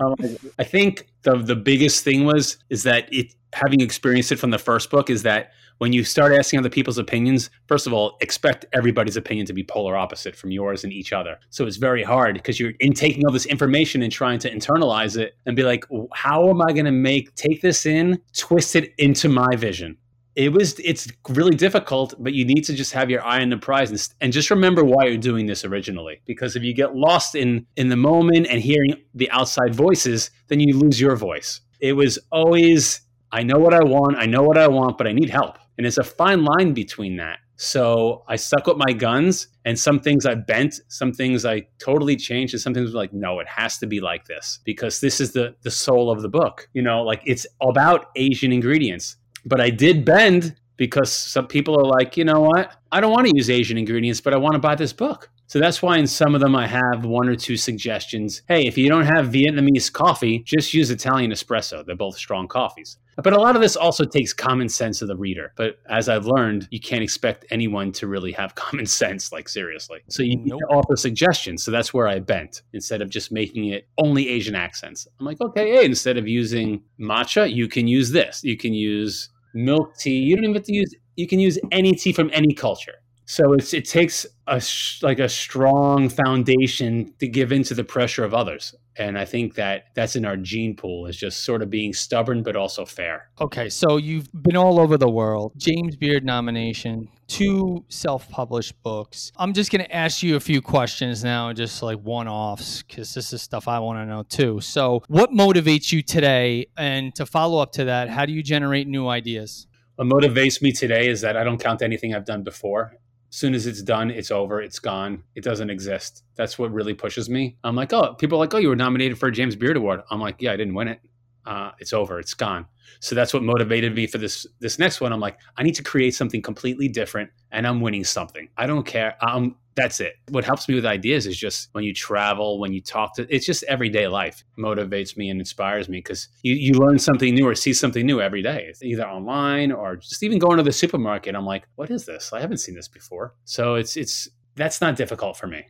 um, 0.00 0.14
I 0.58 0.64
think 0.64 1.11
the 1.22 1.36
the 1.36 1.56
biggest 1.56 2.04
thing 2.04 2.24
was 2.24 2.58
is 2.70 2.82
that 2.84 3.12
it 3.12 3.34
having 3.52 3.80
experienced 3.80 4.32
it 4.32 4.38
from 4.38 4.50
the 4.50 4.58
first 4.58 4.90
book 4.90 5.10
is 5.10 5.22
that 5.22 5.52
when 5.78 5.92
you 5.92 6.04
start 6.04 6.32
asking 6.32 6.60
other 6.60 6.70
people's 6.70 6.98
opinions, 6.98 7.50
first 7.66 7.88
of 7.88 7.92
all, 7.92 8.16
expect 8.20 8.64
everybody's 8.72 9.16
opinion 9.16 9.46
to 9.46 9.52
be 9.52 9.64
polar 9.64 9.96
opposite 9.96 10.36
from 10.36 10.52
yours 10.52 10.84
and 10.84 10.92
each 10.92 11.12
other. 11.12 11.40
So 11.50 11.66
it's 11.66 11.76
very 11.76 12.04
hard 12.04 12.34
because 12.34 12.60
you're 12.60 12.72
in 12.78 12.92
taking 12.92 13.26
all 13.26 13.32
this 13.32 13.46
information 13.46 14.00
and 14.02 14.12
trying 14.12 14.38
to 14.40 14.50
internalize 14.54 15.16
it 15.16 15.34
and 15.44 15.56
be 15.56 15.64
like, 15.64 15.84
how 16.12 16.48
am 16.50 16.62
I 16.62 16.72
going 16.72 16.84
to 16.84 16.92
make 16.92 17.34
take 17.34 17.62
this 17.62 17.84
in, 17.84 18.20
twist 18.32 18.76
it 18.76 18.92
into 18.98 19.28
my 19.28 19.56
vision? 19.56 19.96
It 20.34 20.52
was 20.52 20.78
it's 20.78 21.08
really 21.28 21.54
difficult 21.54 22.14
but 22.18 22.32
you 22.32 22.44
need 22.44 22.62
to 22.62 22.74
just 22.74 22.92
have 22.92 23.10
your 23.10 23.24
eye 23.24 23.42
on 23.42 23.50
the 23.50 23.56
prize 23.56 23.90
and, 23.90 24.08
and, 24.20 24.32
just 24.32 24.50
remember 24.50 24.82
why 24.82 25.04
you're 25.04 25.18
doing 25.18 25.46
this 25.46 25.64
originally. 25.64 26.22
Because 26.24 26.56
if 26.56 26.62
you 26.62 26.72
get 26.72 26.94
lost 26.94 27.34
in 27.34 27.66
in 27.76 27.88
the 27.88 27.96
moment 27.96 28.46
and 28.48 28.62
hearing 28.62 28.94
the 29.14 29.30
outside 29.30 29.74
voices 29.74 30.30
then 30.48 30.60
you 30.60 30.76
lose 30.76 31.00
your 31.00 31.16
voice. 31.16 31.60
It 31.80 31.92
was 31.94 32.18
always 32.30 33.02
i 33.30 33.42
know 33.42 33.58
what 33.58 33.74
i 33.74 33.82
want 33.82 34.16
i 34.16 34.26
know 34.26 34.42
what 34.42 34.58
i 34.58 34.68
want 34.68 34.98
but 34.98 35.06
i 35.06 35.12
need 35.12 35.30
help. 35.30 35.58
And 35.78 35.86
it's 35.86 35.98
a 35.98 36.04
fine 36.04 36.44
line 36.44 36.74
between 36.74 37.16
that. 37.16 37.38
So 37.56 38.24
i 38.26 38.36
stuck 38.36 38.66
with 38.66 38.78
my 38.78 38.92
guns 38.92 39.48
and 39.66 39.78
some 39.78 40.00
things 40.00 40.24
i 40.24 40.34
bent 40.34 40.80
some 40.88 41.12
things 41.12 41.44
i 41.44 41.62
totally 41.78 42.16
changed 42.16 42.54
and 42.54 42.60
some 42.60 42.74
things 42.74 42.92
were 42.92 42.98
like 42.98 43.12
no 43.12 43.38
it 43.38 43.46
has 43.46 43.78
to 43.78 43.86
be 43.86 44.00
like 44.00 44.24
this 44.24 44.60
because 44.64 45.00
this 45.00 45.20
is 45.20 45.32
the 45.32 45.54
the 45.62 45.70
soul 45.70 46.10
of 46.10 46.22
the 46.22 46.28
book. 46.28 46.68
You 46.72 46.82
know 46.82 47.02
like 47.02 47.20
it's 47.26 47.46
about 47.60 48.06
asian 48.16 48.52
ingredients 48.52 49.16
but 49.44 49.60
I 49.60 49.70
did 49.70 50.04
bend 50.04 50.56
because 50.76 51.12
some 51.12 51.46
people 51.46 51.78
are 51.78 51.84
like, 51.84 52.16
you 52.16 52.24
know 52.24 52.40
what? 52.40 52.72
I 52.90 53.00
don't 53.00 53.12
want 53.12 53.26
to 53.26 53.32
use 53.34 53.50
Asian 53.50 53.78
ingredients, 53.78 54.20
but 54.20 54.34
I 54.34 54.36
want 54.36 54.54
to 54.54 54.58
buy 54.58 54.74
this 54.74 54.92
book. 54.92 55.30
So 55.46 55.58
that's 55.58 55.82
why 55.82 55.98
in 55.98 56.06
some 56.06 56.34
of 56.34 56.40
them 56.40 56.56
I 56.56 56.66
have 56.66 57.04
one 57.04 57.28
or 57.28 57.36
two 57.36 57.58
suggestions. 57.58 58.40
Hey, 58.48 58.66
if 58.66 58.78
you 58.78 58.88
don't 58.88 59.04
have 59.04 59.26
Vietnamese 59.26 59.92
coffee, 59.92 60.38
just 60.44 60.72
use 60.72 60.90
Italian 60.90 61.30
espresso. 61.30 61.84
They're 61.84 61.94
both 61.94 62.16
strong 62.16 62.48
coffees. 62.48 62.96
But 63.22 63.34
a 63.34 63.38
lot 63.38 63.54
of 63.54 63.60
this 63.60 63.76
also 63.76 64.06
takes 64.06 64.32
common 64.32 64.70
sense 64.70 65.02
of 65.02 65.08
the 65.08 65.16
reader. 65.16 65.52
But 65.56 65.76
as 65.90 66.08
I've 66.08 66.24
learned, 66.24 66.68
you 66.70 66.80
can't 66.80 67.02
expect 67.02 67.44
anyone 67.50 67.92
to 67.92 68.06
really 68.06 68.32
have 68.32 68.54
common 68.54 68.86
sense, 68.86 69.30
like 69.30 69.48
seriously. 69.48 70.00
So 70.08 70.22
you 70.22 70.38
nope. 70.38 70.60
offer 70.70 70.96
suggestions. 70.96 71.62
So 71.62 71.70
that's 71.70 71.92
where 71.92 72.08
I 72.08 72.20
bent 72.20 72.62
instead 72.72 73.02
of 73.02 73.10
just 73.10 73.30
making 73.30 73.66
it 73.66 73.86
only 73.98 74.30
Asian 74.30 74.54
accents. 74.54 75.06
I'm 75.20 75.26
like, 75.26 75.40
okay, 75.42 75.74
hey, 75.74 75.84
instead 75.84 76.16
of 76.16 76.26
using 76.26 76.82
matcha, 76.98 77.52
you 77.52 77.68
can 77.68 77.86
use 77.86 78.10
this. 78.10 78.42
You 78.42 78.56
can 78.56 78.72
use 78.72 79.28
milk 79.54 79.96
tea. 79.96 80.18
You 80.18 80.36
don't 80.36 80.44
even 80.44 80.54
have 80.56 80.64
to 80.64 80.72
use. 80.72 80.94
You 81.16 81.26
can 81.26 81.40
use 81.40 81.58
any 81.70 81.94
tea 81.94 82.12
from 82.12 82.30
any 82.32 82.54
culture. 82.54 82.94
So 83.32 83.54
it's 83.54 83.72
it 83.72 83.86
takes 83.86 84.26
a 84.46 84.60
like 85.00 85.18
a 85.18 85.26
strong 85.26 86.10
foundation 86.10 87.14
to 87.18 87.26
give 87.26 87.50
into 87.50 87.72
the 87.72 87.82
pressure 87.82 88.24
of 88.24 88.34
others, 88.34 88.74
and 88.98 89.18
I 89.18 89.24
think 89.24 89.54
that 89.54 89.84
that's 89.94 90.16
in 90.16 90.26
our 90.26 90.36
gene 90.36 90.76
pool 90.76 91.06
is 91.06 91.16
just 91.16 91.42
sort 91.42 91.62
of 91.62 91.70
being 91.70 91.94
stubborn 91.94 92.42
but 92.42 92.56
also 92.56 92.84
fair. 92.84 93.30
Okay, 93.40 93.70
so 93.70 93.96
you've 93.96 94.28
been 94.34 94.54
all 94.54 94.78
over 94.78 94.98
the 94.98 95.08
world. 95.08 95.54
James 95.56 95.96
Beard 95.96 96.26
nomination, 96.26 97.08
two 97.26 97.86
self-published 97.88 98.82
books. 98.82 99.32
I'm 99.38 99.54
just 99.54 99.72
going 99.72 99.82
to 99.82 99.96
ask 99.96 100.22
you 100.22 100.36
a 100.36 100.40
few 100.40 100.60
questions 100.60 101.24
now, 101.24 101.54
just 101.54 101.82
like 101.82 102.00
one-offs, 102.00 102.82
because 102.82 103.14
this 103.14 103.32
is 103.32 103.40
stuff 103.40 103.66
I 103.66 103.78
want 103.78 103.98
to 103.98 104.04
know 104.04 104.24
too. 104.24 104.60
So, 104.60 105.04
what 105.08 105.30
motivates 105.30 105.90
you 105.90 106.02
today? 106.02 106.66
And 106.76 107.14
to 107.14 107.24
follow 107.24 107.62
up 107.62 107.72
to 107.72 107.84
that, 107.84 108.10
how 108.10 108.26
do 108.26 108.34
you 108.34 108.42
generate 108.42 108.88
new 108.88 109.08
ideas? 109.08 109.68
What 109.96 110.08
motivates 110.08 110.60
me 110.60 110.72
today 110.72 111.08
is 111.08 111.22
that 111.22 111.34
I 111.36 111.44
don't 111.44 111.58
count 111.58 111.80
anything 111.80 112.14
I've 112.14 112.26
done 112.26 112.42
before 112.42 112.92
soon 113.32 113.54
as 113.54 113.66
it's 113.66 113.80
done, 113.82 114.10
it's 114.10 114.30
over, 114.30 114.60
it's 114.60 114.78
gone, 114.78 115.24
it 115.34 115.42
doesn't 115.42 115.70
exist. 115.70 116.22
That's 116.36 116.58
what 116.58 116.70
really 116.70 116.92
pushes 116.92 117.30
me. 117.30 117.56
I'm 117.64 117.74
like, 117.74 117.92
oh, 117.94 118.12
people 118.14 118.36
are 118.36 118.40
like, 118.40 118.52
oh, 118.52 118.58
you 118.58 118.68
were 118.68 118.76
nominated 118.76 119.18
for 119.18 119.28
a 119.28 119.32
James 119.32 119.56
Beard 119.56 119.78
Award. 119.78 120.02
I'm 120.10 120.20
like, 120.20 120.36
yeah, 120.40 120.52
I 120.52 120.56
didn't 120.56 120.74
win 120.74 120.88
it. 120.88 121.00
Uh, 121.46 121.70
it's 121.78 121.94
over, 121.94 122.20
it's 122.20 122.34
gone. 122.34 122.66
So 123.00 123.14
that's 123.14 123.34
what 123.34 123.42
motivated 123.42 123.94
me 123.94 124.06
for 124.06 124.18
this 124.18 124.46
this 124.60 124.78
next 124.78 125.00
one. 125.00 125.12
I'm 125.12 125.20
like, 125.20 125.38
I 125.56 125.62
need 125.62 125.74
to 125.76 125.82
create 125.82 126.14
something 126.14 126.42
completely 126.42 126.88
different, 126.88 127.30
and 127.50 127.66
I'm 127.66 127.80
winning 127.80 128.04
something. 128.04 128.48
I 128.56 128.66
don't 128.66 128.84
care. 128.84 129.16
I'm 129.20 129.56
that's 129.74 130.00
it. 130.00 130.14
What 130.28 130.44
helps 130.44 130.68
me 130.68 130.74
with 130.74 130.84
ideas 130.84 131.26
is 131.26 131.36
just 131.36 131.68
when 131.72 131.84
you 131.84 131.94
travel, 131.94 132.60
when 132.60 132.72
you 132.72 132.80
talk 132.80 133.14
to, 133.16 133.26
it's 133.34 133.46
just 133.46 133.62
everyday 133.64 134.06
life 134.06 134.44
motivates 134.58 135.16
me 135.16 135.30
and 135.30 135.40
inspires 135.40 135.88
me 135.88 135.98
because 135.98 136.28
you, 136.42 136.54
you 136.54 136.74
learn 136.74 136.98
something 136.98 137.34
new 137.34 137.46
or 137.46 137.54
see 137.54 137.72
something 137.72 138.04
new 138.04 138.20
every 138.20 138.42
day, 138.42 138.72
either 138.82 139.06
online 139.06 139.72
or 139.72 139.96
just 139.96 140.22
even 140.22 140.38
going 140.38 140.58
to 140.58 140.62
the 140.62 140.72
supermarket. 140.72 141.34
I'm 141.34 141.46
like, 141.46 141.66
what 141.76 141.90
is 141.90 142.04
this? 142.04 142.32
I 142.32 142.40
haven't 142.40 142.58
seen 142.58 142.74
this 142.74 142.88
before. 142.88 143.34
So 143.44 143.76
it's, 143.76 143.96
it's, 143.96 144.28
that's 144.56 144.80
not 144.80 144.96
difficult 144.96 145.36
for 145.36 145.46
me. 145.46 145.66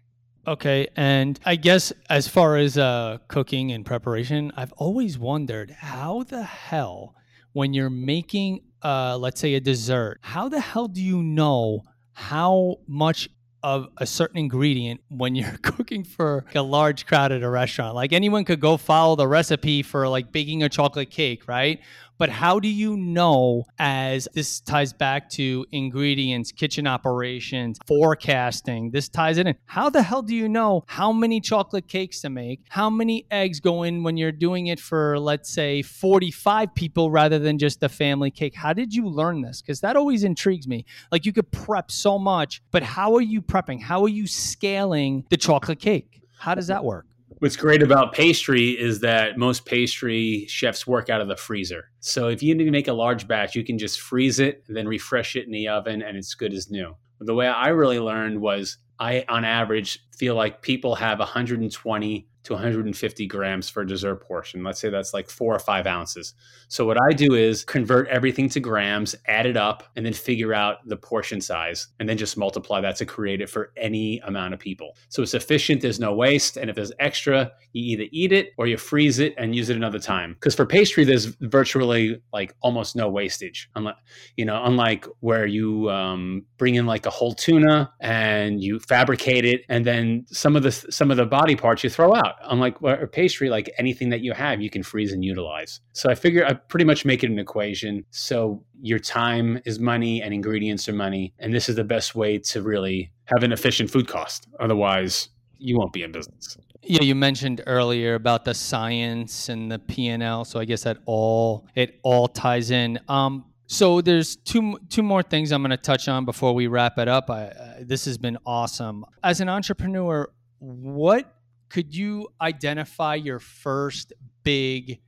Okay. 0.46 0.88
And 0.96 1.38
I 1.44 1.56
guess 1.56 1.92
as 2.10 2.26
far 2.26 2.56
as 2.56 2.76
uh, 2.76 3.18
cooking 3.28 3.70
and 3.70 3.86
preparation, 3.86 4.52
I've 4.56 4.72
always 4.72 5.18
wondered 5.18 5.70
how 5.70 6.24
the 6.24 6.42
hell, 6.42 7.14
when 7.52 7.74
you're 7.74 7.90
making, 7.90 8.62
uh, 8.82 9.16
let's 9.18 9.40
say, 9.40 9.54
a 9.54 9.60
dessert, 9.60 10.18
how 10.22 10.48
the 10.48 10.60
hell 10.60 10.88
do 10.88 11.02
you 11.02 11.22
know 11.22 11.82
how 12.12 12.76
much 12.88 13.28
of 13.62 13.88
a 13.98 14.06
certain 14.06 14.38
ingredient 14.38 15.00
when 15.08 15.34
you're 15.34 15.56
cooking 15.62 16.04
for 16.04 16.44
a 16.54 16.62
large 16.62 17.06
crowd 17.06 17.32
at 17.32 17.42
a 17.42 17.48
restaurant. 17.48 17.94
Like 17.94 18.12
anyone 18.12 18.44
could 18.44 18.60
go 18.60 18.76
follow 18.76 19.14
the 19.16 19.28
recipe 19.28 19.82
for 19.82 20.08
like 20.08 20.32
baking 20.32 20.62
a 20.62 20.68
chocolate 20.68 21.10
cake, 21.10 21.46
right? 21.46 21.80
But 22.22 22.30
how 22.30 22.60
do 22.60 22.68
you 22.68 22.96
know, 22.96 23.64
as 23.80 24.28
this 24.32 24.60
ties 24.60 24.92
back 24.92 25.28
to 25.30 25.66
ingredients, 25.72 26.52
kitchen 26.52 26.86
operations, 26.86 27.80
forecasting, 27.84 28.92
this 28.92 29.08
ties 29.08 29.38
it 29.38 29.48
in. 29.48 29.56
How 29.64 29.90
the 29.90 30.02
hell 30.02 30.22
do 30.22 30.32
you 30.32 30.48
know 30.48 30.84
how 30.86 31.10
many 31.10 31.40
chocolate 31.40 31.88
cakes 31.88 32.20
to 32.20 32.30
make? 32.30 32.60
How 32.68 32.88
many 32.88 33.26
eggs 33.32 33.58
go 33.58 33.82
in 33.82 34.04
when 34.04 34.16
you're 34.16 34.30
doing 34.30 34.68
it 34.68 34.78
for, 34.78 35.18
let's 35.18 35.52
say, 35.52 35.82
45 35.82 36.72
people 36.76 37.10
rather 37.10 37.40
than 37.40 37.58
just 37.58 37.82
a 37.82 37.88
family 37.88 38.30
cake? 38.30 38.54
How 38.54 38.72
did 38.72 38.94
you 38.94 39.08
learn 39.08 39.42
this? 39.42 39.60
Because 39.60 39.80
that 39.80 39.96
always 39.96 40.22
intrigues 40.22 40.68
me. 40.68 40.84
Like 41.10 41.26
you 41.26 41.32
could 41.32 41.50
prep 41.50 41.90
so 41.90 42.20
much, 42.20 42.62
but 42.70 42.84
how 42.84 43.16
are 43.16 43.20
you 43.20 43.42
prepping? 43.42 43.82
How 43.82 44.00
are 44.04 44.08
you 44.08 44.28
scaling 44.28 45.24
the 45.28 45.36
chocolate 45.36 45.80
cake? 45.80 46.22
How 46.38 46.54
does 46.54 46.68
that 46.68 46.84
work? 46.84 47.06
What's 47.42 47.56
great 47.56 47.82
about 47.82 48.12
pastry 48.12 48.68
is 48.68 49.00
that 49.00 49.36
most 49.36 49.66
pastry 49.66 50.46
chefs 50.48 50.86
work 50.86 51.10
out 51.10 51.20
of 51.20 51.26
the 51.26 51.34
freezer. 51.34 51.90
So 51.98 52.28
if 52.28 52.40
you 52.40 52.54
need 52.54 52.66
to 52.66 52.70
make 52.70 52.86
a 52.86 52.92
large 52.92 53.26
batch, 53.26 53.56
you 53.56 53.64
can 53.64 53.78
just 53.78 54.00
freeze 54.00 54.38
it, 54.38 54.62
then 54.68 54.86
refresh 54.86 55.34
it 55.34 55.46
in 55.46 55.50
the 55.50 55.66
oven, 55.66 56.02
and 56.02 56.16
it's 56.16 56.34
good 56.34 56.54
as 56.54 56.70
new. 56.70 56.94
The 57.18 57.34
way 57.34 57.48
I 57.48 57.70
really 57.70 57.98
learned 57.98 58.40
was 58.40 58.78
I, 59.00 59.24
on 59.28 59.44
average, 59.44 59.98
feel 60.16 60.36
like 60.36 60.62
people 60.62 60.94
have 60.94 61.18
120 61.18 62.28
to 62.44 62.54
150 62.54 63.26
grams 63.26 63.68
for 63.68 63.82
a 63.82 63.86
dessert 63.86 64.16
portion. 64.16 64.64
Let's 64.64 64.80
say 64.80 64.90
that's 64.90 65.14
like 65.14 65.30
four 65.30 65.54
or 65.54 65.58
five 65.58 65.86
ounces. 65.86 66.34
So 66.68 66.84
what 66.84 66.98
I 67.00 67.12
do 67.12 67.34
is 67.34 67.64
convert 67.64 68.08
everything 68.08 68.48
to 68.50 68.60
grams, 68.60 69.14
add 69.26 69.46
it 69.46 69.56
up, 69.56 69.84
and 69.94 70.04
then 70.04 70.12
figure 70.12 70.52
out 70.52 70.78
the 70.86 70.96
portion 70.96 71.40
size, 71.40 71.88
and 72.00 72.08
then 72.08 72.16
just 72.16 72.36
multiply 72.36 72.80
that 72.80 72.96
to 72.96 73.06
create 73.06 73.40
it 73.40 73.48
for 73.48 73.72
any 73.76 74.18
amount 74.20 74.54
of 74.54 74.60
people. 74.60 74.96
So 75.08 75.22
it's 75.22 75.34
efficient. 75.34 75.82
There's 75.82 76.00
no 76.00 76.14
waste, 76.14 76.56
and 76.56 76.68
if 76.68 76.76
there's 76.76 76.92
extra, 76.98 77.52
you 77.72 77.92
either 77.92 78.08
eat 78.10 78.32
it 78.32 78.50
or 78.58 78.66
you 78.66 78.76
freeze 78.76 79.18
it 79.18 79.34
and 79.38 79.54
use 79.54 79.70
it 79.70 79.76
another 79.76 80.00
time. 80.00 80.34
Because 80.34 80.54
for 80.54 80.66
pastry, 80.66 81.04
there's 81.04 81.26
virtually 81.26 82.20
like 82.32 82.54
almost 82.60 82.96
no 82.96 83.08
wastage. 83.08 83.70
Unlike 83.76 83.96
you 84.36 84.44
know, 84.44 84.62
unlike 84.64 85.06
where 85.20 85.46
you 85.46 85.90
um, 85.90 86.44
bring 86.58 86.74
in 86.74 86.86
like 86.86 87.06
a 87.06 87.10
whole 87.10 87.34
tuna 87.34 87.92
and 88.00 88.62
you 88.62 88.80
fabricate 88.80 89.44
it, 89.44 89.62
and 89.68 89.86
then 89.86 90.24
some 90.28 90.56
of 90.56 90.64
the 90.64 90.72
some 90.72 91.10
of 91.10 91.16
the 91.16 91.26
body 91.26 91.54
parts 91.54 91.84
you 91.84 91.90
throw 91.90 92.14
out 92.14 92.31
Unlike 92.44 92.76
a 92.82 93.06
pastry, 93.06 93.48
like 93.50 93.70
anything 93.78 94.10
that 94.10 94.20
you 94.20 94.32
have, 94.32 94.60
you 94.60 94.70
can 94.70 94.82
freeze 94.82 95.12
and 95.12 95.24
utilize. 95.24 95.80
So 95.92 96.10
I 96.10 96.14
figure 96.14 96.44
I 96.44 96.54
pretty 96.54 96.84
much 96.84 97.04
make 97.04 97.22
it 97.24 97.30
an 97.30 97.38
equation. 97.38 98.04
So 98.10 98.64
your 98.80 98.98
time 98.98 99.60
is 99.64 99.78
money 99.78 100.22
and 100.22 100.34
ingredients 100.34 100.88
are 100.88 100.92
money. 100.92 101.34
And 101.38 101.54
this 101.54 101.68
is 101.68 101.76
the 101.76 101.84
best 101.84 102.14
way 102.14 102.38
to 102.38 102.62
really 102.62 103.12
have 103.26 103.42
an 103.42 103.52
efficient 103.52 103.90
food 103.90 104.08
cost. 104.08 104.48
Otherwise, 104.60 105.28
you 105.58 105.78
won't 105.78 105.92
be 105.92 106.02
in 106.02 106.12
business. 106.12 106.56
Yeah, 106.82 107.02
you 107.02 107.14
mentioned 107.14 107.62
earlier 107.66 108.14
about 108.14 108.44
the 108.44 108.54
science 108.54 109.48
and 109.48 109.70
the 109.70 109.78
P 109.78 110.08
and 110.08 110.22
L, 110.22 110.44
so 110.44 110.58
I 110.58 110.64
guess 110.64 110.82
that 110.82 110.98
all 111.06 111.68
it 111.76 112.00
all 112.02 112.26
ties 112.26 112.72
in. 112.72 112.98
Um, 113.08 113.44
so 113.66 114.00
there's 114.00 114.36
two 114.36 114.78
two 114.88 115.04
more 115.04 115.22
things 115.22 115.52
I'm 115.52 115.62
going 115.62 115.70
to 115.70 115.76
touch 115.76 116.08
on 116.08 116.24
before 116.24 116.54
we 116.54 116.66
wrap 116.66 116.98
it 116.98 117.06
up. 117.06 117.30
I, 117.30 117.44
uh, 117.44 117.74
this 117.82 118.04
has 118.06 118.18
been 118.18 118.36
awesome. 118.44 119.04
As 119.22 119.40
an 119.40 119.48
entrepreneur, 119.48 120.28
what 120.58 121.32
could 121.72 121.96
you 121.96 122.28
identify 122.38 123.14
your 123.14 123.38
first 123.38 124.12
big 124.42 125.00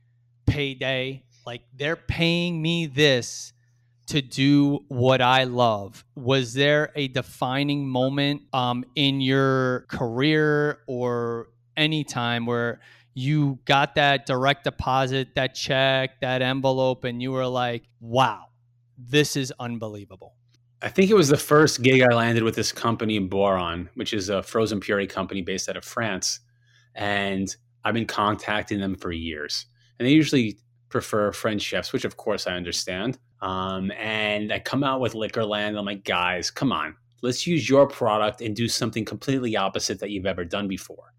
payday? 0.47 1.23
Like 1.45 1.61
they're 1.75 1.95
paying 1.95 2.59
me 2.59 2.87
this 2.87 3.53
to 4.07 4.19
do 4.19 4.79
what 4.87 5.21
I 5.21 5.43
love. 5.43 6.03
Was 6.15 6.55
there 6.55 6.91
a 6.95 7.07
defining 7.07 7.87
moment 7.87 8.41
um, 8.51 8.83
in 8.95 9.21
your 9.21 9.81
career 9.89 10.79
or 10.87 11.49
any 11.77 12.03
time 12.03 12.47
where 12.47 12.79
you 13.13 13.59
got 13.65 13.93
that 13.93 14.25
direct 14.25 14.63
deposit, 14.63 15.35
that 15.35 15.53
check, 15.53 16.19
that 16.21 16.41
envelope, 16.41 17.03
and 17.03 17.21
you 17.21 17.31
were 17.31 17.45
like, 17.45 17.83
wow, 17.99 18.45
this 18.97 19.35
is 19.35 19.53
unbelievable? 19.59 20.33
I 20.81 20.89
think 20.89 21.11
it 21.11 21.15
was 21.15 21.29
the 21.29 21.37
first 21.37 21.83
gig 21.83 22.01
I 22.01 22.13
landed 22.15 22.41
with 22.41 22.55
this 22.55 22.71
company, 22.71 23.19
Boiron, 23.19 23.87
which 23.93 24.13
is 24.13 24.29
a 24.29 24.41
frozen 24.41 24.79
puree 24.79 25.05
company 25.05 25.43
based 25.43 25.69
out 25.69 25.77
of 25.77 25.83
France. 25.83 26.39
And 26.95 27.53
I've 27.83 27.93
been 27.93 28.07
contacting 28.07 28.79
them 28.79 28.95
for 28.95 29.11
years. 29.11 29.67
And 29.99 30.07
they 30.07 30.11
usually 30.11 30.57
prefer 30.89 31.31
French 31.31 31.61
chefs, 31.61 31.93
which 31.93 32.05
of 32.05 32.17
course 32.17 32.47
I 32.47 32.53
understand. 32.53 33.19
Um, 33.41 33.91
and 33.91 34.51
I 34.51 34.59
come 34.59 34.83
out 34.83 35.01
with 35.01 35.13
Lickerland. 35.13 35.77
I'm 35.77 35.85
like, 35.85 36.03
guys, 36.03 36.49
come 36.49 36.71
on, 36.71 36.95
let's 37.21 37.45
use 37.45 37.69
your 37.69 37.87
product 37.87 38.41
and 38.41 38.55
do 38.55 38.67
something 38.67 39.05
completely 39.05 39.57
opposite 39.57 39.99
that 39.99 40.09
you've 40.09 40.25
ever 40.25 40.45
done 40.45 40.67
before. 40.67 41.13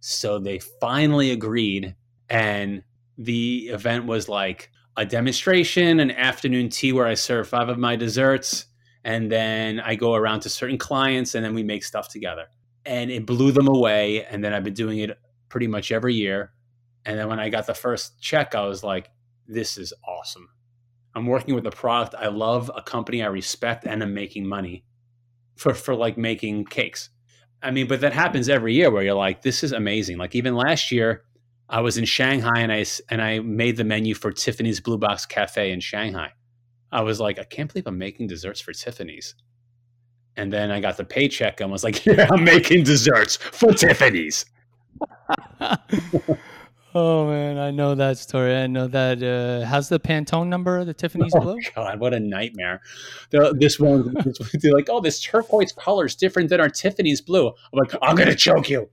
So 0.00 0.38
they 0.38 0.60
finally 0.80 1.32
agreed. 1.32 1.96
And 2.30 2.82
the 3.18 3.68
event 3.68 4.06
was 4.06 4.28
like 4.28 4.70
a 4.96 5.04
demonstration, 5.04 6.00
an 6.00 6.10
afternoon 6.10 6.68
tea 6.68 6.92
where 6.92 7.06
I 7.06 7.14
serve 7.14 7.48
five 7.48 7.68
of 7.68 7.78
my 7.78 7.96
desserts. 7.96 8.66
And 9.04 9.30
then 9.30 9.80
I 9.80 9.94
go 9.94 10.14
around 10.14 10.40
to 10.40 10.48
certain 10.48 10.78
clients 10.78 11.34
and 11.34 11.44
then 11.44 11.54
we 11.54 11.62
make 11.62 11.84
stuff 11.84 12.08
together. 12.08 12.46
And 12.86 13.10
it 13.10 13.26
blew 13.26 13.52
them 13.52 13.68
away. 13.68 14.24
And 14.24 14.42
then 14.42 14.54
I've 14.54 14.64
been 14.64 14.74
doing 14.74 14.98
it 15.00 15.18
pretty 15.48 15.66
much 15.66 15.92
every 15.92 16.14
year. 16.14 16.52
And 17.04 17.18
then 17.18 17.28
when 17.28 17.40
I 17.40 17.48
got 17.48 17.66
the 17.66 17.74
first 17.74 18.20
check, 18.20 18.54
I 18.54 18.66
was 18.66 18.82
like, 18.82 19.10
this 19.46 19.76
is 19.78 19.92
awesome. 20.06 20.48
I'm 21.14 21.26
working 21.26 21.54
with 21.54 21.66
a 21.66 21.70
product 21.70 22.14
I 22.14 22.28
love, 22.28 22.70
a 22.74 22.82
company 22.82 23.22
I 23.22 23.26
respect, 23.26 23.86
and 23.86 24.02
I'm 24.02 24.12
making 24.12 24.46
money 24.46 24.84
for, 25.56 25.72
for 25.72 25.94
like 25.94 26.18
making 26.18 26.66
cakes. 26.66 27.10
I 27.62 27.70
mean, 27.70 27.88
but 27.88 28.02
that 28.02 28.12
happens 28.12 28.48
every 28.48 28.74
year 28.74 28.90
where 28.90 29.02
you're 29.02 29.14
like, 29.14 29.42
this 29.42 29.64
is 29.64 29.72
amazing. 29.72 30.18
Like 30.18 30.34
even 30.34 30.54
last 30.54 30.92
year, 30.92 31.24
I 31.68 31.80
was 31.80 31.96
in 31.96 32.04
Shanghai 32.04 32.60
and 32.60 32.72
I 32.72 32.84
and 33.08 33.20
I 33.20 33.40
made 33.40 33.76
the 33.76 33.84
menu 33.84 34.14
for 34.14 34.30
Tiffany's 34.30 34.80
Blue 34.80 34.98
Box 34.98 35.26
Cafe 35.26 35.72
in 35.72 35.80
Shanghai. 35.80 36.32
I 36.92 37.02
was 37.02 37.18
like, 37.18 37.38
I 37.38 37.44
can't 37.44 37.72
believe 37.72 37.86
I'm 37.86 37.98
making 37.98 38.28
desserts 38.28 38.60
for 38.60 38.72
Tiffany's. 38.72 39.34
And 40.36 40.52
then 40.52 40.70
I 40.70 40.80
got 40.80 40.96
the 40.96 41.04
paycheck 41.04 41.60
and 41.60 41.70
was 41.70 41.82
like, 41.82 42.04
yeah, 42.06 42.28
I'm 42.30 42.44
making 42.56 42.84
desserts 42.84 43.36
for 43.36 43.72
Tiffany's. 43.72 44.44
oh 46.94 47.26
man, 47.26 47.58
I 47.58 47.70
know 47.70 47.94
that 47.94 48.18
story. 48.18 48.54
I 48.54 48.66
know 48.66 48.86
that. 48.86 49.22
Uh, 49.22 49.66
how's 49.66 49.88
the 49.88 49.98
Pantone 49.98 50.48
number? 50.48 50.78
Of 50.78 50.86
the 50.86 50.94
Tiffany's 50.94 51.32
oh, 51.34 51.40
blue. 51.40 51.58
God, 51.74 52.00
what 52.00 52.14
a 52.14 52.20
nightmare! 52.20 52.80
The, 53.30 53.54
this 53.58 53.78
one, 53.78 54.14
they're 54.54 54.72
like, 54.72 54.88
oh, 54.88 55.00
this 55.00 55.20
turquoise 55.20 55.72
color 55.72 56.06
is 56.06 56.14
different 56.14 56.48
than 56.48 56.60
our 56.60 56.70
Tiffany's 56.70 57.20
blue. 57.20 57.48
I'm 57.48 57.78
like, 57.78 57.94
I'm 58.00 58.16
gonna 58.16 58.34
choke 58.34 58.70
you. 58.70 58.88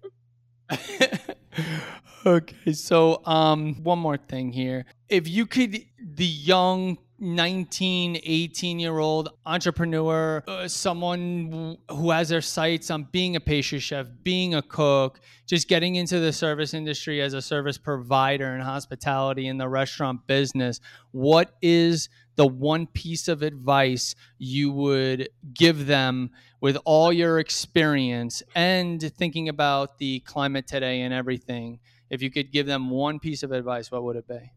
okay, 2.26 2.74
so 2.74 3.22
um, 3.26 3.76
one 3.84 4.00
more 4.00 4.18
thing 4.18 4.52
here. 4.52 4.86
If 5.08 5.30
you 5.30 5.46
could, 5.46 5.86
the 6.00 6.26
young 6.26 6.98
19, 7.20 8.20
18 8.24 8.80
year 8.80 9.00
old 9.00 9.30
entrepreneur, 9.46 10.44
uh, 10.48 10.68
someone 10.68 11.78
who 11.90 12.12
has 12.12 12.30
their 12.30 12.42
sights 12.42 12.90
on 12.90 13.08
being 13.12 13.36
a 13.36 13.40
pastry 13.40 13.80
chef, 13.80 14.08
being 14.24 14.56
a 14.56 14.62
cook, 14.62 15.20
just 15.46 15.68
getting 15.68 15.96
into 15.96 16.20
the 16.20 16.34
service 16.34 16.74
industry 16.74 17.22
as 17.22 17.34
a 17.34 17.42
service 17.42 17.78
provider 17.78 18.56
in 18.56 18.62
hospitality 18.62 19.48
in 19.48 19.58
the 19.58 19.68
restaurant 19.68 20.26
business, 20.28 20.80
what 21.12 21.56
is 21.62 22.10
the 22.36 22.48
one 22.48 22.88
piece 22.88 23.28
of 23.28 23.44
advice 23.44 24.16
you 24.38 24.72
would 24.72 25.30
give 25.54 25.86
them 25.86 26.32
with 26.62 26.78
all 26.86 27.14
your 27.14 27.40
experience 27.40 28.42
and 28.56 29.02
thinking 29.18 29.50
about 29.50 29.98
the 30.00 30.20
climate 30.22 30.68
today 30.68 31.02
and 31.02 31.14
everything? 31.14 31.80
If 32.10 32.22
you 32.22 32.32
could 32.32 32.52
give 32.52 32.66
them 32.66 32.90
one 32.90 33.20
piece 33.20 33.44
of 33.44 33.52
advice, 33.52 33.92
what 33.92 34.04
would 34.04 34.16
it 34.16 34.28
be? 34.28 34.52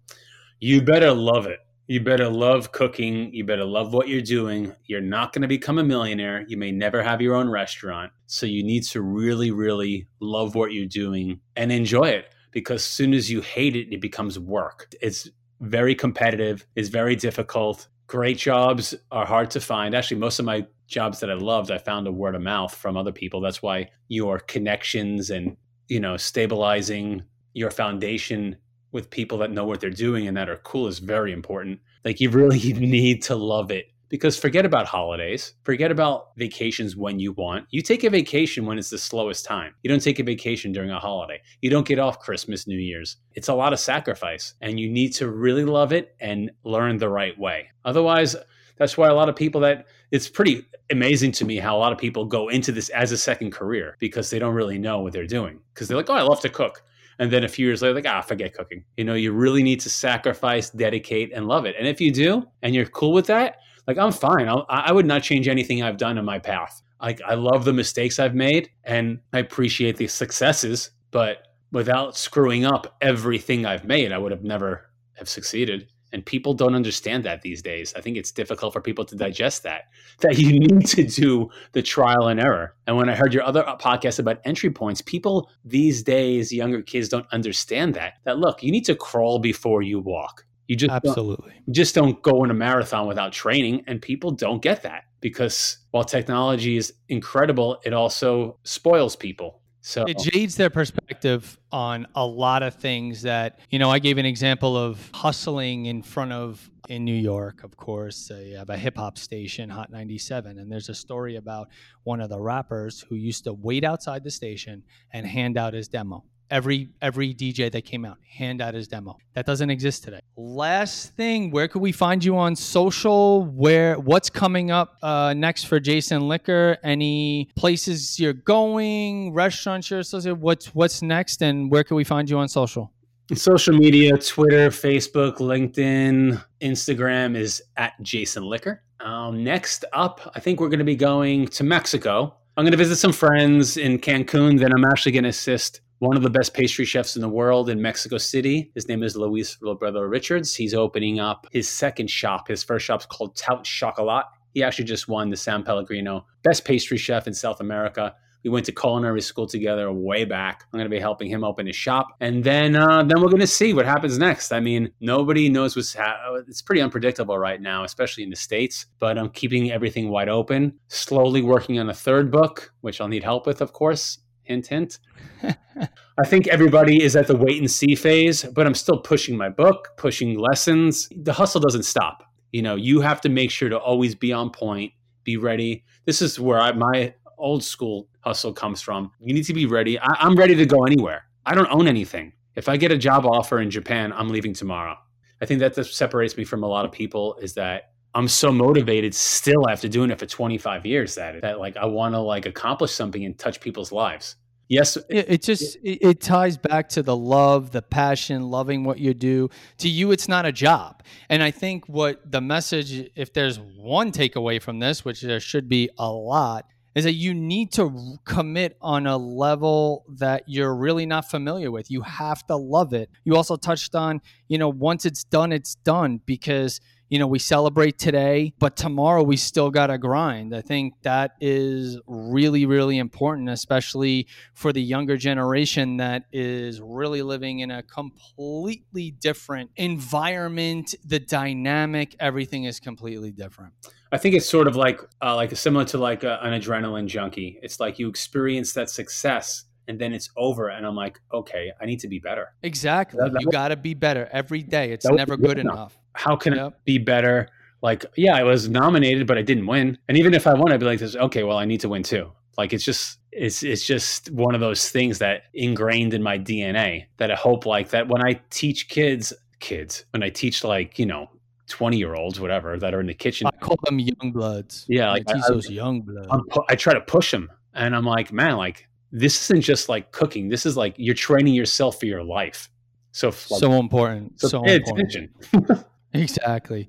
You 0.59 0.81
better 0.81 1.13
love 1.13 1.47
it. 1.47 1.61
You 1.89 2.01
better 2.01 2.29
love 2.29 2.73
cooking. 2.73 3.33
You 3.33 3.45
better 3.45 3.65
love 3.65 3.93
what 3.93 4.09
you're 4.09 4.21
doing. 4.21 4.75
You're 4.87 5.01
not 5.01 5.33
going 5.33 5.43
to 5.43 5.49
become 5.49 5.79
a 5.79 5.85
millionaire. 5.85 6.45
You 6.49 6.57
may 6.57 6.73
never 6.73 7.01
have 7.01 7.21
your 7.21 7.37
own 7.37 7.49
restaurant. 7.49 8.11
So 8.27 8.45
you 8.45 8.65
need 8.65 8.83
to 8.85 9.03
really, 9.03 9.53
really 9.53 10.09
love 10.19 10.57
what 10.57 10.73
you're 10.73 10.87
doing 10.87 11.41
and 11.55 11.71
enjoy 11.71 12.09
it 12.09 12.35
because 12.51 12.81
as 12.81 12.87
soon 12.87 13.15
as 13.15 13.31
you 13.31 13.41
hate 13.41 13.77
it, 13.77 13.93
it 13.93 14.01
becomes 14.01 14.39
work. 14.39 14.93
It's 15.01 15.29
very 15.61 15.95
competitive, 15.95 16.67
it's 16.75 16.89
very 16.89 17.15
difficult. 17.15 17.87
Great 18.09 18.39
jobs 18.39 18.95
are 19.11 19.27
hard 19.27 19.51
to 19.53 19.61
find. 19.61 19.95
Actually, 19.95 20.19
most 20.19 20.39
of 20.39 20.45
my 20.45 20.67
jobs 20.87 21.21
that 21.21 21.31
I 21.31 21.35
loved, 21.35 21.71
I 21.71 21.79
found 21.79 22.07
a 22.07 22.13
word 22.13 22.35
of 22.35 22.43
mouth 22.43 22.75
from 22.75 22.97
other 22.97 23.13
people. 23.13 23.41
That's 23.41 23.63
why 23.63 23.91
your 24.09 24.39
connections 24.39 25.31
and, 25.31 25.57
you 25.89 26.01
know, 26.01 26.17
stabilizing 26.17 27.23
your 27.53 27.71
foundation 27.71 28.57
with 28.93 29.11
people 29.11 29.39
that 29.39 29.51
know 29.51 29.65
what 29.65 29.81
they're 29.81 29.91
doing 29.91 30.27
and 30.27 30.37
that 30.37 30.49
are 30.49 30.57
cool 30.59 30.87
is 30.87 30.99
very 30.99 31.33
important. 31.33 31.81
Like 32.05 32.21
you 32.21 32.31
really 32.31 32.59
need 32.73 33.23
to 33.25 33.37
love 33.37 33.71
it 33.71 33.87
because 34.09 34.39
forget 34.39 34.65
about 34.65 34.87
holidays, 34.87 35.55
forget 35.65 35.91
about 35.91 36.29
vacations 36.37 36.97
when 36.97 37.19
you 37.19 37.33
want. 37.33 37.67
You 37.71 37.83
take 37.83 38.05
a 38.05 38.11
vacation 38.11 38.65
when 38.65 38.79
it's 38.79 38.91
the 38.91 38.99
slowest 38.99 39.45
time. 39.45 39.75
You 39.83 39.91
don't 39.91 40.03
take 40.03 40.19
a 40.19 40.25
vacation 40.25 40.73
during 40.73 40.91
a 40.91 41.01
holiday. 41.01 41.41
You 41.61 41.71
don't 41.71 41.87
get 41.87 41.99
off 41.99 42.21
Christmas, 42.21 42.67
New 42.67 42.79
Year's. 42.79 43.17
It's 43.35 43.49
a 43.49 43.55
lot 43.55 43.73
of 43.73 43.81
sacrifice 43.81 44.55
and 44.61 44.79
you 44.79 44.89
need 44.89 45.13
to 45.15 45.29
really 45.29 45.65
love 45.65 45.93
it 45.93 46.15
and 46.21 46.51
learn 46.65 46.99
the 46.99 47.09
right 47.09 47.37
way. 47.39 47.69
Otherwise, 47.85 48.37
that's 48.79 48.97
why 48.97 49.09
a 49.09 49.15
lot 49.15 49.29
of 49.29 49.37
people 49.37 49.61
that 49.63 49.87
it's 50.11 50.29
pretty 50.29 50.65
amazing 50.91 51.33
to 51.33 51.45
me 51.45 51.57
how 51.57 51.77
a 51.77 51.81
lot 51.81 51.93
of 51.93 51.99
people 51.99 52.27
go 52.27 52.49
into 52.49 52.73
this 52.73 52.91
as 52.91 53.11
a 53.11 53.19
second 53.19 53.51
career 53.51 53.97
because 53.99 54.31
they 54.31 54.39
don't 54.39 54.55
really 54.55 54.79
know 54.79 55.01
what 55.01 55.13
they're 55.13 55.27
doing 55.27 55.61
because 55.75 55.89
they're 55.89 55.97
like, 55.97 56.11
"Oh, 56.11 56.15
I 56.15 56.23
love 56.23 56.41
to 56.41 56.49
cook." 56.49 56.83
And 57.19 57.31
then 57.31 57.45
a 57.45 57.49
few 57.49 57.67
years 57.67 57.83
later 57.83 57.95
like 57.95 58.07
ah 58.07 58.21
forget 58.21 58.55
cooking. 58.55 58.85
You 58.97 59.05
know 59.05 59.15
you 59.15 59.33
really 59.33 59.63
need 59.63 59.81
to 59.81 59.91
sacrifice 59.91 60.71
dedicate 60.71 61.33
and 61.33 61.49
love 61.49 61.67
it. 61.67 61.77
And 61.79 61.87
if 61.87 62.01
you 62.01 62.11
do 62.13 62.45
and 62.63 62.75
you're 62.75 62.87
cool 62.87 63.13
with 63.13 63.27
that 63.27 63.57
like 63.87 63.99
i'm 63.99 64.13
fine. 64.13 64.49
I'll, 64.49 64.67
i 64.69 64.93
would 64.93 65.07
not 65.07 65.23
change 65.23 65.49
anything 65.49 65.83
i've 65.83 65.99
done 65.99 66.19
in 66.19 66.25
my 66.25 66.39
path. 66.39 66.83
Like 67.01 67.21
i 67.23 67.35
love 67.35 67.65
the 67.65 67.73
mistakes 67.73 68.19
i've 68.19 68.35
made 68.35 68.71
and 68.85 69.21
i 69.33 69.39
appreciate 69.39 69.97
the 69.97 70.07
successes 70.07 70.91
but 71.11 71.49
without 71.73 72.17
screwing 72.17 72.65
up 72.65 72.97
everything 73.01 73.67
i've 73.67 73.85
made 73.85 74.13
i 74.13 74.19
would 74.19 74.33
have 74.33 74.45
never 74.45 74.91
have 75.15 75.29
succeeded 75.29 75.89
and 76.13 76.25
people 76.25 76.55
don't 76.55 76.75
understand 76.75 77.25
that 77.25 77.43
these 77.43 77.63
days. 77.63 77.95
I 77.97 78.01
think 78.01 78.17
it's 78.17 78.31
difficult 78.31 78.73
for 78.73 78.81
people 78.81 79.05
to 79.05 79.17
digest 79.17 79.63
that, 79.65 79.85
that 80.21 80.39
you 80.39 80.53
need 80.59 80.87
to 80.87 81.05
do 81.05 81.51
the 81.73 81.83
trial 81.83 82.29
and 82.29 82.41
error. 82.41 82.75
And 82.87 82.97
when 82.97 83.09
I 83.09 83.15
heard 83.15 83.35
your 83.35 83.43
other 83.43 83.69
uh, 83.69 83.77
podcast 83.77 84.19
about 84.19 84.39
entry 84.45 84.71
points, 84.71 85.01
people 85.03 85.51
these 85.65 86.03
days, 86.03 86.53
younger 86.53 86.83
kids 86.83 87.09
don't 87.09 87.27
understand 87.33 87.95
that. 87.95 88.15
That 88.25 88.39
look, 88.39 88.63
you 88.63 88.71
need 88.71 88.85
to 88.87 88.95
crawl 88.95 89.39
before 89.39 89.83
you 89.83 90.01
walk. 90.01 90.45
You 90.69 90.77
just 90.77 90.93
absolutely 90.93 91.53
don't, 91.67 91.75
just 91.75 91.95
don't 91.95 92.21
go 92.23 92.43
in 92.43 92.51
a 92.51 92.55
marathon 92.55 93.07
without 93.07 93.33
training. 93.33 93.85
And 93.87 94.03
people 94.03 94.33
don't 94.33 94.61
get 94.61 94.83
that 94.83 95.05
because 95.21 95.79
while 95.91 96.05
technology 96.05 96.77
is 96.77 96.93
incredible, 97.09 97.81
it 97.85 97.93
also 97.93 98.59
spoils 98.65 99.17
people. 99.17 99.61
So 99.87 100.03
it 100.03 100.19
jades 100.19 100.57
their 100.57 100.69
perspective 100.69 101.57
on 101.71 102.09
a 102.17 102.27
lot 102.27 102.65
of 102.65 102.75
things 102.75 103.23
that, 103.23 103.61
you 103.71 103.79
know, 103.79 103.89
I 103.89 104.01
gave 104.01 104.19
an 104.19 104.27
example 104.27 104.77
of 104.77 104.99
hustling 105.15 105.87
in 105.87 106.03
front 106.03 106.33
of 106.33 106.69
in 106.89 107.05
New 107.05 107.15
York, 107.15 107.63
of 107.63 107.77
course, 107.77 108.29
uh, 108.33 108.39
you 108.39 108.57
have 108.57 108.69
a 108.69 108.77
hip 108.77 108.97
hop 108.97 109.17
station, 109.17 109.71
Hot 109.71 109.93
97, 109.93 110.59
and 110.59 110.73
there's 110.73 110.89
a 110.89 110.95
story 110.95 111.37
about 111.37 111.69
one 112.03 112.21
of 112.21 112.31
the 112.31 112.41
rappers 112.41 113.05
who 113.09 113.15
used 113.15 113.45
to 113.45 113.53
wait 113.53 113.85
outside 113.85 114.25
the 114.25 114.31
station 114.31 114.83
and 115.13 115.25
hand 115.25 115.57
out 115.57 115.73
his 115.73 115.87
demo 115.87 116.25
every 116.51 116.91
every 117.03 117.35
DJ 117.35 117.71
that 117.73 117.85
came 117.85 118.05
out 118.05 118.19
hand 118.29 118.61
out 118.61 118.75
his 118.75 118.89
demo. 118.89 119.17
That 119.35 119.47
doesn't 119.47 119.71
exist 119.71 120.05
today. 120.05 120.21
Last 120.37 121.15
thing, 121.15 121.51
where 121.51 121.69
could 121.69 121.83
we 121.83 121.93
find 121.93 122.25
you 122.25 122.37
on 122.37 122.57
social? 122.57 123.45
Where 123.45 123.99
what's 123.99 124.31
coming 124.31 124.71
up 124.71 124.97
uh, 125.03 125.35
next 125.35 125.65
for 125.65 125.81
Jason 125.81 126.29
Licker? 126.29 126.77
Any 126.83 127.49
places 127.57 128.19
you're 128.21 128.33
going? 128.33 129.33
Restaurants 129.33 129.91
you're 129.91 130.01
associated? 130.01 130.41
What's 130.41 130.75
what's 130.75 131.03
next? 131.03 131.43
And 131.43 131.71
where 131.71 131.85
can 131.85 131.97
we 131.97 132.05
find 132.05 132.29
you 132.29 132.39
on 132.39 132.49
social? 132.49 132.93
Social 133.35 133.75
media, 133.75 134.17
Twitter, 134.19 134.69
Facebook, 134.69 135.39
LinkedIn, 135.39 136.41
Instagram 136.61 137.37
is 137.37 137.61
at 137.77 138.01
Jason 138.01 138.45
Licker. 138.45 138.85
Um, 139.01 139.43
next 139.43 139.85
up, 139.93 140.31
I 140.37 140.41
think 140.41 140.61
we're 140.61 140.69
going 140.69 140.79
to 140.79 140.85
be 140.85 140.95
going 140.95 141.49
to 141.49 141.65
Mexico. 141.65 142.37
I'm 142.57 142.65
going 142.65 142.71
to 142.73 142.79
visit 142.79 142.97
some 142.97 143.13
friends 143.13 143.77
in 143.77 143.99
Cancun. 143.99 144.59
Then 144.61 144.73
I'm 144.73 144.85
actually 144.85 145.13
going 145.13 145.25
to 145.25 145.31
assist 145.31 145.81
one 145.99 146.17
of 146.17 146.23
the 146.23 146.31
best 146.31 146.53
pastry 146.53 146.85
chefs 146.85 147.17
in 147.17 147.23
the 147.23 147.29
world 147.29 147.71
in 147.71 147.81
Mexico 147.81 148.19
City. 148.19 148.71
His 148.75 148.89
name 148.89 149.03
is 149.03 149.17
Luis 149.17 149.57
Robledo 149.63 150.09
Richards. 150.09 150.55
He's 150.55 150.75
opening 150.75 151.21
up 151.21 151.47
his 151.53 151.69
second 151.69 152.11
shop. 152.11 152.49
His 152.49 152.63
first 152.63 152.85
shop's 152.85 153.07
called 153.07 153.37
Tout 153.37 153.65
Chocolat. 153.65 154.27
He 154.53 154.63
actually 154.63 154.85
just 154.85 155.09
won 155.09 155.31
the 155.31 155.37
San 155.37 155.63
Pellegrino 155.63 156.27
Best 156.43 156.65
Pastry 156.65 156.99
Chef 156.99 157.27
in 157.27 157.35
South 157.35 157.61
America. 157.61 158.15
We 158.45 158.51
went 158.51 158.67
to 158.67 158.73
culinary 158.73 159.23
school 159.23 159.47
together 159.47 159.91
way 159.91 160.25
back. 160.25 160.65
I'm 160.65 160.79
going 160.79 160.89
to 160.89 160.95
be 160.95 161.01
helping 161.01 161.29
him 161.29 161.43
open 161.43 161.67
his 161.67 161.75
shop, 161.75 162.09
and 162.21 162.45
then 162.45 162.77
uh, 162.77 163.03
then 163.03 163.21
we're 163.21 163.29
going 163.29 163.41
to 163.41 163.47
see 163.47 163.73
what 163.73 163.87
happens 163.87 164.19
next. 164.19 164.53
I 164.53 164.61
mean, 164.61 164.93
nobody 165.01 165.49
knows 165.49 165.75
what's 165.75 165.95
ha- 165.95 166.41
it's 166.47 166.63
pretty 166.63 166.81
unpredictable 166.81 167.37
right 167.37 167.61
now, 167.61 167.83
especially 167.83 168.23
in 168.23 168.31
the 168.31 168.37
states. 168.37 168.87
But 169.01 169.19
I'm 169.19 169.31
keeping 169.31 169.73
everything 169.73 170.11
wide 170.11 170.29
open. 170.29 170.79
Slowly 170.87 171.43
working 171.43 171.81
on 171.81 171.91
a 171.91 171.95
third 171.95 172.31
book, 172.31 172.73
which 172.83 173.01
I'll 173.01 173.09
need 173.09 173.25
help 173.25 173.47
with, 173.47 173.61
of 173.61 173.73
course. 173.73 174.19
Hint, 174.47 174.69
hint. 174.69 174.99
I 175.43 176.25
think 176.25 176.47
everybody 176.47 177.03
is 177.03 177.17
at 177.17 177.27
the 177.27 177.37
wait 177.37 177.59
and 177.59 177.71
see 177.71 177.97
phase, 177.97 178.45
but 178.45 178.67
I'm 178.67 178.75
still 178.75 178.99
pushing 178.99 179.37
my 179.37 179.49
book, 179.49 179.89
pushing 179.97 180.39
lessons. 180.39 181.09
The 181.15 181.33
hustle 181.33 181.61
doesn't 181.61 181.83
stop. 181.83 182.23
You 182.53 182.63
know, 182.63 182.77
you 182.77 183.01
have 183.01 183.21
to 183.23 183.29
make 183.29 183.51
sure 183.51 183.69
to 183.69 183.79
always 183.79 184.15
be 184.15 184.33
on 184.33 184.51
point, 184.51 184.93
be 185.25 185.37
ready. 185.37 185.85
This 186.05 186.23
is 186.23 186.39
where 186.39 186.61
I, 186.61 186.73
my 186.73 187.15
old 187.39 187.65
school 187.65 188.09
hustle 188.21 188.53
comes 188.53 188.81
from. 188.81 189.11
You 189.21 189.35
need 189.35 189.45
to 189.45 189.53
be 189.53 189.67
ready. 189.67 189.99
I, 189.99 190.07
I'm 190.21 190.37
ready 190.37 190.55
to 190.55 190.65
go 190.65 190.85
anywhere. 190.85 191.27
I 191.45 191.55
don't 191.55 191.71
own 191.71 191.89
anything. 191.89 192.33
If 192.55 192.69
I 192.69 192.77
get 192.77 192.93
a 192.93 192.97
job 192.97 193.27
offer 193.27 193.61
in 193.61 193.71
Japan, 193.71 194.13
I'm 194.13 194.29
leaving 194.29 194.55
tomorrow. 194.55 194.97
I 195.43 195.47
think 195.47 195.61
that 195.61 195.75
that 195.75 195.85
separates 195.85 196.37
me 196.37 196.45
from 196.45 196.63
a 196.63 196.69
lot 196.69 196.85
of 196.85 196.93
people 196.93 197.37
is 197.43 197.55
that 197.55 197.91
I'm 198.17 198.29
so 198.29 198.51
motivated 198.51 199.15
still 199.15 199.69
after 199.69 199.89
doing 199.89 200.11
it 200.11 200.19
for 200.19 200.25
25 200.25 200.87
years 200.87 201.17
that 201.17 201.43
that 201.43 201.61
like 201.61 201.77
I 201.77 201.85
want 201.85 202.15
to 202.15 202.19
like 202.19 202.47
accomplish 202.47 202.93
something 202.93 203.23
and 203.23 203.39
touch 203.39 203.61
people's 203.61 203.93
lives. 203.93 204.37
Yes, 204.69 204.97
it, 204.97 205.27
it 205.29 205.43
just 205.43 205.77
it, 205.85 205.99
it 206.01 206.21
ties 206.23 206.57
back 206.57 206.89
to 206.91 207.03
the 207.03 207.15
love, 207.15 207.73
the 207.73 207.83
passion, 207.83 208.45
loving 208.51 208.85
what 208.85 208.99
you 208.99 209.13
do. 209.13 209.51
To 209.79 209.89
you, 209.89 210.13
it's 210.13 210.29
not 210.29 210.47
a 210.47 210.51
job, 210.51 211.03
and 211.29 211.43
I 211.43 211.51
think 211.51 211.87
what 211.89 212.33
the 212.33 212.41
message, 212.41 213.11
if 213.15 213.35
there's 213.35 213.61
one 213.61 214.13
takeaway 214.13 214.63
from 214.63 214.79
this, 214.79 215.05
which 215.05 215.21
there 215.21 215.39
should 215.39 215.69
be 215.69 215.91
a 215.99 216.11
lot, 216.11 216.65
is 216.97 217.05
that 217.05 217.13
you 217.13 217.35
need 217.35 217.71
to 217.73 218.17
commit 218.25 218.79
on 218.81 219.07
a 219.07 219.19
level 219.19 220.07
that 220.09 220.45
you're 220.47 220.75
really 220.75 221.05
not 221.05 221.31
familiar 221.31 221.71
with. 221.71 221.91
You 221.91 222.01
have 222.01 222.47
to 222.47 222.57
love 222.57 222.95
it. 222.95 223.11
You 223.25 223.37
also 223.37 223.57
touched 223.57 223.95
on, 223.95 224.23
you 224.49 224.57
know, 224.57 224.71
once 224.71 225.05
it's 225.05 225.23
done, 225.23 225.53
it's 225.53 225.75
done 225.75 226.23
because 226.25 226.81
you 227.09 227.19
know, 227.19 227.27
we 227.27 227.39
celebrate 227.39 227.99
today, 227.99 228.53
but 228.59 228.77
tomorrow 228.77 229.23
we 229.23 229.37
still 229.37 229.71
got 229.71 229.89
to 229.89 229.99
grind. 229.99 230.55
I 230.55 230.61
think 230.61 230.95
that 231.03 231.33
is 231.41 231.99
really, 232.07 232.67
really 232.67 232.99
important, 232.99 233.49
especially 233.49 234.27
for 234.55 234.73
the 234.73 234.83
younger 234.83 235.17
generation 235.17 235.99
that 235.99 236.25
is 236.33 236.81
really 236.81 237.23
living 237.23 237.61
in 237.61 237.71
a 237.71 237.83
completely 237.83 239.13
different 239.13 239.71
environment. 239.77 240.95
The 241.05 241.21
dynamic, 241.21 242.17
everything 242.19 242.65
is 242.65 242.81
completely 242.81 243.31
different. 243.31 243.75
I 244.11 244.19
think 244.19 244.35
it's 244.35 244.49
sort 244.49 244.67
of 244.67 244.75
like, 244.75 245.01
uh, 245.23 245.37
like 245.37 245.57
similar 245.57 245.85
to 245.87 245.99
like 245.99 246.25
a, 246.25 246.41
an 246.43 246.61
adrenaline 246.61 247.07
junkie. 247.07 247.59
It's 247.63 247.79
like 247.79 247.99
you 247.99 248.09
experience 248.09 248.73
that 248.73 248.91
success 248.91 249.66
and 249.89 249.99
then 249.99 250.13
it's 250.13 250.31
over 250.37 250.69
and 250.69 250.87
i'm 250.87 250.97
like 250.97 251.21
okay 251.33 251.73
i 251.81 251.87
need 251.87 252.01
to 252.01 252.09
be 252.09 252.19
better 252.19 252.49
exactly 252.63 253.19
that, 253.21 253.33
that 253.33 253.43
you 253.43 253.51
got 253.51 253.69
to 253.69 253.77
be 253.77 253.95
better 253.95 254.29
every 254.33 254.63
day 254.63 254.93
it's 254.93 255.07
never 255.07 255.37
good 255.37 255.59
enough. 255.59 255.75
enough 255.75 255.99
how 256.17 256.35
can 256.35 256.55
yep. 256.55 256.73
it 256.73 256.85
be 256.85 256.99
better? 256.99 257.49
Like, 257.83 258.05
yeah, 258.17 258.35
I 258.35 258.43
was 258.43 258.69
nominated, 258.69 259.27
but 259.27 259.39
I 259.39 259.43
didn't 259.43 259.67
win. 259.67 259.99
And 260.09 260.17
even 260.17 260.35
if 260.35 260.47
I 260.47 260.55
won, 260.55 260.73
I'd 260.73 260.81
be 260.81 260.87
like, 260.87 260.99
this, 260.99 261.15
okay, 261.15 261.43
well, 261.43 261.59
I 261.59 261.67
need 261.67 261.81
to 261.81 261.89
win 261.89 262.03
too. 262.03 262.33
Like, 262.57 262.73
it's 262.73 262.85
just, 262.85 263.19
it's, 263.33 263.63
it's 263.63 263.87
just 263.87 264.31
one 264.31 264.55
of 264.55 264.61
those 264.61 264.89
things 264.89 265.19
that 265.19 265.45
ingrained 265.53 266.15
in 266.15 266.23
my 266.23 266.39
DNA 266.39 267.07
that 267.19 267.31
I 267.31 267.35
hope 267.35 267.67
like 267.67 267.91
that 267.91 268.09
when 268.09 268.25
I 268.27 268.41
teach 268.49 268.89
kids, 268.89 269.33
kids, 269.61 270.07
when 270.11 270.23
I 270.23 270.31
teach 270.31 270.65
like, 270.65 270.99
you 270.99 271.07
know, 271.07 271.29
20 271.69 271.99
year 271.99 272.15
olds, 272.15 272.41
whatever, 272.41 272.79
that 272.79 272.95
are 272.95 273.01
in 273.01 273.07
the 273.07 273.15
kitchen. 273.15 273.47
I 273.47 273.57
call 273.59 273.77
them 273.85 273.99
young 273.99 274.33
bloods. 274.33 274.87
Yeah. 274.89 275.11
Like 275.11 275.25
I 275.29 275.35
teach 275.35 275.43
I, 275.45 275.49
those 275.49 275.69
young 275.69 276.01
bloods. 276.01 276.29
Pu- 276.49 276.65
I 276.69 276.77
try 276.77 276.95
to 276.95 277.01
push 277.03 277.31
them 277.31 277.51
and 277.75 277.95
I'm 277.95 278.05
like, 278.05 278.33
man, 278.33 278.57
like, 278.57 278.89
this 279.13 279.43
isn't 279.43 279.63
just 279.63 279.89
like 279.89 280.13
cooking. 280.13 280.49
This 280.49 280.67
is 280.67 280.77
like 280.77 280.95
you're 280.97 281.15
training 281.15 281.55
yourself 281.55 282.01
for 282.01 282.07
your 282.07 282.23
life. 282.23 282.69
So, 283.13 283.29
like, 283.29 283.61
so 283.61 283.73
important. 283.75 284.41
So, 284.41 284.49
so 284.49 284.65
important. 284.65 285.31
Exactly. 286.13 286.89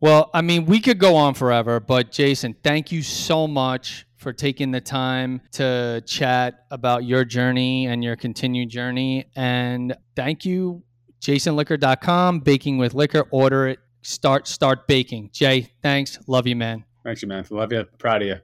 Well, 0.00 0.30
I 0.34 0.42
mean, 0.42 0.66
we 0.66 0.80
could 0.80 0.98
go 0.98 1.16
on 1.16 1.34
forever, 1.34 1.80
but 1.80 2.12
Jason, 2.12 2.54
thank 2.62 2.92
you 2.92 3.02
so 3.02 3.46
much 3.46 4.06
for 4.16 4.32
taking 4.32 4.70
the 4.70 4.80
time 4.80 5.40
to 5.52 6.02
chat 6.06 6.66
about 6.70 7.04
your 7.04 7.24
journey 7.24 7.86
and 7.86 8.02
your 8.02 8.16
continued 8.16 8.68
journey. 8.68 9.30
And 9.36 9.96
thank 10.16 10.44
you, 10.44 10.82
jasonlicker.com, 11.20 12.40
baking 12.40 12.78
with 12.78 12.94
Licker. 12.94 13.24
Order 13.30 13.68
it, 13.68 13.78
start, 14.02 14.48
start 14.48 14.86
baking. 14.86 15.30
Jay, 15.32 15.70
thanks. 15.80 16.18
Love 16.26 16.46
you, 16.46 16.56
man. 16.56 16.84
Thanks, 17.04 17.22
you, 17.22 17.28
man. 17.28 17.46
Love 17.50 17.72
you. 17.72 17.84
Proud 17.98 18.22
of 18.22 18.28
you. 18.28 18.36